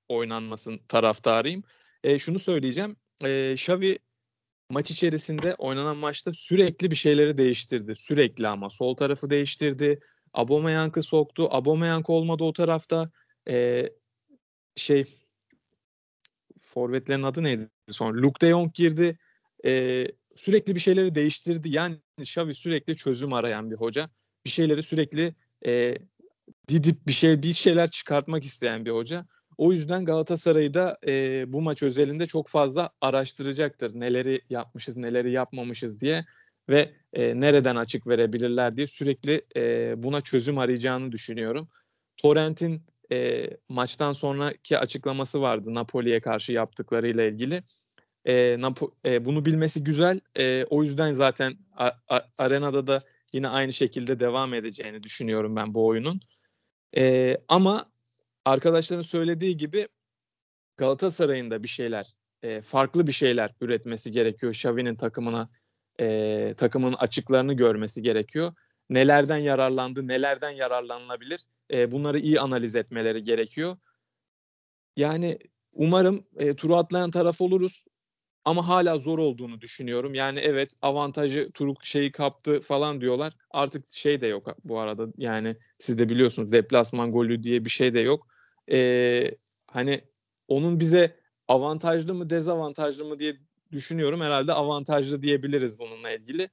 oynanmasın 0.08 0.80
taraftarıyım. 0.88 1.62
E, 2.04 2.18
şunu 2.18 2.38
söyleyeceğim. 2.38 2.96
E, 3.24 3.52
Xavi 3.52 3.98
maç 4.70 4.90
içerisinde 4.90 5.54
oynanan 5.54 5.96
maçta 5.96 6.32
sürekli 6.32 6.90
bir 6.90 6.96
şeyleri 6.96 7.36
değiştirdi. 7.36 7.94
Sürekli 7.96 8.48
ama 8.48 8.70
sol 8.70 8.96
tarafı 8.96 9.30
değiştirdi. 9.30 10.00
Aubameyang'ı 10.32 11.02
soktu. 11.02 11.48
Aubameyang 11.50 12.10
olmadı 12.10 12.44
o 12.44 12.52
tarafta. 12.52 13.10
E, 13.48 13.88
şey 14.76 15.04
forvetlerin 16.58 17.22
adı 17.22 17.42
neydi? 17.42 17.70
Sonra 17.90 18.22
Luke 18.22 18.46
de 18.46 18.50
Jong 18.50 18.74
girdi. 18.74 19.18
E, 19.66 20.04
sürekli 20.36 20.74
bir 20.74 20.80
şeyleri 20.80 21.14
değiştirdi. 21.14 21.68
Yani 21.70 21.96
Xavi 22.20 22.54
sürekli 22.54 22.96
çözüm 22.96 23.32
arayan 23.32 23.70
bir 23.70 23.76
hoca. 23.76 24.10
Bir 24.46 24.50
şeyleri 24.50 24.82
sürekli 24.82 25.34
e, 25.66 25.94
didip 26.68 27.06
bir 27.06 27.12
şey 27.12 27.42
bir 27.42 27.52
şeyler 27.52 27.90
çıkartmak 27.90 28.44
isteyen 28.44 28.84
bir 28.84 28.90
hoca. 28.90 29.26
O 29.58 29.72
yüzden 29.72 30.04
Galatasaray'ı 30.04 30.74
da 30.74 30.98
e, 31.06 31.44
bu 31.52 31.62
maç 31.62 31.82
özelinde 31.82 32.26
çok 32.26 32.48
fazla 32.48 32.90
araştıracaktır. 33.00 34.00
Neleri 34.00 34.40
yapmışız, 34.50 34.96
neleri 34.96 35.30
yapmamışız 35.30 36.00
diye 36.00 36.24
ve 36.68 36.92
e, 37.12 37.40
nereden 37.40 37.76
açık 37.76 38.06
verebilirler 38.06 38.76
diye 38.76 38.86
sürekli 38.86 39.42
e, 39.56 39.94
buna 40.02 40.20
çözüm 40.20 40.58
arayacağını 40.58 41.12
düşünüyorum. 41.12 41.68
Torrent'in 42.16 42.82
e, 43.12 43.46
maçtan 43.68 44.12
sonraki 44.12 44.78
açıklaması 44.78 45.40
vardı 45.40 45.74
Napoli'ye 45.74 46.20
karşı 46.20 46.52
yaptıklarıyla 46.52 47.24
ilgili. 47.24 47.62
E, 48.24 48.34
Napo- 48.34 48.92
e, 49.06 49.24
bunu 49.24 49.44
bilmesi 49.44 49.84
güzel. 49.84 50.20
E, 50.38 50.64
o 50.64 50.82
yüzden 50.82 51.12
zaten 51.12 51.54
a- 51.76 51.90
a- 52.08 52.28
arenada 52.38 52.86
da 52.86 53.00
yine 53.32 53.48
aynı 53.48 53.72
şekilde 53.72 54.20
devam 54.20 54.54
edeceğini 54.54 55.02
düşünüyorum 55.02 55.56
ben 55.56 55.74
bu 55.74 55.86
oyunun. 55.86 56.20
E, 56.96 57.36
ama 57.48 57.92
arkadaşların 58.44 59.02
söylediği 59.02 59.56
gibi 59.56 59.88
Galatasaray'ın 60.76 61.50
da 61.50 61.62
bir 61.62 61.68
şeyler, 61.68 62.14
e, 62.42 62.60
farklı 62.60 63.06
bir 63.06 63.12
şeyler 63.12 63.54
üretmesi 63.60 64.12
gerekiyor. 64.12 64.52
Xavi'nin 64.52 64.96
takımına, 64.96 65.50
e, 66.00 66.54
takımın 66.56 66.92
açıklarını 66.92 67.54
görmesi 67.54 68.02
gerekiyor. 68.02 68.52
Nelerden 68.90 69.38
yararlandı, 69.38 70.08
nelerden 70.08 70.50
yararlanılabilir 70.50 71.44
e, 71.70 71.90
bunları 71.90 72.18
iyi 72.18 72.40
analiz 72.40 72.76
etmeleri 72.76 73.22
gerekiyor. 73.22 73.76
Yani 74.96 75.38
umarım 75.74 76.26
e, 76.36 76.56
turu 76.56 76.76
atlayan 76.76 77.10
taraf 77.10 77.40
oluruz 77.40 77.84
ama 78.44 78.68
hala 78.68 78.98
zor 78.98 79.18
olduğunu 79.18 79.60
düşünüyorum. 79.60 80.14
Yani 80.14 80.38
evet 80.38 80.74
avantajı 80.82 81.50
Turuk 81.54 81.84
şeyi 81.84 82.12
kaptı 82.12 82.60
falan 82.60 83.00
diyorlar. 83.00 83.32
Artık 83.50 83.92
şey 83.92 84.20
de 84.20 84.26
yok 84.26 84.56
bu 84.64 84.78
arada. 84.78 85.06
Yani 85.16 85.56
siz 85.78 85.98
de 85.98 86.08
biliyorsunuz 86.08 86.52
deplasman 86.52 87.12
golü 87.12 87.42
diye 87.42 87.64
bir 87.64 87.70
şey 87.70 87.94
de 87.94 88.00
yok. 88.00 88.26
Ee, 88.72 89.30
hani 89.66 90.00
onun 90.48 90.80
bize 90.80 91.16
avantajlı 91.48 92.14
mı 92.14 92.30
dezavantajlı 92.30 93.04
mı 93.04 93.18
diye 93.18 93.36
düşünüyorum. 93.72 94.20
Herhalde 94.20 94.52
avantajlı 94.52 95.22
diyebiliriz 95.22 95.78
bununla 95.78 96.10
ilgili. 96.10 96.50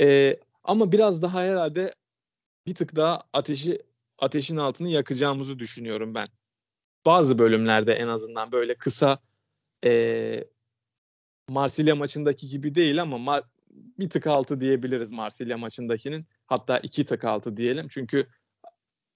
Ee, 0.00 0.40
ama 0.64 0.92
biraz 0.92 1.22
daha 1.22 1.42
herhalde 1.42 1.94
bir 2.66 2.74
tık 2.74 2.96
daha 2.96 3.22
ateşi 3.32 3.82
ateşin 4.18 4.56
altını 4.56 4.88
yakacağımızı 4.88 5.58
düşünüyorum 5.58 6.14
ben. 6.14 6.26
Bazı 7.06 7.38
bölümlerde 7.38 7.94
en 7.94 8.08
azından 8.08 8.52
böyle 8.52 8.74
kısa 8.74 9.18
e, 9.84 10.44
Marsilya 11.50 11.96
maçındaki 11.96 12.48
gibi 12.48 12.74
değil 12.74 13.02
ama 13.02 13.16
Mar- 13.16 13.44
bir 13.98 14.10
tık 14.10 14.26
altı 14.26 14.60
diyebiliriz 14.60 15.12
Marsilya 15.12 15.58
maçındakinin. 15.58 16.26
Hatta 16.46 16.78
iki 16.78 17.04
tık 17.04 17.24
altı 17.24 17.56
diyelim. 17.56 17.86
Çünkü 17.90 18.26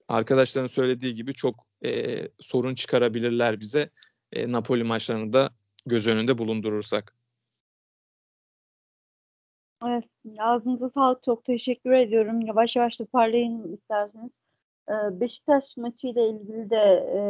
arkadaşların 0.08 0.66
söylediği 0.66 1.14
gibi 1.14 1.34
çok 1.34 1.66
e, 1.84 1.90
sorun 2.38 2.74
çıkarabilirler 2.74 3.60
bize. 3.60 3.90
E, 4.32 4.52
Napoli 4.52 4.84
maçlarını 4.84 5.32
da 5.32 5.50
göz 5.86 6.06
önünde 6.06 6.38
bulundurursak. 6.38 7.14
Evet, 9.86 10.04
ağzınıza 10.38 10.90
sağlık. 10.90 11.24
Çok 11.24 11.44
teşekkür 11.44 11.92
ediyorum. 11.92 12.40
Yavaş 12.40 12.76
yavaş 12.76 12.96
toparlayın 12.96 13.72
isterseniz. 13.76 14.30
Ee, 14.88 15.20
Beşiktaş 15.20 15.64
maçıyla 15.76 16.22
ilgili 16.26 16.70
de 16.70 17.10
e, 17.16 17.20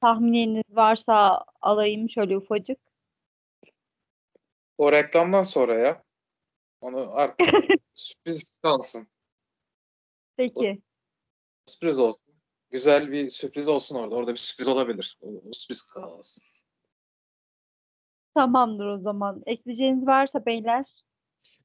tahmininiz 0.00 0.64
varsa 0.70 1.44
alayım 1.60 2.10
şöyle 2.10 2.36
ufacık. 2.36 2.87
O 4.78 4.92
reklamdan 4.92 5.42
sonra 5.42 5.78
ya. 5.78 6.02
Onu 6.80 7.10
artık 7.14 7.38
sürpriz 7.94 8.58
kalsın. 8.62 9.08
Peki. 10.36 10.82
Sürpriz 11.66 11.98
olsun. 11.98 12.24
Güzel 12.70 13.12
bir 13.12 13.28
sürpriz 13.28 13.68
olsun 13.68 13.96
orada. 13.96 14.14
Orada 14.16 14.32
bir 14.32 14.38
sürpriz 14.38 14.68
olabilir. 14.68 15.18
O, 15.20 15.28
o 15.28 15.52
sürpriz 15.52 15.82
kalsın. 15.82 16.44
Tamamdır 18.34 18.86
o 18.86 18.98
zaman. 18.98 19.42
Ekleyeceğiniz 19.46 20.06
varsa 20.06 20.46
beyler. 20.46 20.84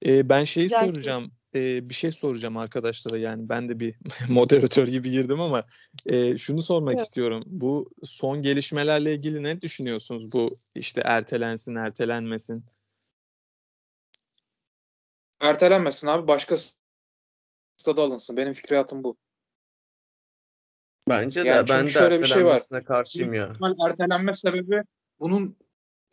E, 0.05 0.29
ben 0.29 0.43
şeyi 0.43 0.63
Güzel 0.63 0.91
soracağım. 0.91 1.31
E, 1.55 1.89
bir 1.89 1.93
şey 1.93 2.11
soracağım 2.11 2.57
arkadaşlara. 2.57 3.17
Yani 3.17 3.49
ben 3.49 3.69
de 3.69 3.79
bir 3.79 3.95
moderatör 4.29 4.87
gibi 4.87 5.11
girdim 5.11 5.41
ama 5.41 5.63
e, 6.05 6.37
şunu 6.37 6.61
sormak 6.61 6.93
Evet. 6.93 7.03
istiyorum. 7.03 7.43
Bu 7.45 7.89
son 8.03 8.41
gelişmelerle 8.41 9.13
ilgili 9.13 9.43
ne 9.43 9.61
düşünüyorsunuz? 9.61 10.33
Bu 10.33 10.57
işte 10.75 11.01
ertelensin, 11.05 11.75
ertelenmesin. 11.75 12.65
Ertelenmesin 15.43 16.07
abi. 16.07 16.27
Başka 16.27 16.55
stada 17.77 18.01
alınsın. 18.01 18.37
Benim 18.37 18.53
fikriyatım 18.53 19.03
bu. 19.03 19.17
Bence 21.09 21.43
de 21.43 21.47
Yani 21.47 21.69
ben 21.69 21.85
de 21.85 21.89
şöyle 21.89 22.19
bir 22.19 22.25
şey 22.25 22.45
var. 22.45 22.61
karşıyım 22.85 23.33
ya. 23.33 23.53
Büyük 23.61 23.77
ertelenme 23.89 24.33
sebebi 24.33 24.83
bunun 25.19 25.57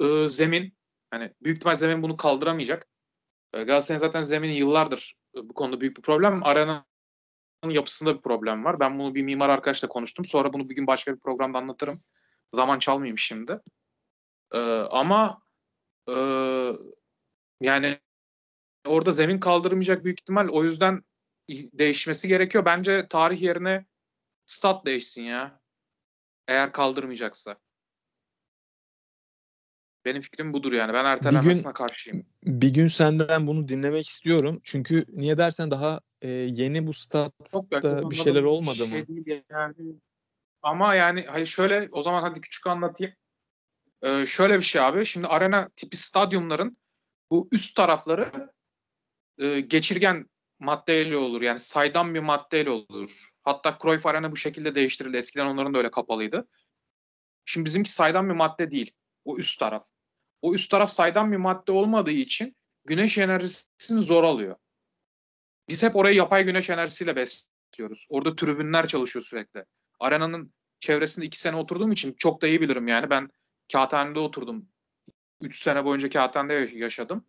e, 0.01 0.29
zemin 0.29 0.75
hani 1.11 1.35
büyük 1.43 1.57
ihtimal 1.57 1.75
zemin 1.75 2.03
bunu 2.03 2.17
kaldıramayacak. 2.17 2.87
E, 3.53 3.63
Galatasaray'ın 3.63 4.01
zaten 4.01 4.23
zemini 4.23 4.57
yıllardır 4.57 5.15
e, 5.37 5.49
bu 5.49 5.55
konuda 5.55 5.81
büyük 5.81 5.97
bir 5.97 6.03
problem. 6.03 6.43
Arenanın 6.43 6.85
yapısında 7.69 8.17
bir 8.17 8.23
problem 8.23 8.65
var. 8.65 8.81
Ben 8.81 8.99
bunu 8.99 9.15
bir 9.15 9.23
mimar 9.23 9.49
arkadaşla 9.49 9.89
konuştum. 9.89 10.25
Sonra 10.25 10.53
bunu 10.53 10.69
bir 10.69 10.75
gün 10.75 10.87
başka 10.87 11.15
bir 11.15 11.21
programda 11.21 11.59
anlatırım. 11.59 11.99
Zaman 12.53 12.79
çalmayayım 12.79 13.19
şimdi. 13.19 13.61
E, 14.53 14.59
ama 14.91 15.43
e, 16.09 16.15
yani 17.61 17.99
orada 18.87 19.13
zemin 19.13 19.41
kaldırmayacak 19.41 20.05
büyük 20.05 20.21
ihtimal. 20.21 20.49
O 20.49 20.65
yüzden 20.65 21.03
değişmesi 21.51 22.29
gerekiyor. 22.29 22.65
Bence 22.65 23.07
tarih 23.09 23.43
yerine 23.43 23.87
stat 24.47 24.87
değişsin 24.87 25.23
ya. 25.23 25.61
Eğer 26.49 26.73
kaldırmayacaksa. 26.73 27.57
Benim 30.05 30.23
fikrim 30.23 30.53
budur 30.53 30.73
yani. 30.73 30.93
Ben 30.93 31.05
ertelenmesine 31.05 31.73
karşıyım. 31.73 32.27
Bir 32.45 32.75
gün 32.75 32.89
senden 32.89 33.47
bunu 33.47 33.69
dinlemek 33.69 34.09
istiyorum. 34.09 34.61
Çünkü 34.65 35.05
niye 35.09 35.39
dersen 35.39 35.71
daha 35.71 36.01
e, 36.23 36.29
yeni 36.29 36.87
bu 36.87 36.95
statta 36.95 38.11
bir 38.11 38.17
şeyler 38.17 38.43
olmadı 38.43 38.77
şey 38.77 39.01
mı? 39.01 39.09
değil 39.09 39.45
yani. 39.51 39.75
Ama 40.63 40.95
yani 40.95 41.25
hayır 41.29 41.47
şöyle 41.47 41.89
o 41.93 42.03
zaman 42.03 42.23
hadi 42.23 42.41
küçük 42.41 42.67
anlatayım. 42.67 43.15
Ee, 44.03 44.27
şöyle 44.27 44.57
bir 44.57 44.65
şey 44.65 44.83
abi. 44.83 45.07
Şimdi 45.07 45.27
arena 45.27 45.69
tipi 45.77 45.97
stadyumların 45.97 46.77
bu 47.31 47.49
üst 47.53 47.77
tarafları 47.77 48.51
e, 49.39 49.61
geçirgen 49.61 50.27
maddeyle 50.59 51.17
olur. 51.17 51.43
Yani 51.43 51.59
saydam 51.59 52.15
bir 52.15 52.21
maddeyle 52.21 52.71
olur. 52.71 53.31
Hatta 53.43 53.79
Cruyff 53.83 54.07
Arena 54.07 54.33
bu 54.33 54.37
şekilde 54.37 54.75
değiştirildi. 54.75 55.17
Eskiden 55.17 55.47
onların 55.47 55.75
da 55.75 55.79
öyle 55.79 55.91
kapalıydı. 55.91 56.49
Şimdi 57.45 57.65
bizimki 57.65 57.93
saydam 57.93 58.29
bir 58.29 58.35
madde 58.35 58.71
değil. 58.71 58.93
O 59.25 59.37
üst 59.37 59.61
taraf. 59.61 59.89
O 60.43 60.55
üst 60.55 60.71
taraf 60.71 60.91
saydam 60.91 61.33
bir 61.33 61.37
madde 61.37 61.73
olmadığı 61.73 62.11
için 62.11 62.57
güneş 62.85 63.19
enerjisini 63.19 64.03
zor 64.03 64.25
alıyor. 64.25 64.57
Biz 65.69 65.83
hep 65.83 65.97
orayı 65.97 66.17
yapay 66.17 66.45
güneş 66.45 66.71
enerjisiyle 66.71 67.17
besliyoruz. 67.17 68.07
Orada 68.09 68.37
tribünler 68.37 68.87
çalışıyor 68.87 69.25
sürekli. 69.25 69.65
Arenanın 70.01 70.55
çevresinde 70.81 71.27
iki 71.27 71.41
sene 71.41 71.57
oturduğum 71.57 71.93
için 71.93 72.13
çok 72.19 72.43
da 72.43 72.47
iyi 72.47 72.61
bilirim 72.61 72.89
yani. 72.89 73.11
Ben 73.11 73.31
kağıthanede 73.73 74.19
oturdum. 74.19 74.69
Üç 75.41 75.63
sene 75.63 75.85
boyunca 75.85 76.09
kağıthanede 76.09 76.55
yaş- 76.55 76.73
yaşadım. 76.73 77.27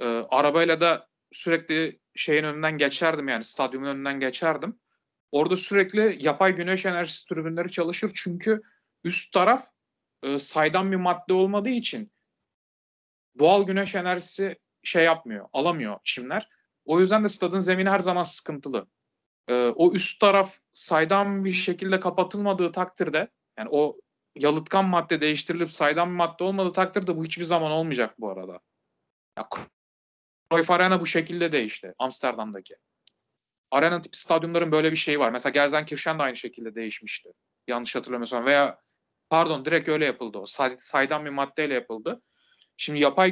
Ee, 0.00 0.04
arabayla 0.30 0.80
da 0.80 1.08
sürekli 1.32 2.00
şeyin 2.14 2.44
önünden 2.44 2.78
geçerdim 2.78 3.28
yani 3.28 3.44
stadyumun 3.44 3.86
önünden 3.86 4.20
geçerdim. 4.20 4.80
Orada 5.32 5.56
sürekli 5.56 6.18
yapay 6.20 6.54
güneş 6.54 6.86
enerjisi 6.86 7.26
tribünleri 7.26 7.70
çalışır 7.70 8.10
çünkü 8.14 8.62
üst 9.04 9.32
taraf 9.32 9.66
e, 10.22 10.38
saydam 10.38 10.92
bir 10.92 10.96
madde 10.96 11.32
olmadığı 11.32 11.68
için 11.68 12.12
doğal 13.38 13.66
güneş 13.66 13.94
enerjisi 13.94 14.58
şey 14.82 15.04
yapmıyor, 15.04 15.48
alamıyor 15.52 15.98
çimler. 16.04 16.48
O 16.84 17.00
yüzden 17.00 17.24
de 17.24 17.28
stadın 17.28 17.58
zemini 17.58 17.90
her 17.90 17.98
zaman 17.98 18.22
sıkıntılı. 18.22 18.86
Ee, 19.48 19.68
o 19.76 19.92
üst 19.92 20.20
taraf 20.20 20.58
saydam 20.72 21.44
bir 21.44 21.50
şekilde 21.50 22.00
kapatılmadığı 22.00 22.72
takdirde 22.72 23.28
yani 23.58 23.68
o 23.72 24.00
yalıtkan 24.34 24.84
madde 24.84 25.20
değiştirilip 25.20 25.70
saydam 25.70 26.10
bir 26.10 26.16
madde 26.16 26.44
olmadığı 26.44 26.72
takdirde 26.72 27.16
bu 27.16 27.24
hiçbir 27.24 27.44
zaman 27.44 27.70
olmayacak 27.70 28.20
bu 28.20 28.30
arada. 28.30 28.60
Ya, 29.38 29.48
Cruyff 30.52 30.70
Arena 30.70 31.00
bu 31.00 31.06
şekilde 31.06 31.52
değişti 31.52 31.94
Amsterdam'daki. 31.98 32.76
Arena 33.70 34.00
tipi 34.00 34.18
stadyumların 34.18 34.72
böyle 34.72 34.90
bir 34.90 34.96
şeyi 34.96 35.18
var. 35.18 35.30
Mesela 35.30 35.50
Gelsenkirchen 35.50 36.18
de 36.18 36.22
aynı 36.22 36.36
şekilde 36.36 36.74
değişmişti. 36.74 37.28
Yanlış 37.68 37.96
hatırlamıyorsam 37.96 38.46
veya 38.46 38.80
pardon 39.30 39.64
direkt 39.64 39.88
öyle 39.88 40.04
yapıldı 40.04 40.38
o. 40.38 40.46
Say, 40.46 40.74
saydam 40.78 41.24
bir 41.24 41.30
maddeyle 41.30 41.74
yapıldı. 41.74 42.22
Şimdi 42.76 43.00
yapay 43.00 43.30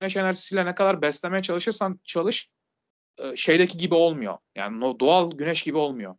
güneş 0.00 0.16
enerjisiyle 0.16 0.66
ne 0.66 0.74
kadar 0.74 1.02
beslemeye 1.02 1.42
çalışırsan 1.42 2.00
çalış 2.04 2.50
e, 3.18 3.36
şeydeki 3.36 3.78
gibi 3.78 3.94
olmuyor. 3.94 4.38
Yani 4.54 5.00
doğal 5.00 5.30
güneş 5.30 5.62
gibi 5.62 5.78
olmuyor. 5.78 6.16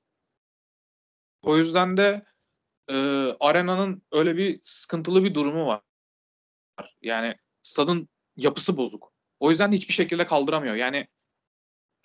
O 1.42 1.58
yüzden 1.58 1.98
de 1.98 2.26
e, 2.90 2.96
arenanın 3.40 4.02
öyle 4.12 4.38
bir 4.38 4.60
sıkıntılı 4.62 5.24
bir 5.24 5.34
durumu 5.34 5.68
var. 5.68 5.82
Yani 7.02 7.36
stadın 7.64 8.10
yapısı 8.38 8.78
bozuk. 8.78 9.13
O 9.44 9.50
yüzden 9.50 9.72
de 9.72 9.76
hiçbir 9.76 9.94
şekilde 9.94 10.26
kaldıramıyor. 10.26 10.76
Yani 10.76 11.08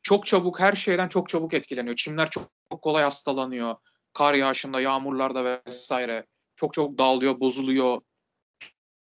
çok 0.03 0.26
çabuk 0.26 0.61
her 0.61 0.72
şeyden 0.72 1.09
çok 1.09 1.28
çabuk 1.28 1.55
etkileniyor. 1.55 1.97
Çimler 1.97 2.30
çok, 2.30 2.51
çok 2.72 2.82
kolay 2.82 3.03
hastalanıyor. 3.03 3.76
Kar 4.12 4.34
yağışında, 4.34 4.80
yağmurlarda 4.80 5.62
vesaire. 5.66 6.26
Çok 6.57 6.74
çabuk 6.74 6.99
dağılıyor, 6.99 7.41
bozuluyor. 7.41 8.01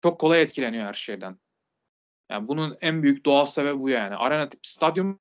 Çok 0.02 0.20
kolay 0.20 0.42
etkileniyor 0.42 0.86
her 0.86 0.94
şeyden. 0.94 1.38
Yani 2.30 2.48
bunun 2.48 2.78
en 2.80 3.02
büyük 3.02 3.26
doğal 3.26 3.44
sebebi 3.44 3.80
bu 3.80 3.88
yani. 3.88 4.16
Arena 4.16 4.48
tip 4.48 4.66
stadyum 4.66 5.20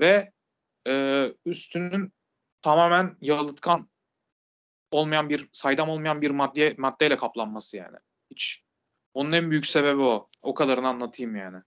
ve 0.00 0.32
e, 0.88 1.26
üstünün 1.46 2.12
tamamen 2.62 3.16
yalıtkan 3.20 3.88
olmayan 4.90 5.28
bir 5.28 5.48
saydam 5.52 5.88
olmayan 5.88 6.22
bir 6.22 6.30
madde 6.30 6.74
maddeyle 6.78 7.16
kaplanması 7.16 7.76
yani. 7.76 7.96
Hiç 8.30 8.62
onun 9.14 9.32
en 9.32 9.50
büyük 9.50 9.66
sebebi 9.66 10.02
o. 10.02 10.28
O 10.42 10.54
kadarını 10.54 10.88
anlatayım 10.88 11.36
yani. 11.36 11.62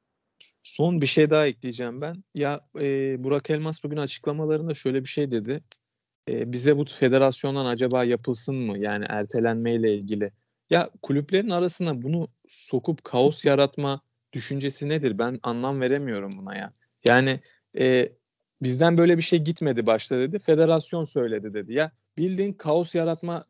Son 0.64 1.02
bir 1.02 1.08
şey 1.08 1.30
daha 1.30 1.48
ekleyeceğim 1.48 2.02
ben. 2.02 2.24
Ya 2.36 2.62
e, 2.80 3.16
Burak 3.24 3.50
Elmas 3.50 3.84
bugün 3.84 3.98
açıklamalarında 3.98 4.74
şöyle 4.74 5.04
bir 5.04 5.10
şey 5.10 5.32
dedi. 5.32 5.64
E, 6.30 6.52
bize 6.52 6.78
bu 6.78 6.86
federasyondan 6.86 7.66
acaba 7.66 8.04
yapılsın 8.04 8.56
mı? 8.56 8.80
Yani 8.80 9.06
ertelenmeyle 9.10 9.96
ilgili. 9.96 10.32
Ya 10.70 10.90
kulüplerin 11.02 11.50
arasına 11.50 12.02
bunu 12.02 12.28
sokup 12.48 13.04
kaos 13.04 13.46
yaratma 13.46 14.02
düşüncesi 14.34 14.90
nedir? 14.90 15.20
Ben 15.20 15.40
anlam 15.44 15.82
veremiyorum 15.82 16.32
buna 16.38 16.56
ya. 16.56 16.74
Yani 17.06 17.40
e, 17.80 18.12
bizden 18.62 18.98
böyle 18.98 19.18
bir 19.18 19.22
şey 19.22 19.40
gitmedi 19.40 19.86
başta 19.86 20.20
dedi. 20.20 20.40
Federasyon 20.40 21.04
söyledi 21.04 21.54
dedi. 21.54 21.74
Ya 21.74 21.92
bildiğin 22.18 22.54
kaos 22.54 22.96
yaratma 22.96 23.46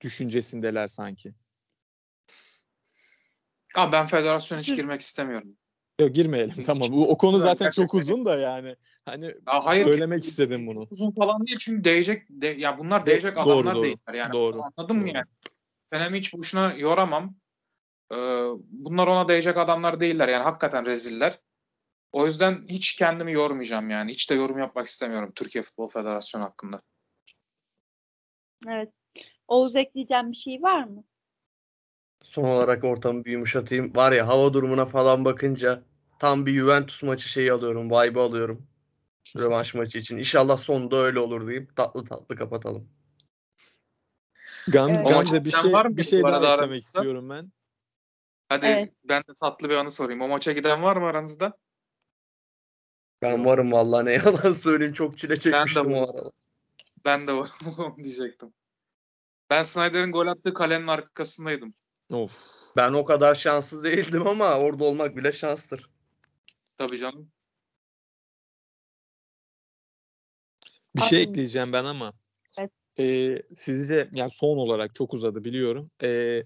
düşüncesindeler 0.00 0.88
sanki. 0.88 1.34
Ama 3.74 3.92
ben 3.92 4.06
federasyona 4.06 4.60
hiç 4.60 4.74
girmek 4.74 5.00
istemiyorum. 5.00 5.56
Yok 6.00 6.14
girmeyelim 6.14 6.62
tamam. 6.62 6.88
Bu, 6.92 7.10
o 7.10 7.18
konu 7.18 7.38
zaten 7.38 7.70
çok 7.70 7.94
uzun 7.94 8.24
da 8.24 8.38
yani. 8.38 8.76
Hani 9.04 9.24
Ya 9.24 9.60
hayır 9.64 9.84
söylemek 9.84 10.24
istedim 10.24 10.66
bunu. 10.66 10.86
uzun 10.90 11.10
falan 11.10 11.46
değil 11.46 11.58
çünkü 11.58 11.84
değecek 11.84 12.26
de, 12.30 12.46
ya 12.46 12.78
bunlar 12.78 13.06
değecek 13.06 13.36
doğru, 13.36 13.42
adamlar 13.42 13.74
doğru. 13.74 13.82
değiller 13.82 14.14
yani. 14.14 14.32
Doğru. 14.32 14.62
Anladın 14.76 14.96
mı 14.96 15.02
Doğru. 15.02 15.16
yani? 15.16 15.26
Ben 15.92 16.00
hem 16.00 16.14
hiç 16.14 16.34
boşuna 16.34 16.72
yoramam. 16.72 17.34
Ee, 18.12 18.16
bunlar 18.70 19.06
ona 19.06 19.28
değecek 19.28 19.56
adamlar 19.56 20.00
değiller 20.00 20.28
yani 20.28 20.42
hakikaten 20.42 20.86
reziller. 20.86 21.38
O 22.12 22.26
yüzden 22.26 22.66
hiç 22.68 22.96
kendimi 22.96 23.32
yormayacağım 23.32 23.90
yani. 23.90 24.10
Hiç 24.10 24.30
de 24.30 24.34
yorum 24.34 24.58
yapmak 24.58 24.86
istemiyorum 24.86 25.32
Türkiye 25.34 25.62
Futbol 25.62 25.88
Federasyonu 25.88 26.44
hakkında. 26.44 26.80
Evet. 28.68 28.92
Oğuz 29.48 29.76
ekleyeceğim 29.76 30.32
bir 30.32 30.36
şey 30.36 30.62
var 30.62 30.84
mı? 30.84 31.04
Son 32.22 32.44
olarak 32.44 32.84
ortamı 32.84 33.24
bir 33.24 33.32
yumuşatayım. 33.32 33.96
Var 33.96 34.12
ya 34.12 34.28
hava 34.28 34.52
durumuna 34.52 34.86
falan 34.86 35.24
bakınca 35.24 35.82
tam 36.20 36.46
bir 36.46 36.58
Juventus 36.58 37.02
maçı 37.02 37.28
şeyi 37.28 37.52
alıyorum. 37.52 37.90
Vibe 37.90 38.20
alıyorum. 38.20 38.66
Rövanş 39.36 39.74
maçı 39.74 39.98
için. 39.98 40.16
İnşallah 40.16 40.56
sonunda 40.56 40.96
öyle 40.96 41.18
olur 41.18 41.46
diyeyim. 41.46 41.68
Tatlı 41.76 42.04
tatlı 42.04 42.36
kapatalım. 42.36 42.88
Gamze, 44.68 44.92
Evet. 44.92 45.08
Gamze 45.08 45.14
maçı 45.16 45.44
bir 45.44 45.50
şey 45.50 45.72
var 45.72 45.86
mı 45.86 45.96
bir 45.96 46.02
şey 46.02 46.22
daha 46.22 46.36
eklemek 46.36 46.48
aranızda? 46.48 46.76
istiyorum 46.76 47.30
ben. 47.30 47.52
Hadi 48.48 48.66
Evet. 48.66 48.92
ben 49.04 49.20
de 49.20 49.32
tatlı 49.40 49.68
bir 49.68 49.74
anı 49.74 49.90
sorayım. 49.90 50.20
O 50.20 50.28
maça 50.28 50.52
giden 50.52 50.82
var 50.82 50.96
mı 50.96 51.06
aranızda? 51.06 51.52
Ben 53.22 53.44
varım 53.44 53.72
vallahi 53.72 54.04
ne 54.04 54.12
yalan 54.12 54.52
söyleyeyim. 54.52 54.92
Çok 54.92 55.16
çile 55.16 55.38
çekmiştim 55.38 55.92
varım. 55.92 55.94
o 55.94 56.10
arada. 56.10 56.30
Ben 57.04 57.26
de 57.26 57.32
varım 57.32 57.96
diyecektim. 58.04 58.52
Ben 59.50 59.62
Snyder'in 59.62 60.12
gol 60.12 60.26
attığı 60.26 60.54
kalenin 60.54 60.86
arkasındaydım. 60.86 61.74
Of. 62.10 62.72
Ben 62.76 62.92
o 62.92 63.04
kadar 63.04 63.34
şanslı 63.34 63.84
değildim 63.84 64.26
ama 64.26 64.58
orada 64.58 64.84
olmak 64.84 65.16
bile 65.16 65.32
şanstır. 65.32 65.90
Tabii 66.80 66.98
canım. 66.98 67.32
Bir 70.96 71.00
şey 71.00 71.22
ekleyeceğim 71.22 71.72
ben 71.72 71.84
ama. 71.84 72.12
Evet. 72.58 72.70
Ee, 72.98 73.42
sizce 73.56 74.10
yani 74.12 74.30
son 74.30 74.56
olarak 74.56 74.94
çok 74.94 75.14
uzadı 75.14 75.44
biliyorum. 75.44 75.90
Ee, 76.02 76.42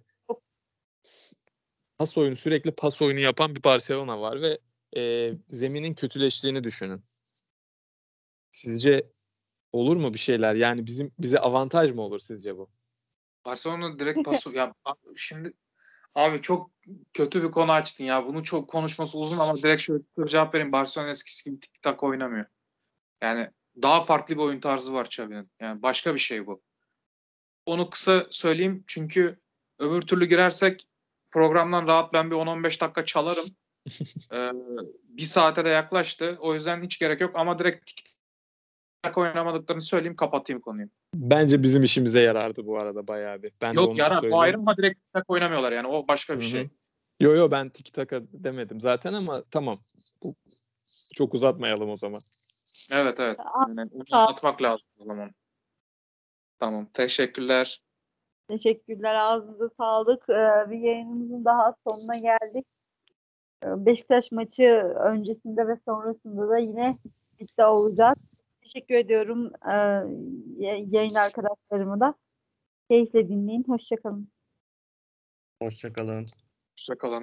pas 1.99 2.18
oyunu 2.18 2.37
sürekli 2.37 2.72
pas 2.72 3.03
oyunu 3.03 3.20
yapan 3.20 3.57
bir 3.57 3.64
Barcelona 3.64 4.20
var 4.20 4.43
ve 4.43 4.59
e, 4.97 5.32
zeminin 5.49 5.95
kötüleştiğini 5.95 6.64
düşünün. 6.64 7.05
Sizce 8.51 9.12
olur 9.72 9.97
mu 9.97 10.14
bir 10.14 10.18
şeyler? 10.18 10.55
Yani 10.55 10.87
bizim 10.87 11.12
bize 11.18 11.39
avantaj 11.39 11.91
mı 11.91 12.03
olur 12.03 12.18
sizce 12.18 12.57
bu? 12.57 12.70
Barcelona 13.45 13.99
direkt 13.99 14.24
pas 14.24 14.47
ya 14.55 14.74
şimdi 15.16 15.53
abi 16.14 16.43
çok 16.43 16.73
kötü 17.12 17.43
bir 17.43 17.51
konu 17.51 17.72
açtın 17.72 18.05
ya. 18.05 18.26
Bunu 18.26 18.43
çok 18.43 18.68
konuşması 18.68 19.18
uzun 19.18 19.39
ama 19.39 19.57
direkt 19.57 19.82
şöyle 19.82 20.03
bir 20.18 20.26
cevap 20.26 20.55
vereyim. 20.55 20.72
Barcelona 20.72 21.11
eskisi 21.11 21.45
gibi 21.45 21.61
tik 21.61 21.82
tak 21.82 22.03
oynamıyor. 22.03 22.45
Yani 23.22 23.51
daha 23.82 24.01
farklı 24.01 24.35
bir 24.35 24.41
oyun 24.41 24.61
tarzı 24.61 24.95
var 24.95 25.05
Xavi'nin. 25.05 25.51
Yani 25.61 25.82
başka 25.82 26.14
bir 26.14 26.20
şey 26.20 26.47
bu. 26.47 26.62
Onu 27.66 27.91
kısa 27.91 28.26
söyleyeyim 28.30 28.85
çünkü 28.87 29.39
öbür 29.78 30.03
türlü 30.03 30.26
girersek 30.26 30.89
programdan 31.30 31.87
rahat 31.87 32.12
ben 32.12 32.30
bir 32.30 32.37
10-15 32.37 32.80
dakika 32.80 33.05
çalarım. 33.05 33.47
Ee, 34.32 34.51
bir 35.05 35.22
saate 35.22 35.64
de 35.64 35.68
yaklaştı. 35.68 36.37
O 36.41 36.55
yüzden 36.55 36.82
hiç 36.82 36.99
gerek 36.99 37.20
yok 37.20 37.37
ama 37.37 37.59
direkt 37.59 37.87
tik 37.87 38.16
tak 39.03 39.18
oynamadıklarını 39.18 39.82
söyleyeyim 39.82 40.16
kapatayım 40.16 40.62
konuyu. 40.62 40.89
Bence 41.14 41.62
bizim 41.62 41.82
işimize 41.82 42.20
yarardı 42.20 42.66
bu 42.66 42.78
arada 42.78 43.08
bayağı 43.08 43.42
bir. 43.42 43.52
Ben 43.62 43.72
Yok 43.72 43.98
yarar. 43.98 44.16
Bu 44.16 44.20
söyleyeyim. 44.20 44.42
ayrı 44.42 44.56
ama 44.56 44.76
direkt 44.76 45.00
tak 45.12 45.30
oynamıyorlar 45.30 45.72
yani. 45.72 45.86
O 45.86 46.08
başka 46.08 46.34
bir 46.34 46.42
Hı 46.42 46.46
hı. 46.46 46.50
şey. 46.50 46.68
Yo 47.20 47.34
yo 47.36 47.50
ben 47.50 47.68
tiki 47.68 47.92
taka 47.92 48.22
demedim 48.32 48.80
zaten 48.80 49.12
ama 49.12 49.42
tamam. 49.50 49.76
Bu, 50.22 50.34
çok 51.14 51.34
uzatmayalım 51.34 51.90
o 51.90 51.96
zaman. 51.96 52.20
Evet 52.92 53.20
evet. 53.20 53.38
Yani 53.68 53.90
atmak 54.12 54.62
lazım 54.62 54.92
o 54.98 55.04
zaman. 55.04 55.30
Tamam. 56.58 56.86
Teşekkürler. 56.94 57.82
Teşekkürler. 58.48 59.14
Ağzınıza 59.14 59.68
sağlık. 59.76 60.22
Ee, 60.28 60.70
bir 60.70 60.78
yayınımızın 60.78 61.44
daha 61.44 61.74
sonuna 61.86 62.16
geldik. 62.16 62.66
Ee, 63.64 63.86
Beşiktaş 63.86 64.32
maçı 64.32 64.68
öncesinde 65.04 65.68
ve 65.68 65.78
sonrasında 65.84 66.48
da 66.48 66.58
yine 66.58 66.94
birlikte 67.34 67.66
olacağız. 67.66 68.18
Teşekkür 68.74 68.94
ediyorum 68.94 69.52
y- 70.58 70.86
yayın 70.90 71.14
arkadaşlarımı 71.14 72.00
da. 72.00 72.14
Keyifle 72.90 73.28
dinleyin. 73.28 73.64
Hoşçakalın. 73.68 74.28
Hoşçakalın. 75.62 76.26
Hoşçakalın. 76.76 77.22